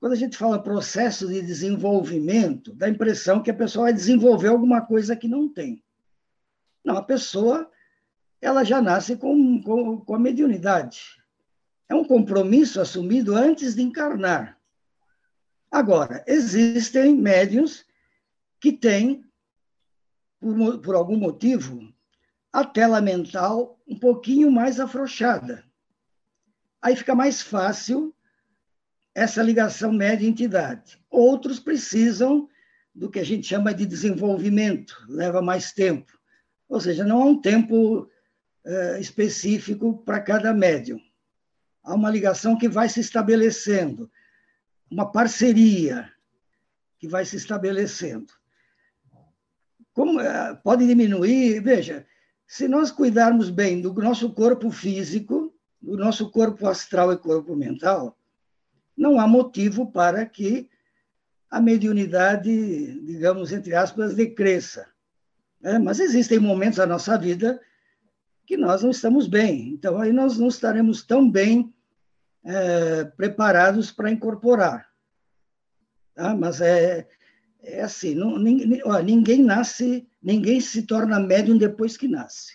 quando 0.00 0.12
a 0.12 0.16
gente 0.16 0.38
fala 0.38 0.62
processo 0.62 1.28
de 1.28 1.42
desenvolvimento, 1.42 2.72
dá 2.72 2.86
a 2.86 2.90
impressão 2.90 3.42
que 3.42 3.50
a 3.50 3.54
pessoa 3.54 3.84
vai 3.84 3.92
desenvolver 3.92 4.48
alguma 4.48 4.80
coisa 4.80 5.14
que 5.14 5.28
não 5.28 5.46
tem. 5.46 5.84
Não, 6.82 6.96
a 6.96 7.02
pessoa 7.02 7.70
ela 8.40 8.64
já 8.64 8.80
nasce 8.80 9.14
com, 9.14 9.62
com, 9.62 10.00
com 10.00 10.14
a 10.14 10.18
mediunidade 10.18 11.21
é 11.88 11.94
um 11.94 12.04
compromisso 12.04 12.80
assumido 12.80 13.34
antes 13.34 13.74
de 13.74 13.82
encarnar. 13.82 14.58
Agora, 15.70 16.24
existem 16.26 17.16
médios 17.16 17.84
que 18.60 18.72
têm, 18.72 19.24
por, 20.40 20.78
por 20.80 20.94
algum 20.94 21.16
motivo, 21.16 21.92
a 22.52 22.64
tela 22.64 23.00
mental 23.00 23.80
um 23.86 23.98
pouquinho 23.98 24.50
mais 24.50 24.78
afrouxada. 24.78 25.64
Aí 26.80 26.96
fica 26.96 27.14
mais 27.14 27.40
fácil 27.40 28.14
essa 29.14 29.42
ligação 29.42 29.92
média-entidade. 29.92 30.98
Outros 31.10 31.58
precisam 31.58 32.48
do 32.94 33.10
que 33.10 33.18
a 33.18 33.24
gente 33.24 33.46
chama 33.46 33.72
de 33.72 33.86
desenvolvimento, 33.86 34.94
leva 35.08 35.40
mais 35.40 35.72
tempo. 35.72 36.12
Ou 36.68 36.80
seja, 36.80 37.04
não 37.04 37.22
há 37.22 37.24
um 37.24 37.40
tempo 37.40 38.02
uh, 38.02 38.96
específico 39.00 40.02
para 40.04 40.20
cada 40.20 40.52
médium 40.52 41.00
há 41.82 41.94
uma 41.94 42.10
ligação 42.10 42.56
que 42.56 42.68
vai 42.68 42.88
se 42.88 43.00
estabelecendo, 43.00 44.10
uma 44.90 45.10
parceria 45.10 46.10
que 46.98 47.08
vai 47.08 47.24
se 47.24 47.36
estabelecendo. 47.36 48.32
Como 49.92 50.20
eh, 50.20 50.54
pode 50.62 50.86
diminuir? 50.86 51.60
Veja, 51.60 52.06
se 52.46 52.68
nós 52.68 52.90
cuidarmos 52.90 53.50
bem 53.50 53.80
do 53.80 53.92
nosso 53.94 54.32
corpo 54.32 54.70
físico, 54.70 55.54
do 55.80 55.96
nosso 55.96 56.30
corpo 56.30 56.66
astral 56.68 57.12
e 57.12 57.18
corpo 57.18 57.56
mental, 57.56 58.16
não 58.96 59.18
há 59.18 59.26
motivo 59.26 59.90
para 59.90 60.24
que 60.24 60.70
a 61.50 61.60
mediunidade, 61.60 63.00
digamos, 63.04 63.52
entre 63.52 63.74
aspas, 63.74 64.14
decresça. 64.14 64.86
É, 65.62 65.78
mas 65.78 66.00
existem 66.00 66.38
momentos 66.38 66.78
da 66.78 66.86
nossa 66.86 67.16
vida 67.18 67.60
que 68.52 68.56
nós 68.58 68.82
não 68.82 68.90
estamos 68.90 69.26
bem. 69.26 69.70
Então, 69.70 69.98
aí 69.98 70.12
nós 70.12 70.36
não 70.36 70.48
estaremos 70.48 71.02
tão 71.02 71.30
bem 71.30 71.72
é, 72.44 73.04
preparados 73.04 73.90
para 73.90 74.10
incorporar. 74.10 74.90
Tá? 76.14 76.36
Mas 76.36 76.60
é, 76.60 77.08
é 77.62 77.80
assim, 77.80 78.14
não, 78.14 78.38
ninguém, 78.38 78.82
ó, 78.84 78.98
ninguém 78.98 79.42
nasce, 79.42 80.06
ninguém 80.22 80.60
se 80.60 80.82
torna 80.82 81.18
médium 81.18 81.56
depois 81.56 81.96
que 81.96 82.06
nasce. 82.06 82.52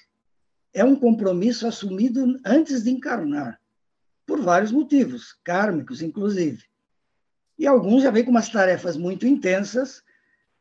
É 0.71 0.83
um 0.83 0.95
compromisso 0.95 1.65
assumido 1.65 2.39
antes 2.45 2.83
de 2.83 2.91
encarnar, 2.91 3.59
por 4.23 4.39
vários 4.39 4.71
motivos, 4.71 5.35
kármicos, 5.43 6.03
inclusive. 6.03 6.63
E 7.57 7.65
alguns 7.65 8.03
já 8.03 8.11
vêm 8.11 8.23
com 8.23 8.29
umas 8.29 8.49
tarefas 8.49 8.95
muito 8.95 9.25
intensas, 9.25 10.03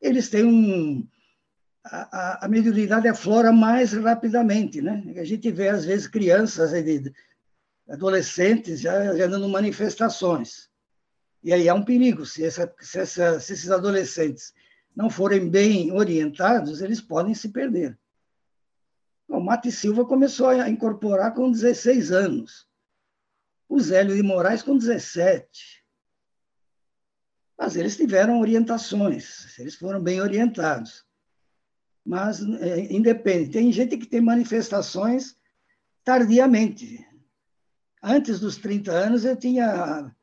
eles 0.01 0.31
têm 0.31 0.45
um, 0.45 1.07
a, 1.91 2.45
a, 2.45 2.49
mediunidade 2.49 3.09
aflora 3.09 3.53
mais 3.53 3.93
rapidamente, 3.93 4.81
né? 4.81 5.03
A 5.17 5.25
gente 5.25 5.51
vê, 5.51 5.69
às 5.69 5.85
vezes, 5.85 6.07
crianças 6.07 6.73
adolescentes 7.89 8.81
já, 8.81 9.17
já 9.17 9.27
dando 9.27 9.49
manifestações. 9.49 10.69
E 11.43 11.53
aí 11.53 11.69
há 11.69 11.75
um 11.75 11.85
perigo, 11.85 12.27
se, 12.27 12.45
essa, 12.45 12.75
se, 12.81 12.99
essa, 12.99 13.39
se 13.39 13.53
esses 13.53 13.71
adolescentes 13.71 14.53
não 14.95 15.09
forem 15.09 15.49
bem 15.49 15.93
orientados, 15.93 16.81
eles 16.81 17.01
podem 17.01 17.35
se 17.35 17.51
perder. 17.51 17.99
O 19.29 19.41
Mate 19.41 19.71
Silva 19.71 20.05
começou 20.05 20.49
a 20.49 20.69
incorporar 20.69 21.35
com 21.35 21.51
16 21.51 22.13
anos. 22.13 22.67
O 23.69 23.79
Zélio 23.81 24.17
de 24.17 24.23
Moraes 24.23 24.63
com 24.63 24.77
17. 24.77 25.85
Mas 27.59 27.75
eles 27.75 27.97
tiveram 27.97 28.41
orientações, 28.41 29.59
eles 29.59 29.75
foram 29.75 30.01
bem 30.01 30.21
orientados. 30.21 31.07
Mas 32.07 32.41
é, 32.41 32.93
independe. 32.93 33.51
Tem 33.51 33.73
gente 33.73 33.97
que 33.97 34.07
tem 34.07 34.21
manifestações 34.21 35.37
tardiamente. 36.05 37.05
Antes 38.01 38.39
dos 38.39 38.57
30 38.57 38.93
anos, 38.93 39.25
eu 39.25 39.37
tinha 39.37 40.15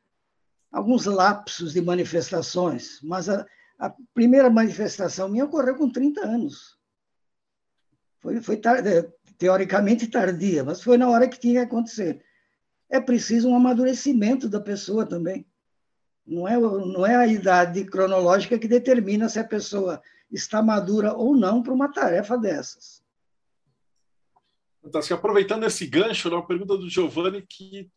alguns 0.71 1.05
lapsos 1.05 1.73
de 1.73 1.81
manifestações, 1.81 3.01
mas 3.03 3.27
a, 3.27 3.45
a 3.77 3.93
primeira 4.13 4.49
manifestação 4.49 5.27
minha 5.27 5.43
ocorreu 5.43 5.75
com 5.75 5.89
30 5.89 6.25
anos. 6.25 6.79
Foi, 8.19 8.41
foi 8.41 8.55
tar, 8.55 8.87
é, 8.87 9.11
teoricamente 9.37 10.07
tardia, 10.07 10.63
mas 10.63 10.81
foi 10.81 10.97
na 10.97 11.09
hora 11.09 11.27
que 11.27 11.37
tinha 11.37 11.61
que 11.61 11.67
acontecer. 11.67 12.23
É 12.89 13.01
preciso 13.01 13.49
um 13.49 13.55
amadurecimento 13.57 14.47
da 14.47 14.61
pessoa 14.61 15.05
também. 15.05 15.45
Não 16.25 16.47
é, 16.47 16.57
não 16.57 17.05
é 17.05 17.17
a 17.17 17.27
idade 17.27 17.83
cronológica 17.83 18.57
que 18.57 18.69
determina 18.69 19.27
se 19.27 19.39
a 19.39 19.43
pessoa 19.43 20.01
está 20.33 20.61
madura 20.61 21.13
ou 21.13 21.35
não 21.35 21.61
para 21.61 21.73
uma 21.73 21.91
tarefa 21.91 22.37
dessas. 22.37 23.03
Fantástico. 24.81 25.15
Aproveitando 25.15 25.63
esse 25.63 25.87
gancho, 25.87 26.29
né, 26.29 26.35
uma 26.35 26.47
pergunta 26.47 26.77
do 26.77 26.89
Giovanni 26.89 27.45
que 27.47 27.89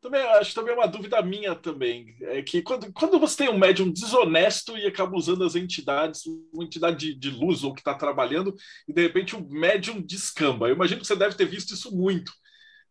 também 0.00 0.22
acho 0.22 0.54
também 0.54 0.72
é 0.72 0.76
uma 0.76 0.86
dúvida 0.86 1.20
minha 1.22 1.56
também. 1.56 2.16
É 2.20 2.40
que 2.40 2.62
quando, 2.62 2.92
quando 2.92 3.18
você 3.18 3.38
tem 3.38 3.48
um 3.48 3.58
médium 3.58 3.90
desonesto 3.90 4.78
e 4.78 4.86
acaba 4.86 5.16
usando 5.16 5.42
as 5.44 5.56
entidades, 5.56 6.22
uma 6.52 6.64
entidade 6.64 6.98
de, 6.98 7.14
de 7.14 7.30
luz 7.30 7.64
ou 7.64 7.74
que 7.74 7.80
está 7.80 7.94
trabalhando, 7.94 8.54
e 8.86 8.92
de 8.92 9.02
repente 9.02 9.34
o 9.34 9.48
médium 9.48 10.00
descamba. 10.00 10.68
Eu 10.68 10.74
imagino 10.74 11.00
que 11.00 11.06
você 11.06 11.16
deve 11.16 11.34
ter 11.34 11.46
visto 11.46 11.74
isso 11.74 11.96
muito 11.96 12.32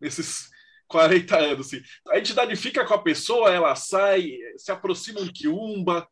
nesses 0.01 0.49
40 0.87 1.37
anos. 1.37 1.67
Assim. 1.67 1.81
A 2.09 2.19
entidade 2.19 2.53
fica 2.57 2.85
com 2.85 2.93
a 2.93 3.01
pessoa, 3.01 3.53
ela 3.53 3.73
sai, 3.75 4.37
se 4.57 4.71
aproxima 4.71 5.21
um 5.21 5.31
quiumba. 5.31 6.07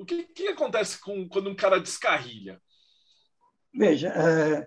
O 0.00 0.04
que, 0.06 0.22
que 0.22 0.48
acontece 0.48 0.98
com, 0.98 1.28
quando 1.28 1.50
um 1.50 1.54
cara 1.54 1.78
descarrilha? 1.78 2.58
Veja, 3.70 4.08
é, 4.08 4.66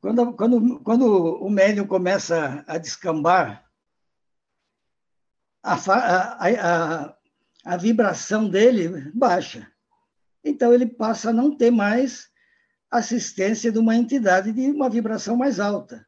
quando, 0.00 0.34
quando, 0.34 0.80
quando 0.80 1.04
o 1.06 1.48
médium 1.48 1.86
começa 1.86 2.64
a 2.66 2.76
descambar, 2.76 3.70
a, 5.62 5.74
a, 5.74 6.48
a, 6.48 7.16
a 7.64 7.76
vibração 7.76 8.48
dele 8.48 9.12
baixa. 9.14 9.72
Então, 10.42 10.74
ele 10.74 10.86
passa 10.86 11.30
a 11.30 11.32
não 11.32 11.56
ter 11.56 11.70
mais 11.70 12.28
assistência 12.90 13.70
de 13.70 13.78
uma 13.78 13.94
entidade 13.94 14.50
de 14.50 14.72
uma 14.72 14.90
vibração 14.90 15.36
mais 15.36 15.60
alta. 15.60 16.04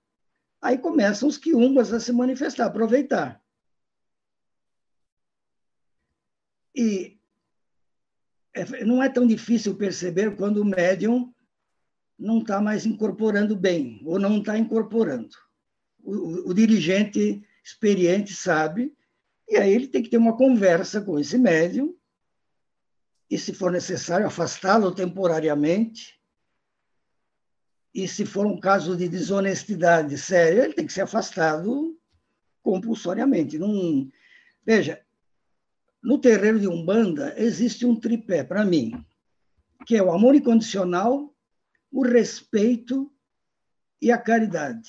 Aí 0.61 0.77
começam 0.77 1.29
os 1.29 1.39
quiumbas 1.39 1.93
a 1.93 2.01
se 2.01 2.13
manifestar, 2.13 2.67
aproveitar. 2.67 3.41
E 6.75 7.16
não 8.85 9.03
é 9.03 9.09
tão 9.09 9.27
difícil 9.27 9.75
perceber 9.77 10.37
quando 10.37 10.59
o 10.59 10.65
médium 10.65 11.33
não 12.19 12.39
está 12.39 12.61
mais 12.61 12.87
incorporando 12.87 13.55
bem, 13.55 14.01
ou 14.05 14.19
não 14.19 14.39
está 14.39 14.57
incorporando. 14.57 15.37
O, 16.03 16.13
o, 16.13 16.51
o 16.51 16.55
dirigente 16.55 17.43
experiente 17.63 18.33
sabe 18.33 18.97
e 19.49 19.57
aí 19.57 19.73
ele 19.73 19.87
tem 19.87 20.03
que 20.03 20.09
ter 20.09 20.17
uma 20.17 20.37
conversa 20.37 21.01
com 21.01 21.19
esse 21.19 21.39
médium, 21.39 21.97
e 23.31 23.39
se 23.39 23.53
for 23.53 23.71
necessário, 23.71 24.27
afastá-lo 24.27 24.95
temporariamente. 24.95 26.21
E 27.95 28.07
se 28.07 28.27
for 28.27 28.47
um 28.47 28.59
caso 28.59 28.97
de 28.97 29.09
desonestidade 29.09 30.17
séria, 30.19 30.65
ele 30.65 30.75
tem 30.75 30.87
que 30.87 30.93
ser 30.93 31.03
afastado 31.03 31.99
compulsoriamente. 32.63 33.59
Não... 33.59 34.11
Veja, 34.65 35.05
no 36.07 36.21
terreiro 36.21 36.61
de 36.61 36.69
Umbanda 36.69 37.35
existe 37.37 37.85
um 37.85 37.99
tripé, 37.99 38.45
para 38.45 38.65
mim, 38.65 39.05
que 39.85 39.97
é 39.97 40.03
o 40.03 40.13
amor 40.13 40.37
incondicional, 40.37 41.35
o 41.91 42.05
respeito 42.05 43.13
e 44.01 44.13
a 44.13 44.17
caridade. 44.17 44.89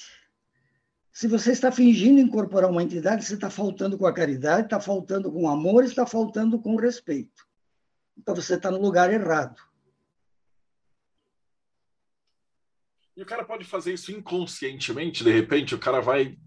Se 1.11 1.27
você 1.27 1.53
está 1.53 1.71
fingindo 1.71 2.19
incorporar 2.19 2.69
uma 2.69 2.83
entidade, 2.83 3.25
você 3.25 3.33
está 3.33 3.49
faltando 3.49 3.97
com 3.97 4.05
a 4.05 4.13
caridade, 4.13 4.67
está 4.67 4.79
faltando 4.79 5.31
com 5.31 5.45
o 5.45 5.49
amor, 5.49 5.83
está 5.83 6.05
faltando 6.05 6.61
com 6.61 6.75
o 6.75 6.79
respeito. 6.79 7.47
Então 8.15 8.35
você 8.35 8.53
está 8.53 8.69
no 8.69 8.79
lugar 8.79 9.11
errado. 9.11 9.59
E 13.15 13.23
o 13.23 13.25
cara 13.25 13.43
pode 13.43 13.65
fazer 13.65 13.91
isso 13.91 14.11
inconscientemente, 14.11 15.23
de 15.23 15.31
repente, 15.31 15.73
o 15.73 15.79
cara 15.79 15.99
vai 15.99 16.37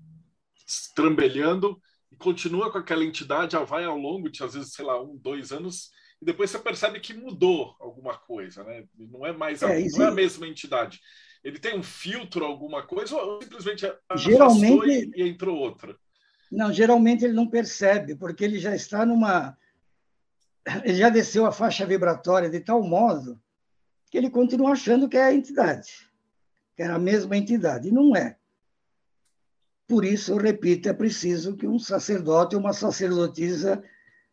estrambelhando 0.65 1.83
e 1.83 1.90
continua 2.21 2.71
com 2.71 2.79
aquela 2.79 3.05
entidade, 3.05 3.53
já 3.53 3.65
vai 3.65 3.85
ao 3.85 3.97
longo 3.97 4.31
de, 4.31 4.45
às 4.45 4.55
vezes, 4.55 4.73
sei 4.73 4.85
lá, 4.85 5.01
um, 5.03 5.17
dois 5.17 5.51
anos, 5.53 5.91
e 6.21 6.25
depois 6.25 6.51
você 6.51 6.59
percebe 6.59 7.01
que 7.01 7.15
mudou 7.15 7.75
alguma 7.81 8.17
coisa, 8.17 8.63
né? 8.63 8.85
Não 8.97 9.27
é 9.27 9.33
mais 9.33 9.63
a, 9.63 9.75
é, 9.75 9.85
não 9.89 10.05
é 10.05 10.09
a 10.09 10.13
mesma 10.13 10.47
entidade 10.47 11.01
ele 11.43 11.59
tem 11.59 11.79
um 11.79 11.83
filtro, 11.83 12.45
alguma 12.45 12.83
coisa, 12.83 13.17
ou 13.17 13.43
simplesmente 13.43 13.91
geralmente 14.17 15.13
e, 15.17 15.23
e 15.23 15.29
entrou 15.29 15.57
outra? 15.57 15.97
Não, 16.51 16.73
geralmente 16.73 17.25
ele 17.25 17.33
não 17.33 17.47
percebe, 17.47 18.15
porque 18.15 18.45
ele 18.45 18.59
já 18.59 18.75
está 18.75 19.07
numa. 19.07 19.57
Ele 20.85 20.97
já 20.97 21.09
desceu 21.09 21.47
a 21.47 21.53
faixa 21.53 21.87
vibratória 21.87 22.51
de 22.51 22.61
tal 22.61 22.83
modo 22.83 23.41
que 24.11 24.19
ele 24.19 24.29
continua 24.29 24.73
achando 24.73 25.09
que 25.09 25.17
é 25.17 25.23
a 25.23 25.33
entidade, 25.33 26.11
que 26.77 26.83
era 26.83 26.97
a 26.97 26.99
mesma 26.99 27.37
entidade, 27.37 27.89
e 27.89 27.93
não 27.93 28.15
é. 28.15 28.37
Por 29.91 30.05
isso, 30.05 30.31
eu 30.31 30.37
repito, 30.37 30.89
é 30.89 30.93
preciso 30.93 31.57
que 31.57 31.67
um 31.67 31.77
sacerdote 31.77 32.55
ou 32.55 32.61
uma 32.61 32.73
sacerdotisa 32.73 33.83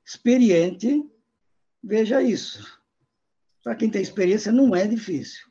experiente 0.05 1.03
veja 1.83 2.21
isso. 2.21 2.79
Para 3.63 3.73
quem 3.73 3.89
tem 3.89 3.99
experiência, 3.99 4.51
não 4.51 4.75
é 4.75 4.85
difícil. 4.85 5.47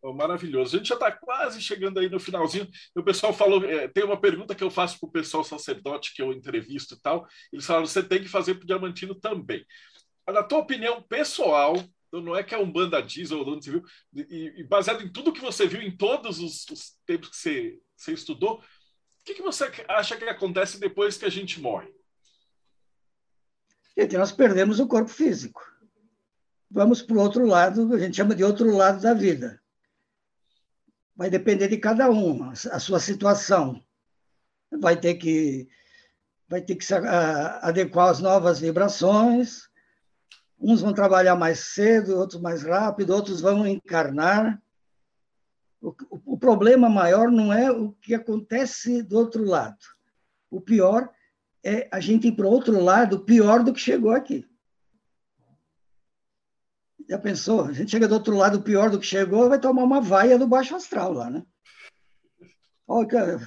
Oh, 0.00 0.12
maravilhoso. 0.12 0.76
A 0.76 0.78
gente 0.78 0.90
já 0.90 0.94
está 0.94 1.10
quase 1.10 1.60
chegando 1.60 1.98
aí 1.98 2.08
no 2.08 2.20
finalzinho. 2.20 2.68
O 2.94 3.02
pessoal 3.02 3.32
falou, 3.32 3.64
é, 3.64 3.88
tem 3.88 4.04
uma 4.04 4.20
pergunta 4.20 4.54
que 4.54 4.62
eu 4.62 4.70
faço 4.70 5.00
para 5.00 5.08
o 5.08 5.12
pessoal 5.12 5.42
sacerdote 5.42 6.14
que 6.14 6.22
eu 6.22 6.32
entrevisto 6.32 6.94
e 6.94 7.00
tal. 7.00 7.26
Eles 7.52 7.66
falaram, 7.66 7.86
você 7.86 8.00
tem 8.00 8.22
que 8.22 8.28
fazer 8.28 8.54
para 8.54 8.62
o 8.62 8.66
Diamantino 8.68 9.16
também. 9.16 9.66
Na 10.28 10.44
tua 10.44 10.58
opinião 10.58 11.02
pessoal, 11.02 11.74
não 12.20 12.36
é 12.36 12.42
que 12.42 12.54
é 12.54 12.58
um 12.58 12.70
banda 12.70 13.00
diesel 13.00 13.38
ou 13.38 13.54
onde 13.54 13.64
você 13.64 13.70
viu, 13.70 13.84
e, 14.14 14.60
e, 14.60 14.64
baseado 14.64 15.02
em 15.02 15.10
tudo 15.10 15.32
que 15.32 15.40
você 15.40 15.66
viu, 15.66 15.80
em 15.80 15.96
todos 15.96 16.38
os, 16.38 16.68
os 16.68 16.92
tempos 17.06 17.30
que 17.30 17.36
você, 17.36 17.78
você 18.02 18.12
estudou, 18.12 18.58
o 18.58 19.24
que, 19.24 19.34
que 19.34 19.42
você 19.42 19.70
acha 19.88 20.16
que 20.16 20.24
acontece 20.24 20.78
depois 20.78 21.16
que 21.16 21.24
a 21.24 21.30
gente 21.30 21.60
morre? 21.60 21.92
Gente, 23.96 24.16
nós 24.16 24.32
perdemos 24.32 24.80
o 24.80 24.88
corpo 24.88 25.10
físico. 25.10 25.62
Vamos 26.70 27.02
para 27.02 27.16
o 27.16 27.20
outro 27.20 27.46
lado, 27.46 27.94
a 27.94 27.98
gente 27.98 28.16
chama 28.16 28.34
de 28.34 28.42
outro 28.42 28.74
lado 28.74 29.00
da 29.00 29.12
vida 29.12 29.62
vai 31.22 31.30
depender 31.30 31.68
de 31.68 31.76
cada 31.76 32.10
um, 32.10 32.50
a 32.50 32.78
sua 32.78 32.98
situação. 32.98 33.82
Vai 34.80 34.98
ter 34.98 35.14
que, 35.14 35.68
vai 36.48 36.60
ter 36.60 36.74
que 36.74 36.84
se 36.84 36.94
adequar 36.94 38.08
às 38.08 38.20
novas 38.20 38.58
vibrações. 38.58 39.68
Uns 40.58 40.80
vão 40.80 40.92
trabalhar 40.92 41.36
mais 41.36 41.60
cedo, 41.60 42.18
outros 42.18 42.40
mais 42.40 42.62
rápido, 42.62 43.14
outros 43.14 43.40
vão 43.40 43.66
encarnar. 43.66 44.60
O, 45.82 45.94
o, 46.34 46.38
problema 46.38 46.88
maior 46.88 47.28
não 47.28 47.52
é 47.52 47.68
o 47.68 47.90
que 47.92 48.14
acontece 48.14 49.02
do 49.02 49.18
outro 49.18 49.44
lado. 49.44 49.84
O 50.48 50.60
pior 50.60 51.10
é 51.64 51.88
a 51.90 51.98
gente 51.98 52.28
ir 52.28 52.32
para 52.32 52.46
o 52.46 52.50
outro 52.50 52.80
lado 52.80 53.24
pior 53.24 53.64
do 53.64 53.72
que 53.72 53.80
chegou 53.80 54.12
aqui. 54.12 54.48
Já 57.08 57.18
pensou? 57.18 57.64
A 57.64 57.72
gente 57.72 57.90
chega 57.90 58.06
do 58.06 58.14
outro 58.14 58.36
lado 58.36 58.62
pior 58.62 58.90
do 58.90 59.00
que 59.00 59.06
chegou, 59.06 59.48
vai 59.48 59.58
tomar 59.58 59.82
uma 59.82 60.00
vaia 60.00 60.38
do 60.38 60.46
baixo 60.46 60.76
astral 60.76 61.12
lá, 61.12 61.28
né? 61.28 61.44
Olha, 62.86 63.40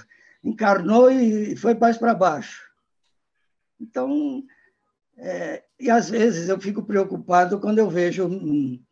encarnou 0.44 1.10
e 1.10 1.56
foi 1.56 1.74
mais 1.74 1.98
para 1.98 2.14
baixo. 2.14 2.70
Então, 3.80 4.44
é, 5.18 5.64
e 5.80 5.90
às 5.90 6.10
vezes 6.10 6.50
eu 6.50 6.60
fico 6.60 6.84
preocupado 6.84 7.62
quando 7.62 7.80
eu 7.80 7.90
vejo. 7.90 8.28
Hum, 8.28 8.84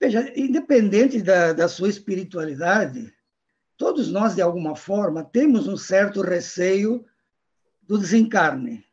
veja, 0.00 0.32
independente 0.38 1.22
da, 1.22 1.52
da 1.52 1.68
sua 1.68 1.88
espiritualidade, 1.88 3.12
todos 3.76 4.10
nós, 4.10 4.34
de 4.34 4.42
alguma 4.42 4.76
forma, 4.76 5.24
temos 5.24 5.66
um 5.66 5.76
certo 5.76 6.20
receio 6.20 7.04
do 7.82 7.98
desencarne. 7.98 8.84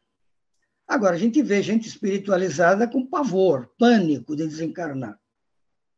Agora, 0.88 1.16
a 1.16 1.20
gente 1.20 1.42
vê 1.42 1.62
gente 1.62 1.88
espiritualizada 1.88 2.88
com 2.88 3.06
pavor, 3.06 3.72
pânico 3.78 4.36
de 4.36 4.46
desencarnar. 4.46 5.20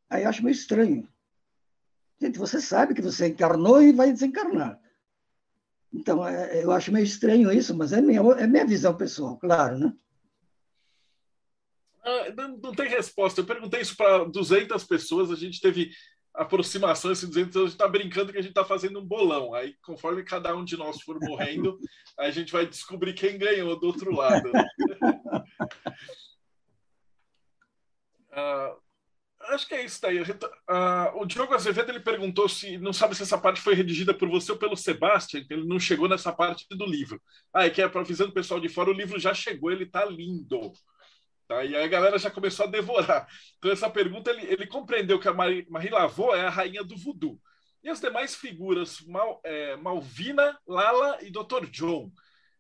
Aí 0.09 0.23
eu 0.23 0.29
acho 0.29 0.43
meio 0.43 0.53
estranho. 0.53 1.07
Gente, 2.21 2.39
você 2.39 2.61
sabe 2.61 2.93
que 2.93 3.01
você 3.01 3.27
encarnou 3.27 3.81
e 3.81 3.91
vai 3.91 4.11
desencarnar. 4.11 4.79
Então, 5.91 6.25
é, 6.25 6.63
eu 6.63 6.71
acho 6.71 6.91
meio 6.91 7.03
estranho 7.03 7.51
isso, 7.51 7.75
mas 7.75 7.93
é 7.93 8.01
minha, 8.01 8.21
é 8.37 8.47
minha 8.47 8.65
visão 8.65 8.95
pessoal, 8.95 9.37
claro, 9.37 9.77
né? 9.77 9.93
Ah, 12.05 12.31
não, 12.37 12.57
não 12.57 12.71
tem 12.71 12.87
resposta. 12.87 13.41
Eu 13.41 13.45
perguntei 13.45 13.81
isso 13.81 13.97
para 13.97 14.25
200 14.25 14.83
pessoas, 14.83 15.31
a 15.31 15.35
gente 15.35 15.59
teve 15.59 15.89
aproximação, 16.35 17.11
esse 17.11 17.25
200 17.25 17.55
a 17.55 17.59
gente 17.61 17.71
está 17.71 17.87
brincando 17.87 18.31
que 18.31 18.37
a 18.37 18.41
gente 18.41 18.51
está 18.51 18.63
fazendo 18.63 18.99
um 18.99 19.05
bolão. 19.05 19.55
Aí, 19.55 19.75
conforme 19.81 20.23
cada 20.23 20.55
um 20.55 20.63
de 20.63 20.77
nós 20.77 21.01
for 21.01 21.19
morrendo, 21.19 21.79
a 22.19 22.29
gente 22.29 22.51
vai 22.51 22.67
descobrir 22.67 23.13
quem 23.13 23.39
ganhou 23.39 23.79
do 23.79 23.87
outro 23.87 24.13
lado. 24.13 24.51
Uh, 28.31 28.77
acho 29.49 29.67
que 29.67 29.73
é 29.73 29.83
isso 29.83 29.99
daí. 30.01 30.21
Uh, 30.21 30.25
o 31.15 31.25
Diogo 31.25 31.55
Azevedo 31.55 31.89
ele 31.89 32.01
perguntou 32.01 32.47
se 32.47 32.77
não 32.77 32.93
sabe 32.93 33.15
se 33.15 33.23
essa 33.23 33.37
parte 33.37 33.61
foi 33.61 33.73
redigida 33.73 34.13
por 34.13 34.29
você 34.29 34.51
ou 34.51 34.59
pelo 34.59 34.75
Sebastião, 34.75 35.43
que 35.43 35.53
ele 35.53 35.65
não 35.65 35.79
chegou 35.79 36.07
nessa 36.07 36.31
parte 36.31 36.67
do 36.69 36.85
livro. 36.85 37.19
Ah, 37.51 37.65
é 37.65 37.69
que 37.71 37.81
é 37.81 37.85
avisando 37.85 38.29
o 38.29 38.35
pessoal 38.35 38.59
de 38.59 38.69
fora, 38.69 38.91
o 38.91 38.93
livro 38.93 39.19
já 39.19 39.33
chegou, 39.33 39.71
ele 39.71 39.85
tá 39.85 40.05
lindo. 40.05 40.71
Tá? 41.47 41.63
E 41.63 41.75
aí 41.75 41.83
a 41.83 41.87
galera 41.87 42.17
já 42.17 42.31
começou 42.31 42.65
a 42.65 42.69
devorar. 42.69 43.27
Então, 43.57 43.71
essa 43.71 43.89
pergunta, 43.89 44.31
ele, 44.31 44.45
ele 44.45 44.67
compreendeu 44.67 45.19
que 45.19 45.27
a 45.27 45.33
Marie, 45.33 45.65
Marie 45.69 45.89
Lavaux 45.89 46.37
é 46.37 46.41
a 46.41 46.49
rainha 46.49 46.83
do 46.83 46.97
voodoo. 46.97 47.39
E 47.83 47.89
as 47.89 48.01
demais 48.01 48.35
figuras, 48.35 49.01
Mal, 49.01 49.39
é, 49.43 49.75
Malvina, 49.75 50.59
Lala 50.67 51.19
e 51.21 51.29
Dr. 51.29 51.67
John. 51.69 52.11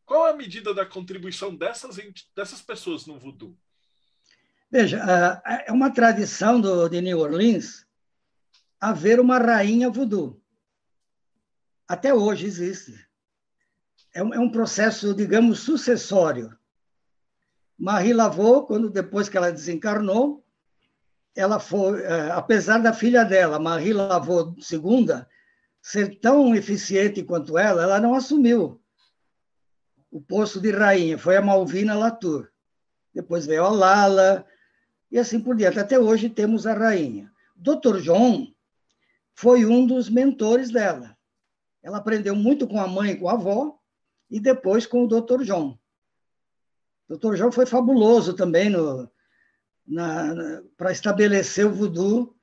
Qual 0.05 0.25
a 0.25 0.33
medida 0.33 0.73
da 0.73 0.85
contribuição 0.85 1.55
dessas, 1.55 1.97
dessas 2.35 2.61
pessoas 2.61 3.07
no 3.07 3.17
voodoo? 3.19 3.57
Veja, 4.69 4.97
é 5.65 5.71
uma 5.71 5.91
tradição 5.91 6.61
do, 6.61 6.87
de 6.87 7.01
New 7.01 7.19
Orleans 7.19 7.85
haver 8.79 9.19
uma 9.19 9.39
rainha 9.39 9.89
voodoo. 9.89 10.39
Até 11.87 12.13
hoje 12.13 12.45
existe. 12.45 12.93
É 14.13 14.23
um, 14.23 14.33
é 14.33 14.39
um 14.39 14.49
processo, 14.49 15.13
digamos, 15.13 15.59
sucessório. 15.59 16.55
Marie 17.77 18.13
Laveau, 18.13 18.65
quando 18.65 18.89
depois 18.89 19.27
que 19.27 19.37
ela 19.37 19.51
desencarnou, 19.51 20.43
ela 21.35 21.59
foi, 21.59 22.01
é, 22.03 22.31
apesar 22.31 22.79
da 22.79 22.93
filha 22.93 23.25
dela, 23.25 23.59
Marie 23.59 23.93
Laveau 23.93 24.55
II, 24.57 25.25
ser 25.81 26.19
tão 26.19 26.55
eficiente 26.55 27.23
quanto 27.23 27.57
ela, 27.57 27.83
ela 27.83 27.99
não 27.99 28.15
assumiu 28.15 28.81
o 30.09 30.21
posto 30.21 30.61
de 30.61 30.71
rainha, 30.71 31.17
foi 31.17 31.35
a 31.35 31.41
Malvina 31.41 31.93
Latour. 31.93 32.49
Depois 33.13 33.45
veio 33.45 33.65
a 33.65 33.69
Lala, 33.69 34.45
e 35.11 35.19
assim 35.19 35.41
por 35.41 35.55
diante. 35.57 35.77
Até 35.77 35.99
hoje 35.99 36.29
temos 36.29 36.65
a 36.65 36.73
rainha. 36.73 37.29
Dr. 37.55 37.99
John 38.01 38.47
foi 39.33 39.65
um 39.65 39.85
dos 39.85 40.09
mentores 40.09 40.71
dela. 40.71 41.17
Ela 41.83 41.97
aprendeu 41.97 42.35
muito 42.35 42.65
com 42.65 42.79
a 42.79 42.87
mãe 42.87 43.11
e 43.11 43.17
com 43.17 43.27
a 43.27 43.33
avó, 43.33 43.77
e 44.29 44.39
depois 44.39 44.85
com 44.85 45.03
o 45.03 45.07
Dr. 45.07 45.43
John. 45.43 45.77
Dr. 47.07 47.35
John 47.35 47.51
foi 47.51 47.65
fabuloso 47.65 48.33
também 48.33 48.71
para 50.75 50.91
estabelecer 50.91 51.65
o 51.65 51.73
voodoo 51.73 52.35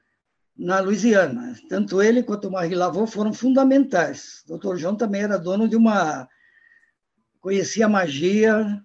na 0.56 0.80
Louisiana. 0.80 1.56
Tanto 1.68 2.00
ele 2.00 2.22
quanto 2.22 2.48
o 2.48 2.50
Marie 2.50 2.74
Laveau 2.74 3.06
foram 3.06 3.32
fundamentais. 3.32 4.44
Dr. 4.46 4.76
John 4.76 4.96
também 4.96 5.22
era 5.22 5.38
dono 5.38 5.68
de 5.68 5.76
uma... 5.76 6.28
conhecia 7.40 7.88
magia, 7.88 8.84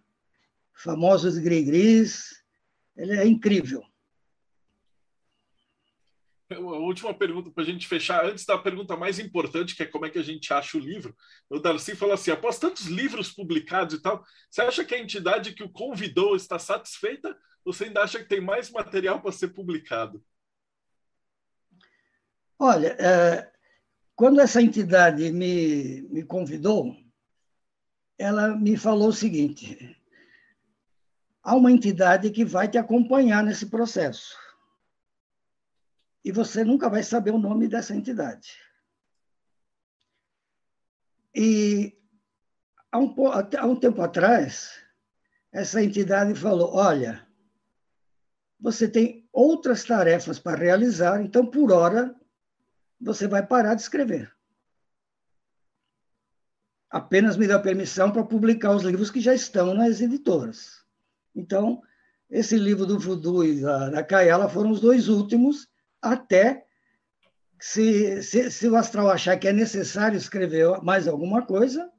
famosos 0.73 1.37
gris-gris, 1.37 2.43
ele 2.95 3.13
é 3.15 3.25
incrível. 3.25 3.83
A 6.49 6.59
última 6.59 7.13
pergunta 7.13 7.51
para 7.51 7.61
a 7.61 7.65
gente 7.65 7.85
fechar, 7.85 8.25
antes 8.25 8.45
da 8.45 8.57
pergunta 8.57 8.95
mais 8.95 9.19
importante, 9.19 9.75
que 9.75 9.83
é 9.83 9.85
como 9.85 10.05
é 10.05 10.09
que 10.09 10.17
a 10.17 10.23
gente 10.23 10.53
acha 10.53 10.77
o 10.77 10.81
livro. 10.81 11.13
O 11.49 11.59
Darcy 11.59 11.93
falou 11.93 12.13
assim: 12.13 12.31
após 12.31 12.57
tantos 12.57 12.85
livros 12.85 13.31
publicados 13.31 13.95
e 13.95 14.01
tal, 14.01 14.23
você 14.49 14.61
acha 14.61 14.85
que 14.85 14.95
a 14.95 14.99
entidade 14.99 15.53
que 15.53 15.63
o 15.63 15.69
convidou 15.69 16.37
está 16.37 16.57
satisfeita 16.57 17.37
ou 17.65 17.73
você 17.73 17.83
ainda 17.83 18.01
acha 18.01 18.19
que 18.19 18.29
tem 18.29 18.39
mais 18.39 18.71
material 18.71 19.21
para 19.21 19.33
ser 19.33 19.49
publicado? 19.49 20.23
Olha, 22.57 22.95
é, 22.97 23.51
quando 24.15 24.39
essa 24.39 24.61
entidade 24.61 25.29
me, 25.33 26.03
me 26.03 26.23
convidou, 26.23 26.95
ela 28.17 28.55
me 28.55 28.77
falou 28.77 29.09
o 29.09 29.13
seguinte: 29.13 30.01
há 31.43 31.55
uma 31.57 31.73
entidade 31.73 32.31
que 32.31 32.45
vai 32.45 32.69
te 32.69 32.77
acompanhar 32.77 33.43
nesse 33.43 33.65
processo. 33.65 34.46
E 36.27 36.31
você 36.31 36.61
nunca 36.61 36.89
vai 36.89 37.01
saber 37.03 37.31
o 37.31 37.37
nome 37.37 37.69
dessa 37.69 37.95
entidade. 37.95 38.59
E 41.33 41.97
há 42.91 42.99
um, 42.99 43.15
há 43.57 43.65
um 43.65 43.79
tempo 43.79 44.01
atrás, 44.01 44.77
essa 45.53 45.81
entidade 45.81 46.35
falou: 46.35 46.75
olha, 46.75 47.25
você 48.59 48.89
tem 48.89 49.25
outras 49.31 49.85
tarefas 49.85 50.37
para 50.37 50.59
realizar, 50.59 51.21
então, 51.21 51.45
por 51.45 51.71
hora, 51.71 52.13
você 52.99 53.25
vai 53.25 53.47
parar 53.47 53.75
de 53.75 53.83
escrever. 53.83 54.29
Apenas 56.89 57.37
me 57.37 57.47
deu 57.47 57.61
permissão 57.61 58.11
para 58.11 58.25
publicar 58.25 58.75
os 58.75 58.83
livros 58.83 59.09
que 59.09 59.21
já 59.21 59.33
estão 59.33 59.73
nas 59.73 60.01
editoras. 60.01 60.83
Então, 61.33 61.81
esse 62.29 62.57
livro 62.57 62.85
do 62.85 62.99
Voodoo 62.99 63.45
e 63.45 63.61
da, 63.61 63.89
da 63.91 64.49
foram 64.49 64.71
os 64.71 64.81
dois 64.81 65.07
últimos, 65.07 65.69
até 66.11 66.65
se, 67.59 68.21
se, 68.21 68.51
se 68.51 68.67
o 68.67 68.75
astral 68.75 69.09
achar 69.09 69.37
que 69.37 69.47
é 69.47 69.53
necessário 69.53 70.17
escrever 70.17 70.81
mais 70.83 71.07
alguma 71.07 71.45
coisa, 71.45 71.89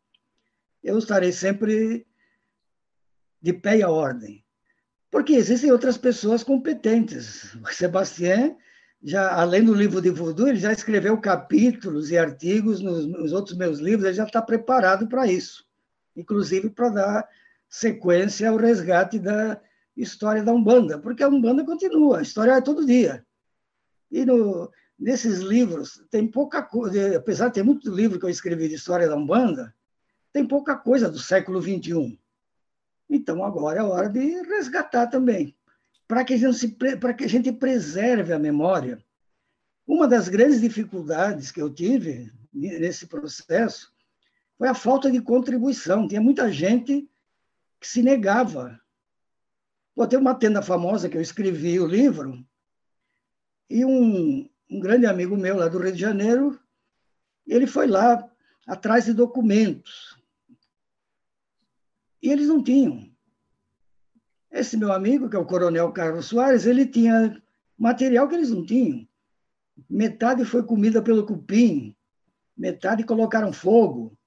eu 0.82 0.98
estarei 0.98 1.32
sempre 1.32 2.06
de 3.40 3.52
pé 3.52 3.78
e 3.78 3.82
a 3.82 3.90
ordem. 3.90 4.44
Porque 5.10 5.32
existem 5.32 5.72
outras 5.72 5.96
pessoas 5.96 6.42
competentes. 6.44 7.54
O 7.54 7.66
Sebastião, 7.72 8.56
já, 9.02 9.32
além 9.32 9.64
do 9.64 9.74
livro 9.74 10.00
de 10.00 10.10
voodoo, 10.10 10.48
ele 10.48 10.58
já 10.58 10.72
escreveu 10.72 11.18
capítulos 11.20 12.10
e 12.10 12.18
artigos 12.18 12.80
nos, 12.80 13.06
nos 13.06 13.32
outros 13.32 13.56
meus 13.56 13.78
livros, 13.78 14.06
ele 14.06 14.14
já 14.14 14.24
está 14.24 14.42
preparado 14.42 15.08
para 15.08 15.26
isso. 15.26 15.66
Inclusive 16.14 16.70
para 16.70 16.88
dar 16.90 17.28
sequência 17.68 18.48
ao 18.48 18.56
resgate 18.56 19.18
da 19.18 19.60
história 19.96 20.42
da 20.42 20.52
Umbanda, 20.52 20.98
porque 20.98 21.22
a 21.22 21.28
Umbanda 21.28 21.64
continua, 21.64 22.18
a 22.18 22.22
história 22.22 22.52
é 22.52 22.60
todo 22.60 22.86
dia. 22.86 23.24
E 24.10 24.24
no, 24.24 24.70
nesses 24.98 25.40
livros 25.40 26.02
tem 26.10 26.26
pouca 26.26 26.62
coisa, 26.62 27.16
apesar 27.16 27.48
de 27.48 27.54
ter 27.54 27.62
muito 27.62 27.94
livro 27.94 28.18
que 28.18 28.24
eu 28.24 28.30
escrevi 28.30 28.68
de 28.68 28.74
história 28.74 29.08
da 29.08 29.16
Umbanda, 29.16 29.74
tem 30.32 30.46
pouca 30.46 30.76
coisa 30.76 31.10
do 31.10 31.18
século 31.18 31.60
XXI. 31.60 32.18
Então 33.08 33.44
agora 33.44 33.80
é 33.80 33.82
hora 33.82 34.08
de 34.08 34.42
resgatar 34.42 35.06
também, 35.06 35.56
para 36.06 36.24
que, 36.24 36.34
a 36.34 36.36
gente 36.36 36.76
que 37.16 37.24
a 37.24 37.28
gente 37.28 37.52
preserve 37.52 38.32
a 38.32 38.38
memória. 38.38 39.02
Uma 39.86 40.06
das 40.06 40.28
grandes 40.28 40.60
dificuldades 40.60 41.50
que 41.50 41.62
eu 41.62 41.72
tive 41.72 42.30
nesse 42.52 43.06
processo 43.06 43.92
foi 44.58 44.68
a 44.68 44.74
falta 44.74 45.10
de 45.10 45.20
contribuição. 45.20 46.06
Tinha 46.06 46.20
muita 46.20 46.52
gente 46.52 47.08
que 47.80 47.88
se 47.88 48.02
negava. 48.02 48.78
Pô, 49.94 50.06
tem 50.06 50.18
uma 50.18 50.34
tenda 50.34 50.60
famosa 50.60 51.08
que 51.08 51.16
eu 51.16 51.22
escrevi 51.22 51.80
o 51.80 51.86
livro, 51.86 52.44
e 53.68 53.84
um, 53.84 54.48
um 54.70 54.80
grande 54.80 55.06
amigo 55.06 55.36
meu 55.36 55.56
lá 55.56 55.68
do 55.68 55.78
Rio 55.78 55.92
de 55.92 56.00
Janeiro, 56.00 56.58
ele 57.46 57.66
foi 57.66 57.86
lá 57.86 58.28
atrás 58.66 59.04
de 59.04 59.12
documentos. 59.12 60.18
E 62.22 62.30
eles 62.30 62.48
não 62.48 62.62
tinham. 62.62 63.10
Esse 64.50 64.76
meu 64.76 64.92
amigo, 64.92 65.28
que 65.28 65.36
é 65.36 65.38
o 65.38 65.46
Coronel 65.46 65.92
Carlos 65.92 66.26
Soares, 66.26 66.66
ele 66.66 66.86
tinha 66.86 67.40
material 67.78 68.28
que 68.28 68.34
eles 68.34 68.50
não 68.50 68.64
tinham. 68.64 69.06
Metade 69.88 70.44
foi 70.44 70.62
comida 70.62 71.00
pelo 71.00 71.24
cupim, 71.24 71.94
metade 72.56 73.04
colocaram 73.04 73.52
fogo, 73.52 74.18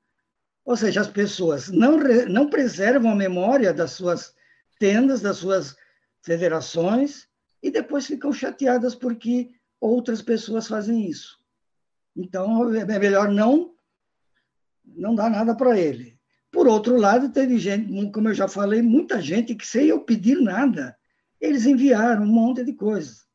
ou 0.63 0.77
seja, 0.77 1.01
as 1.01 1.07
pessoas 1.07 1.69
não, 1.69 1.97
não 2.29 2.49
preservam 2.49 3.11
a 3.11 3.15
memória 3.15 3.73
das 3.73 3.91
suas 3.91 4.33
tendas, 4.79 5.21
das 5.21 5.37
suas 5.37 5.75
federações, 6.21 7.27
e 7.61 7.69
depois 7.69 8.05
ficam 8.05 8.31
chateadas 8.31 8.95
porque 8.95 9.51
outras 9.79 10.21
pessoas 10.21 10.67
fazem 10.67 11.07
isso. 11.07 11.39
Então, 12.15 12.73
é 12.73 12.99
melhor 12.99 13.29
não, 13.29 13.73
não 14.83 15.15
dar 15.15 15.29
nada 15.29 15.55
para 15.55 15.79
ele. 15.79 16.19
Por 16.51 16.67
outro 16.67 16.97
lado, 16.97 17.31
teve 17.31 17.57
gente, 17.57 18.11
como 18.11 18.29
eu 18.29 18.33
já 18.33 18.47
falei, 18.47 18.81
muita 18.81 19.21
gente 19.21 19.55
que, 19.55 19.65
sem 19.65 19.87
eu 19.87 20.01
pedir 20.01 20.41
nada, 20.41 20.97
eles 21.39 21.65
enviaram 21.65 22.23
um 22.23 22.27
monte 22.27 22.63
de 22.63 22.73
coisas. 22.73 23.25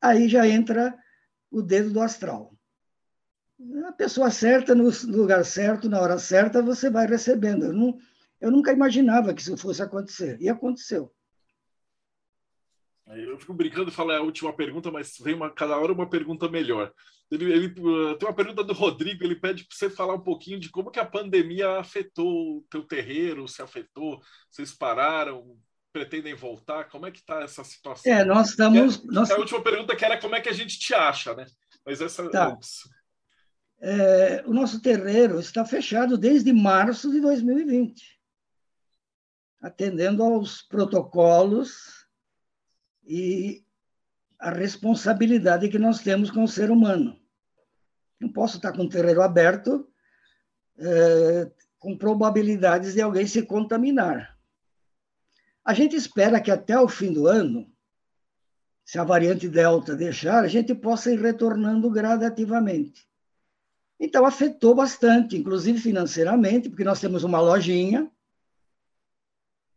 Aí 0.00 0.28
já 0.28 0.46
entra 0.48 0.96
o 1.50 1.62
dedo 1.62 1.90
do 1.90 2.00
astral 2.00 2.54
a 3.86 3.92
pessoa 3.92 4.30
certa, 4.30 4.74
no 4.74 4.90
lugar 5.06 5.44
certo, 5.44 5.88
na 5.88 6.00
hora 6.00 6.18
certa, 6.18 6.62
você 6.62 6.90
vai 6.90 7.06
recebendo. 7.06 7.66
Eu, 7.66 7.72
não, 7.72 7.98
eu 8.40 8.50
nunca 8.50 8.72
imaginava 8.72 9.32
que 9.32 9.40
isso 9.40 9.56
fosse 9.56 9.82
acontecer, 9.82 10.36
e 10.40 10.48
aconteceu. 10.48 11.12
Eu 13.06 13.38
fico 13.38 13.52
brincando 13.52 13.90
de 13.90 13.96
falar 13.96 14.16
a 14.16 14.22
última 14.22 14.52
pergunta, 14.52 14.90
mas 14.90 15.16
vem 15.20 15.34
uma, 15.34 15.50
cada 15.50 15.76
hora 15.76 15.92
uma 15.92 16.08
pergunta 16.08 16.48
melhor. 16.48 16.92
Ele, 17.30 17.52
ele 17.52 17.66
uh, 17.80 18.16
tem 18.16 18.28
uma 18.28 18.34
pergunta 18.34 18.64
do 18.64 18.72
Rodrigo, 18.72 19.22
ele 19.22 19.36
pede 19.36 19.64
para 19.64 19.76
você 19.76 19.90
falar 19.90 20.14
um 20.14 20.22
pouquinho 20.22 20.58
de 20.58 20.70
como 20.70 20.90
que 20.90 21.00
a 21.00 21.04
pandemia 21.04 21.78
afetou 21.78 22.58
o 22.58 22.66
teu 22.70 22.82
terreiro, 22.82 23.46
se 23.46 23.60
afetou, 23.60 24.22
vocês 24.50 24.72
pararam, 24.72 25.56
pretendem 25.92 26.34
voltar, 26.34 26.84
como 26.88 27.06
é 27.06 27.10
que 27.10 27.18
está 27.18 27.42
essa 27.42 27.62
situação? 27.62 28.10
É, 28.10 28.24
nós 28.24 28.50
estamos... 28.50 28.96
É, 28.96 29.00
nós... 29.06 29.30
A 29.30 29.36
última 29.36 29.62
pergunta 29.62 29.94
que 29.94 30.04
era 30.04 30.18
como 30.18 30.34
é 30.34 30.40
que 30.40 30.48
a 30.48 30.54
gente 30.54 30.78
te 30.78 30.94
acha, 30.94 31.34
né? 31.34 31.46
Mas 31.84 32.00
essa 32.00 32.28
tá. 32.30 32.48
antes 32.48 32.84
é, 33.84 34.42
o 34.46 34.54
nosso 34.54 34.80
terreiro 34.80 35.38
está 35.38 35.64
fechado 35.64 36.16
desde 36.16 36.52
março 36.54 37.10
de 37.10 37.20
2020, 37.20 38.18
atendendo 39.60 40.22
aos 40.22 40.62
protocolos 40.62 42.03
e 43.06 43.64
a 44.38 44.50
responsabilidade 44.50 45.68
que 45.68 45.78
nós 45.78 46.00
temos 46.00 46.30
com 46.30 46.44
o 46.44 46.48
ser 46.48 46.70
humano. 46.70 47.18
Não 48.20 48.32
posso 48.32 48.56
estar 48.56 48.72
com 48.72 48.84
o 48.84 48.88
terreiro 48.88 49.22
aberto 49.22 49.88
é, 50.78 51.50
com 51.78 51.96
probabilidades 51.96 52.94
de 52.94 53.00
alguém 53.00 53.26
se 53.26 53.42
contaminar. 53.42 54.38
A 55.64 55.72
gente 55.72 55.96
espera 55.96 56.40
que 56.40 56.50
até 56.50 56.78
o 56.78 56.88
fim 56.88 57.12
do 57.12 57.26
ano, 57.26 57.70
se 58.84 58.98
a 58.98 59.04
variante 59.04 59.48
Delta 59.48 59.96
deixar, 59.96 60.44
a 60.44 60.48
gente 60.48 60.74
possa 60.74 61.10
ir 61.10 61.20
retornando 61.20 61.90
gradativamente. 61.90 63.08
Então, 63.98 64.26
afetou 64.26 64.74
bastante, 64.74 65.36
inclusive 65.36 65.78
financeiramente, 65.78 66.68
porque 66.68 66.84
nós 66.84 67.00
temos 67.00 67.24
uma 67.24 67.40
lojinha 67.40 68.10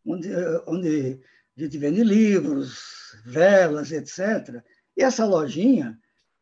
onde, 0.06 0.30
onde 0.66 1.22
a 1.56 1.62
gente 1.62 1.78
vende 1.78 2.04
livros, 2.04 2.97
velas, 3.26 3.92
etc. 3.92 4.64
E 4.96 5.04
essa 5.04 5.26
lojinha 5.26 5.98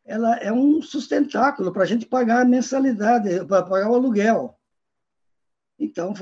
ela 0.05 0.37
é 0.37 0.51
um 0.51 0.81
sustentáculo 0.81 1.73
para 1.73 1.83
a 1.83 1.85
gente 1.85 2.05
pagar 2.05 2.41
a 2.41 2.45
mensalidade, 2.45 3.43
para 3.45 3.63
pagar 3.63 3.89
o 3.89 3.95
aluguel. 3.95 4.55
Então, 5.79 6.13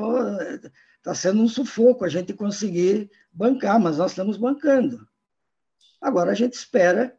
está 0.97 1.13
sendo 1.13 1.43
um 1.43 1.49
sufoco 1.49 2.05
a 2.05 2.09
gente 2.09 2.33
conseguir 2.33 3.11
bancar, 3.31 3.79
mas 3.79 3.97
nós 3.97 4.11
estamos 4.11 4.37
bancando. 4.37 5.05
Agora, 6.01 6.31
a 6.31 6.35
gente 6.35 6.53
espera 6.53 7.15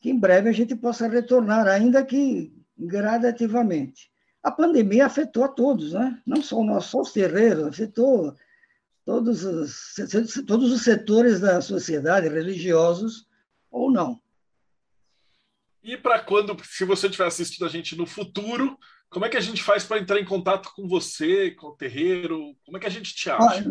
que 0.00 0.10
em 0.10 0.18
breve 0.18 0.50
a 0.50 0.52
gente 0.52 0.76
possa 0.76 1.08
retornar, 1.08 1.66
ainda 1.66 2.04
que 2.04 2.54
gradativamente. 2.78 4.10
A 4.42 4.50
pandemia 4.50 5.06
afetou 5.06 5.44
a 5.44 5.48
todos, 5.48 5.92
né? 5.92 6.18
não 6.26 6.42
só, 6.42 6.62
nós, 6.62 6.86
só 6.86 7.00
os 7.00 7.12
terreiros, 7.12 7.66
afetou 7.66 8.34
todos 9.10 9.44
os, 9.44 9.94
todos 10.46 10.70
os 10.70 10.82
setores 10.82 11.40
da 11.40 11.60
sociedade, 11.60 12.28
religiosos 12.28 13.26
ou 13.68 13.90
não. 13.90 14.22
E 15.82 15.96
para 15.96 16.20
quando, 16.20 16.56
se 16.64 16.84
você 16.84 17.08
estiver 17.08 17.26
assistindo 17.26 17.66
a 17.66 17.68
gente 17.68 17.96
no 17.96 18.06
futuro, 18.06 18.78
como 19.08 19.24
é 19.24 19.28
que 19.28 19.36
a 19.36 19.40
gente 19.40 19.64
faz 19.64 19.82
para 19.82 19.98
entrar 19.98 20.20
em 20.20 20.24
contato 20.24 20.70
com 20.76 20.86
você, 20.86 21.50
com 21.50 21.68
o 21.68 21.76
terreiro? 21.76 22.56
Como 22.64 22.76
é 22.76 22.80
que 22.80 22.86
a 22.86 22.90
gente 22.90 23.12
te 23.12 23.28
acha? 23.28 23.68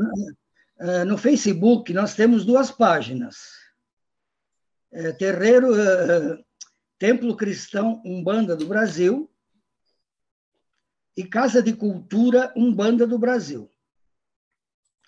É, 0.78 1.06
no 1.06 1.18
Facebook, 1.18 1.94
nós 1.94 2.16
temos 2.16 2.44
duas 2.44 2.70
páginas. 2.70 3.38
É, 4.92 5.14
terreiro, 5.14 5.74
é, 5.74 6.38
Templo 6.98 7.38
Cristão 7.38 8.02
Umbanda 8.06 8.58
do 8.58 8.66
Brasil 8.66 9.32
e 11.16 11.24
Casa 11.24 11.64
de 11.64 11.72
Cultura 11.72 12.52
Umbanda 12.58 13.08
do 13.08 13.18
Brasil. 13.18 13.72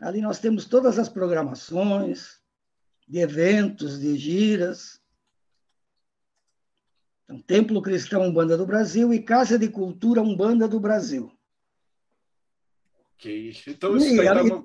Ali 0.01 0.19
nós 0.19 0.39
temos 0.39 0.65
todas 0.65 0.97
as 0.97 1.07
programações 1.07 2.41
de 3.07 3.19
eventos, 3.19 3.99
de 3.99 4.17
giras. 4.17 4.99
Então, 7.23 7.39
Templo 7.39 7.81
Cristão 7.81 8.23
Umbanda 8.23 8.57
do 8.57 8.65
Brasil 8.65 9.13
e 9.13 9.21
Casa 9.21 9.59
de 9.59 9.69
Cultura 9.69 10.21
Umbanda 10.21 10.67
do 10.67 10.79
Brasil. 10.79 11.31
Ok. 13.13 13.53
Então, 13.67 13.95
isso 13.95 14.07
e, 14.07 14.19
aí 14.19 14.25
tá, 14.25 14.63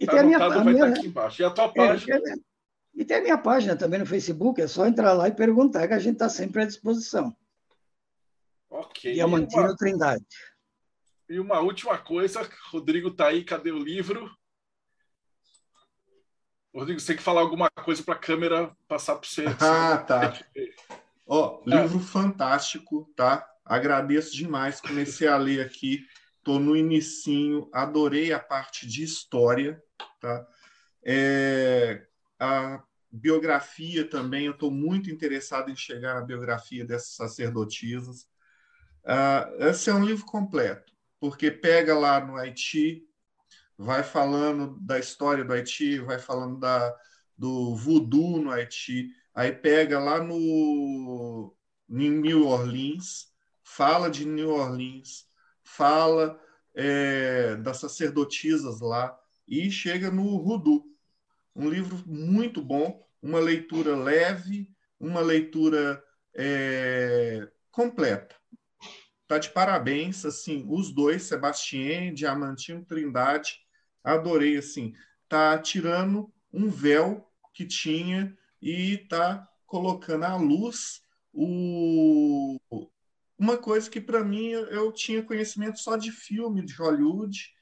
e, 0.00 0.06
tá 0.06 0.12
tem 0.12 0.20
a 0.20 0.24
minha, 0.24 0.38
a 0.38 0.64
minha, 0.64 0.86
aqui 0.86 1.06
embaixo. 1.06 1.42
E 1.42 1.44
a 1.44 1.50
tua 1.50 1.64
é, 1.64 1.72
página? 1.72 2.16
É, 2.16 2.34
e 2.94 3.04
tem 3.04 3.18
a 3.18 3.22
minha 3.22 3.36
página 3.38 3.76
também 3.76 4.00
no 4.00 4.06
Facebook, 4.06 4.58
é 4.60 4.66
só 4.66 4.86
entrar 4.86 5.12
lá 5.12 5.28
e 5.28 5.34
perguntar, 5.34 5.86
que 5.86 5.92
a 5.92 5.98
gente 5.98 6.14
está 6.14 6.30
sempre 6.30 6.62
à 6.62 6.64
disposição. 6.64 7.36
Ok. 8.70 9.12
Diamantino 9.12 9.62
uma... 9.64 9.76
Trindade. 9.76 10.24
E 11.28 11.38
uma 11.38 11.60
última 11.60 11.98
coisa, 11.98 12.48
Rodrigo 12.70 13.08
está 13.08 13.28
aí, 13.28 13.44
cadê 13.44 13.70
o 13.70 13.78
livro? 13.78 14.30
Rodrigo, 16.76 17.00
você 17.00 17.06
tem 17.06 17.16
que 17.16 17.22
falar 17.22 17.40
alguma 17.40 17.70
coisa 17.70 18.02
para 18.02 18.14
a 18.14 18.18
câmera 18.18 18.70
passar 18.86 19.16
para 19.16 19.26
você. 19.28 19.46
Ah, 19.60 19.96
tá. 19.96 20.38
Ó, 21.26 21.60
oh, 21.60 21.68
livro 21.68 21.98
é. 21.98 22.02
fantástico, 22.02 23.10
tá? 23.16 23.48
Agradeço 23.64 24.36
demais. 24.36 24.80
Comecei 24.80 25.26
a 25.26 25.38
ler 25.38 25.64
aqui, 25.64 26.04
tô 26.44 26.58
no 26.58 26.76
inicinho, 26.76 27.68
adorei 27.72 28.32
a 28.32 28.38
parte 28.38 28.86
de 28.86 29.02
história, 29.02 29.82
tá? 30.20 30.46
É, 31.02 32.06
a 32.38 32.82
biografia 33.10 34.08
também, 34.08 34.44
eu 34.44 34.52
estou 34.52 34.70
muito 34.70 35.10
interessado 35.10 35.70
em 35.70 35.76
chegar 35.76 36.14
na 36.14 36.20
biografia 36.20 36.84
dessas 36.84 37.14
sacerdotisas. 37.14 38.28
Uh, 39.02 39.64
esse 39.64 39.88
é 39.88 39.94
um 39.94 40.04
livro 40.04 40.26
completo, 40.26 40.92
porque 41.18 41.50
pega 41.50 41.96
lá 41.96 42.20
no 42.20 42.36
Haiti, 42.36 43.05
vai 43.78 44.02
falando 44.02 44.78
da 44.80 44.98
história 44.98 45.44
do 45.44 45.52
Haiti, 45.52 45.98
vai 46.00 46.18
falando 46.18 46.58
da, 46.58 46.94
do 47.36 47.76
voodoo 47.76 48.40
no 48.40 48.50
Haiti, 48.50 49.10
Aí 49.36 49.52
pega 49.52 49.98
lá 49.98 50.18
no 50.18 51.54
em 51.90 52.10
New 52.10 52.46
Orleans, 52.46 53.26
fala 53.62 54.10
de 54.10 54.24
New 54.24 54.48
Orleans, 54.48 55.26
fala 55.62 56.40
é, 56.74 57.54
das 57.56 57.76
sacerdotisas 57.76 58.80
lá 58.80 59.14
e 59.46 59.70
chega 59.70 60.10
no 60.10 60.36
Rudu. 60.36 60.86
Um 61.54 61.68
livro 61.68 62.02
muito 62.06 62.62
bom, 62.62 63.06
uma 63.20 63.38
leitura 63.38 63.94
leve, 63.94 64.70
uma 64.98 65.20
leitura 65.20 66.02
é, 66.34 67.46
completa. 67.70 68.34
Tá 69.28 69.36
de 69.36 69.50
parabéns, 69.50 70.24
assim, 70.24 70.64
os 70.66 70.90
dois, 70.94 71.24
Sebastião, 71.24 72.14
Diamantino, 72.14 72.86
Trindade, 72.86 73.60
adorei, 74.14 74.56
assim, 74.56 74.94
tá 75.28 75.58
tirando 75.58 76.32
um 76.52 76.68
véu 76.68 77.28
que 77.52 77.66
tinha 77.66 78.36
e 78.62 78.94
está 78.94 79.46
colocando 79.66 80.24
à 80.24 80.36
luz 80.36 81.00
o... 81.32 82.58
uma 83.38 83.58
coisa 83.58 83.90
que, 83.90 84.00
para 84.00 84.24
mim, 84.24 84.48
eu 84.50 84.92
tinha 84.92 85.22
conhecimento 85.22 85.78
só 85.78 85.96
de 85.96 86.10
filme 86.10 86.64
de 86.64 86.74
Hollywood, 86.74 87.52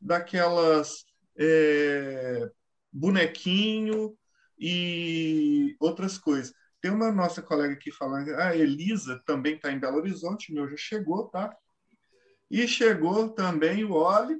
daquelas 0.00 1.04
é, 1.36 2.50
bonequinho 2.92 4.16
e 4.58 5.74
outras 5.80 6.18
coisas. 6.18 6.52
Tem 6.80 6.90
uma 6.90 7.10
nossa 7.10 7.42
colega 7.42 7.74
aqui 7.74 7.90
falando, 7.90 8.34
a 8.36 8.54
Elisa 8.54 9.20
também 9.26 9.56
está 9.56 9.72
em 9.72 9.80
Belo 9.80 9.96
Horizonte, 9.96 10.52
meu 10.52 10.68
já 10.68 10.76
chegou, 10.76 11.28
tá? 11.28 11.56
E 12.50 12.68
chegou 12.68 13.30
também 13.30 13.82
o 13.84 13.92
Oli, 13.92 14.36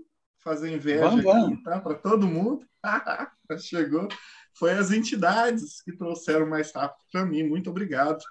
fazer 0.47 0.73
inveja 0.73 1.09
vamos, 1.09 1.27
aqui, 1.27 1.41
vamos. 1.41 1.63
tá? 1.65 1.81
Para 1.81 1.95
todo 1.95 2.27
mundo. 2.27 2.65
chegou 3.59 4.09
foi 4.55 4.73
as 4.73 4.91
entidades 4.91 5.83
que 5.83 5.93
trouxeram 5.93 6.49
mais 6.49 6.73
rápido 6.73 7.05
para 7.13 7.27
mim. 7.27 7.43
Muito 7.43 7.69
obrigado. 7.69 8.25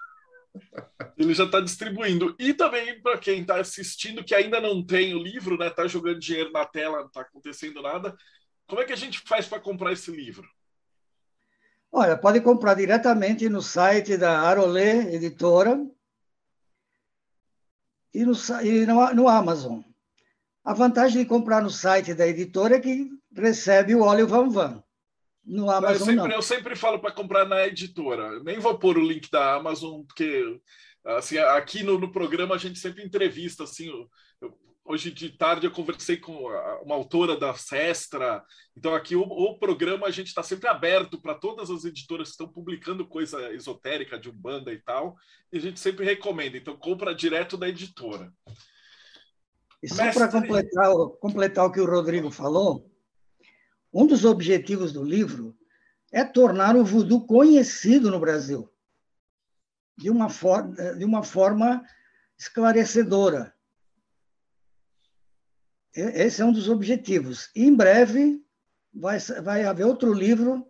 Ele 1.16 1.34
já 1.34 1.44
está 1.44 1.60
distribuindo. 1.60 2.34
E 2.38 2.52
também 2.52 3.00
para 3.00 3.18
quem 3.18 3.42
está 3.42 3.60
assistindo 3.60 4.24
que 4.24 4.34
ainda 4.34 4.60
não 4.60 4.84
tem 4.84 5.14
o 5.14 5.22
livro, 5.22 5.56
né? 5.56 5.68
Está 5.68 5.86
jogando 5.86 6.18
dinheiro 6.18 6.50
na 6.50 6.64
tela, 6.64 7.00
não 7.00 7.06
está 7.06 7.20
acontecendo 7.20 7.80
nada. 7.82 8.16
Como 8.66 8.80
é 8.80 8.84
que 8.84 8.92
a 8.92 8.96
gente 8.96 9.20
faz 9.20 9.46
para 9.46 9.60
comprar 9.60 9.92
esse 9.92 10.10
livro? 10.10 10.48
Olha, 11.92 12.16
pode 12.16 12.40
comprar 12.40 12.74
diretamente 12.74 13.48
no 13.48 13.62
site 13.62 14.16
da 14.16 14.40
Arolê 14.40 15.14
Editora 15.14 15.78
e 18.12 18.24
no, 18.24 18.32
e 18.64 18.86
no, 18.86 19.14
no 19.14 19.28
Amazon. 19.28 19.80
A 20.66 20.74
vantagem 20.74 21.22
de 21.22 21.28
comprar 21.28 21.62
no 21.62 21.70
site 21.70 22.12
da 22.12 22.26
editora 22.26 22.74
é 22.74 22.80
que 22.80 23.08
recebe 23.32 23.94
o 23.94 24.02
óleo 24.02 24.26
Van 24.26 24.48
Van. 24.48 24.82
No 25.44 25.70
Amazon, 25.70 25.92
eu, 25.92 25.98
sempre, 25.98 26.14
não. 26.16 26.30
eu 26.32 26.42
sempre 26.42 26.74
falo 26.74 26.98
para 26.98 27.12
comprar 27.12 27.46
na 27.46 27.64
editora. 27.68 28.42
Nem 28.42 28.58
vou 28.58 28.76
pôr 28.76 28.98
o 28.98 29.06
link 29.06 29.30
da 29.30 29.54
Amazon, 29.54 30.02
porque 30.02 30.58
assim, 31.04 31.38
aqui 31.38 31.84
no, 31.84 32.00
no 32.00 32.10
programa 32.10 32.56
a 32.56 32.58
gente 32.58 32.80
sempre 32.80 33.04
entrevista. 33.04 33.62
Assim, 33.62 33.86
eu, 34.42 34.58
hoje 34.84 35.12
de 35.12 35.30
tarde 35.30 35.68
eu 35.68 35.70
conversei 35.70 36.16
com 36.16 36.32
uma 36.82 36.96
autora 36.96 37.36
da 37.36 37.54
Sestra. 37.54 38.42
Então, 38.76 38.92
aqui 38.92 39.14
o, 39.14 39.22
o 39.22 39.56
programa 39.60 40.08
a 40.08 40.10
gente 40.10 40.26
está 40.26 40.42
sempre 40.42 40.68
aberto 40.68 41.22
para 41.22 41.36
todas 41.36 41.70
as 41.70 41.84
editoras 41.84 42.26
que 42.26 42.32
estão 42.32 42.48
publicando 42.48 43.06
coisa 43.06 43.52
esotérica 43.52 44.18
de 44.18 44.28
Umbanda 44.28 44.72
e 44.72 44.82
tal. 44.82 45.14
E 45.52 45.58
a 45.58 45.60
gente 45.60 45.78
sempre 45.78 46.04
recomenda. 46.04 46.56
Então, 46.56 46.76
compra 46.76 47.14
direto 47.14 47.56
da 47.56 47.68
editora. 47.68 48.32
E 49.86 49.88
só 49.88 50.12
para 50.12 50.26
completar, 50.26 50.90
completar 51.20 51.64
o 51.64 51.70
que 51.70 51.80
o 51.80 51.88
Rodrigo 51.88 52.28
falou, 52.28 52.90
um 53.94 54.04
dos 54.04 54.24
objetivos 54.24 54.92
do 54.92 55.04
livro 55.04 55.56
é 56.10 56.24
tornar 56.24 56.74
o 56.74 56.84
voodoo 56.84 57.24
conhecido 57.24 58.10
no 58.10 58.18
Brasil 58.18 58.68
de 59.96 60.10
uma, 60.10 60.28
for 60.28 60.68
de 60.98 61.04
uma 61.04 61.22
forma 61.22 61.86
esclarecedora. 62.36 63.54
Esse 65.94 66.42
é 66.42 66.44
um 66.44 66.52
dos 66.52 66.68
objetivos. 66.68 67.48
E, 67.54 67.64
em 67.64 67.72
breve 67.72 68.44
vai, 68.92 69.20
vai 69.20 69.64
haver 69.64 69.86
outro 69.86 70.12
livro 70.12 70.68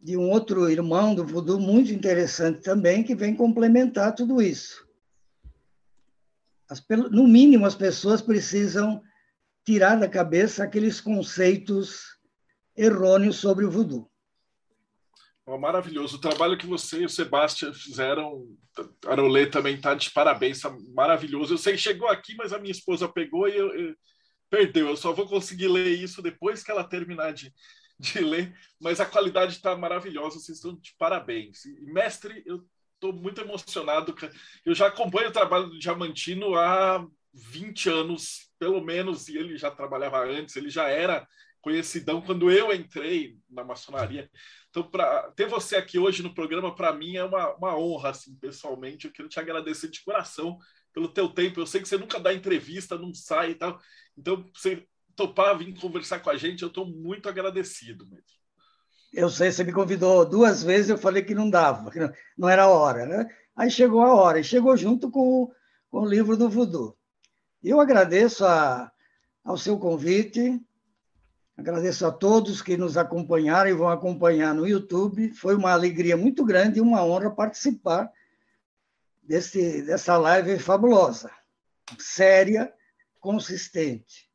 de 0.00 0.16
um 0.16 0.28
outro 0.28 0.68
irmão 0.68 1.14
do 1.14 1.24
voodoo 1.24 1.60
muito 1.60 1.92
interessante 1.92 2.62
também, 2.62 3.04
que 3.04 3.14
vem 3.14 3.36
complementar 3.36 4.12
tudo 4.12 4.42
isso. 4.42 4.91
As, 6.72 6.82
no 7.10 7.28
mínimo, 7.28 7.66
as 7.66 7.74
pessoas 7.74 8.22
precisam 8.22 9.02
tirar 9.62 9.96
da 9.96 10.08
cabeça 10.08 10.64
aqueles 10.64 11.02
conceitos 11.02 12.18
errôneos 12.74 13.36
sobre 13.36 13.66
o 13.66 13.70
voodoo. 13.70 14.10
maravilhoso. 15.46 16.16
O 16.16 16.20
trabalho 16.20 16.56
que 16.56 16.66
você 16.66 17.02
e 17.02 17.04
o 17.04 17.10
Sebastião 17.10 17.74
fizeram, 17.74 18.46
a 19.06 19.12
Arolê 19.12 19.46
também 19.46 19.74
está 19.74 19.94
de 19.94 20.10
parabéns, 20.10 20.60
tá 20.60 20.74
maravilhoso. 20.94 21.52
Eu 21.52 21.58
sei 21.58 21.74
que 21.74 21.78
chegou 21.78 22.08
aqui, 22.08 22.34
mas 22.36 22.54
a 22.54 22.58
minha 22.58 22.72
esposa 22.72 23.06
pegou 23.06 23.46
e 23.46 23.54
eu, 23.54 23.74
eu, 23.74 23.94
perdeu. 24.48 24.88
Eu 24.88 24.96
só 24.96 25.12
vou 25.12 25.28
conseguir 25.28 25.68
ler 25.68 25.90
isso 25.90 26.22
depois 26.22 26.64
que 26.64 26.70
ela 26.70 26.84
terminar 26.84 27.34
de, 27.34 27.52
de 28.00 28.18
ler, 28.18 28.56
mas 28.80 28.98
a 28.98 29.04
qualidade 29.04 29.56
está 29.56 29.76
maravilhosa. 29.76 30.38
Vocês 30.38 30.56
estão 30.56 30.74
de 30.74 30.94
parabéns. 30.98 31.66
E, 31.66 31.92
mestre, 31.92 32.42
eu 32.46 32.64
estou 33.02 33.12
muito 33.12 33.40
emocionado. 33.40 34.14
Eu 34.64 34.74
já 34.74 34.86
acompanho 34.86 35.28
o 35.28 35.32
trabalho 35.32 35.66
do 35.66 35.78
Diamantino 35.78 36.54
há 36.54 37.04
20 37.34 37.88
anos, 37.88 38.50
pelo 38.58 38.80
menos, 38.80 39.28
e 39.28 39.36
ele 39.36 39.58
já 39.58 39.70
trabalhava 39.70 40.24
antes, 40.24 40.54
ele 40.54 40.70
já 40.70 40.88
era 40.88 41.26
conhecidão 41.60 42.20
quando 42.20 42.50
eu 42.50 42.72
entrei 42.72 43.36
na 43.50 43.64
maçonaria. 43.64 44.30
Então, 44.70 44.82
para 44.82 45.30
ter 45.32 45.46
você 45.46 45.76
aqui 45.76 45.98
hoje 45.98 46.22
no 46.22 46.34
programa, 46.34 46.74
para 46.74 46.92
mim 46.92 47.16
é 47.16 47.24
uma, 47.24 47.54
uma 47.56 47.76
honra, 47.76 48.10
assim, 48.10 48.36
pessoalmente. 48.36 49.06
Eu 49.06 49.12
quero 49.12 49.28
te 49.28 49.38
agradecer 49.38 49.88
de 49.88 50.02
coração 50.02 50.58
pelo 50.92 51.08
teu 51.08 51.28
tempo. 51.28 51.60
Eu 51.60 51.66
sei 51.66 51.80
que 51.80 51.88
você 51.88 51.98
nunca 51.98 52.18
dá 52.18 52.32
entrevista, 52.32 52.98
não 52.98 53.14
sai 53.14 53.50
e 53.50 53.54
tal. 53.54 53.80
Então, 54.16 54.48
você 54.54 54.86
topar 55.14 55.56
vir 55.58 55.78
conversar 55.78 56.20
com 56.20 56.30
a 56.30 56.36
gente, 56.36 56.62
eu 56.62 56.68
estou 56.68 56.86
muito 56.86 57.28
agradecido 57.28 58.06
mesmo. 58.08 58.41
Eu 59.12 59.28
sei, 59.28 59.52
você 59.52 59.62
me 59.62 59.72
convidou 59.72 60.24
duas 60.24 60.62
vezes, 60.62 60.90
eu 60.90 60.98
falei 60.98 61.22
que 61.22 61.34
não 61.34 61.50
dava, 61.50 61.90
que 61.90 61.98
não, 62.36 62.48
era 62.48 62.68
hora, 62.68 63.04
né? 63.04 63.28
Aí 63.54 63.70
chegou 63.70 64.02
a 64.02 64.14
hora, 64.14 64.40
e 64.40 64.44
chegou 64.44 64.76
junto 64.76 65.10
com, 65.10 65.50
com 65.90 66.00
o 66.00 66.08
livro 66.08 66.36
do 66.36 66.48
Voodoo. 66.48 66.96
Eu 67.62 67.80
agradeço 67.80 68.44
a, 68.46 68.90
ao 69.44 69.58
seu 69.58 69.78
convite, 69.78 70.60
Agradeço 71.56 72.06
a 72.06 72.10
todos 72.10 72.62
que 72.62 72.76
nos 72.76 72.96
acompanharam 72.96 73.70
e 73.70 73.74
vão 73.74 73.88
acompanhar 73.88 74.54
no 74.54 74.66
YouTube. 74.66 75.32
Foi 75.34 75.54
uma 75.54 75.70
alegria 75.70 76.16
muito 76.16 76.44
grande 76.44 76.78
e 76.78 76.82
uma 76.82 77.04
honra 77.04 77.30
participar 77.30 78.10
desse, 79.22 79.82
dessa 79.82 80.16
live 80.16 80.58
fabulosa, 80.58 81.30
séria, 81.98 82.72
consistente. 83.20 84.28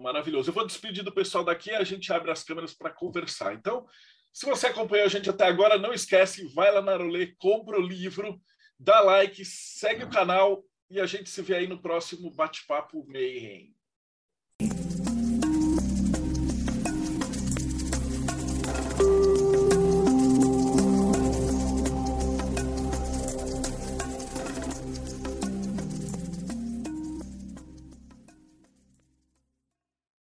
Maravilhoso. 0.00 0.50
Eu 0.50 0.54
vou 0.54 0.66
despedir 0.66 1.04
do 1.04 1.12
pessoal 1.12 1.44
daqui 1.44 1.70
e 1.70 1.74
a 1.74 1.84
gente 1.84 2.12
abre 2.12 2.30
as 2.30 2.42
câmeras 2.42 2.74
para 2.74 2.90
conversar. 2.90 3.54
Então, 3.54 3.86
se 4.32 4.44
você 4.46 4.66
acompanhou 4.66 5.06
a 5.06 5.08
gente 5.08 5.30
até 5.30 5.44
agora, 5.46 5.78
não 5.78 5.92
esquece, 5.92 6.52
vai 6.54 6.72
lá 6.72 6.82
na 6.82 6.92
Arolê, 6.92 7.34
compra 7.38 7.78
o 7.78 7.86
livro, 7.86 8.40
dá 8.78 9.00
like, 9.00 9.44
segue 9.44 10.04
o 10.04 10.10
canal 10.10 10.64
e 10.90 11.00
a 11.00 11.06
gente 11.06 11.30
se 11.30 11.40
vê 11.42 11.56
aí 11.56 11.66
no 11.66 11.80
próximo 11.80 12.30
Bate-Papo 12.30 13.06
Mayhem. 13.06 13.73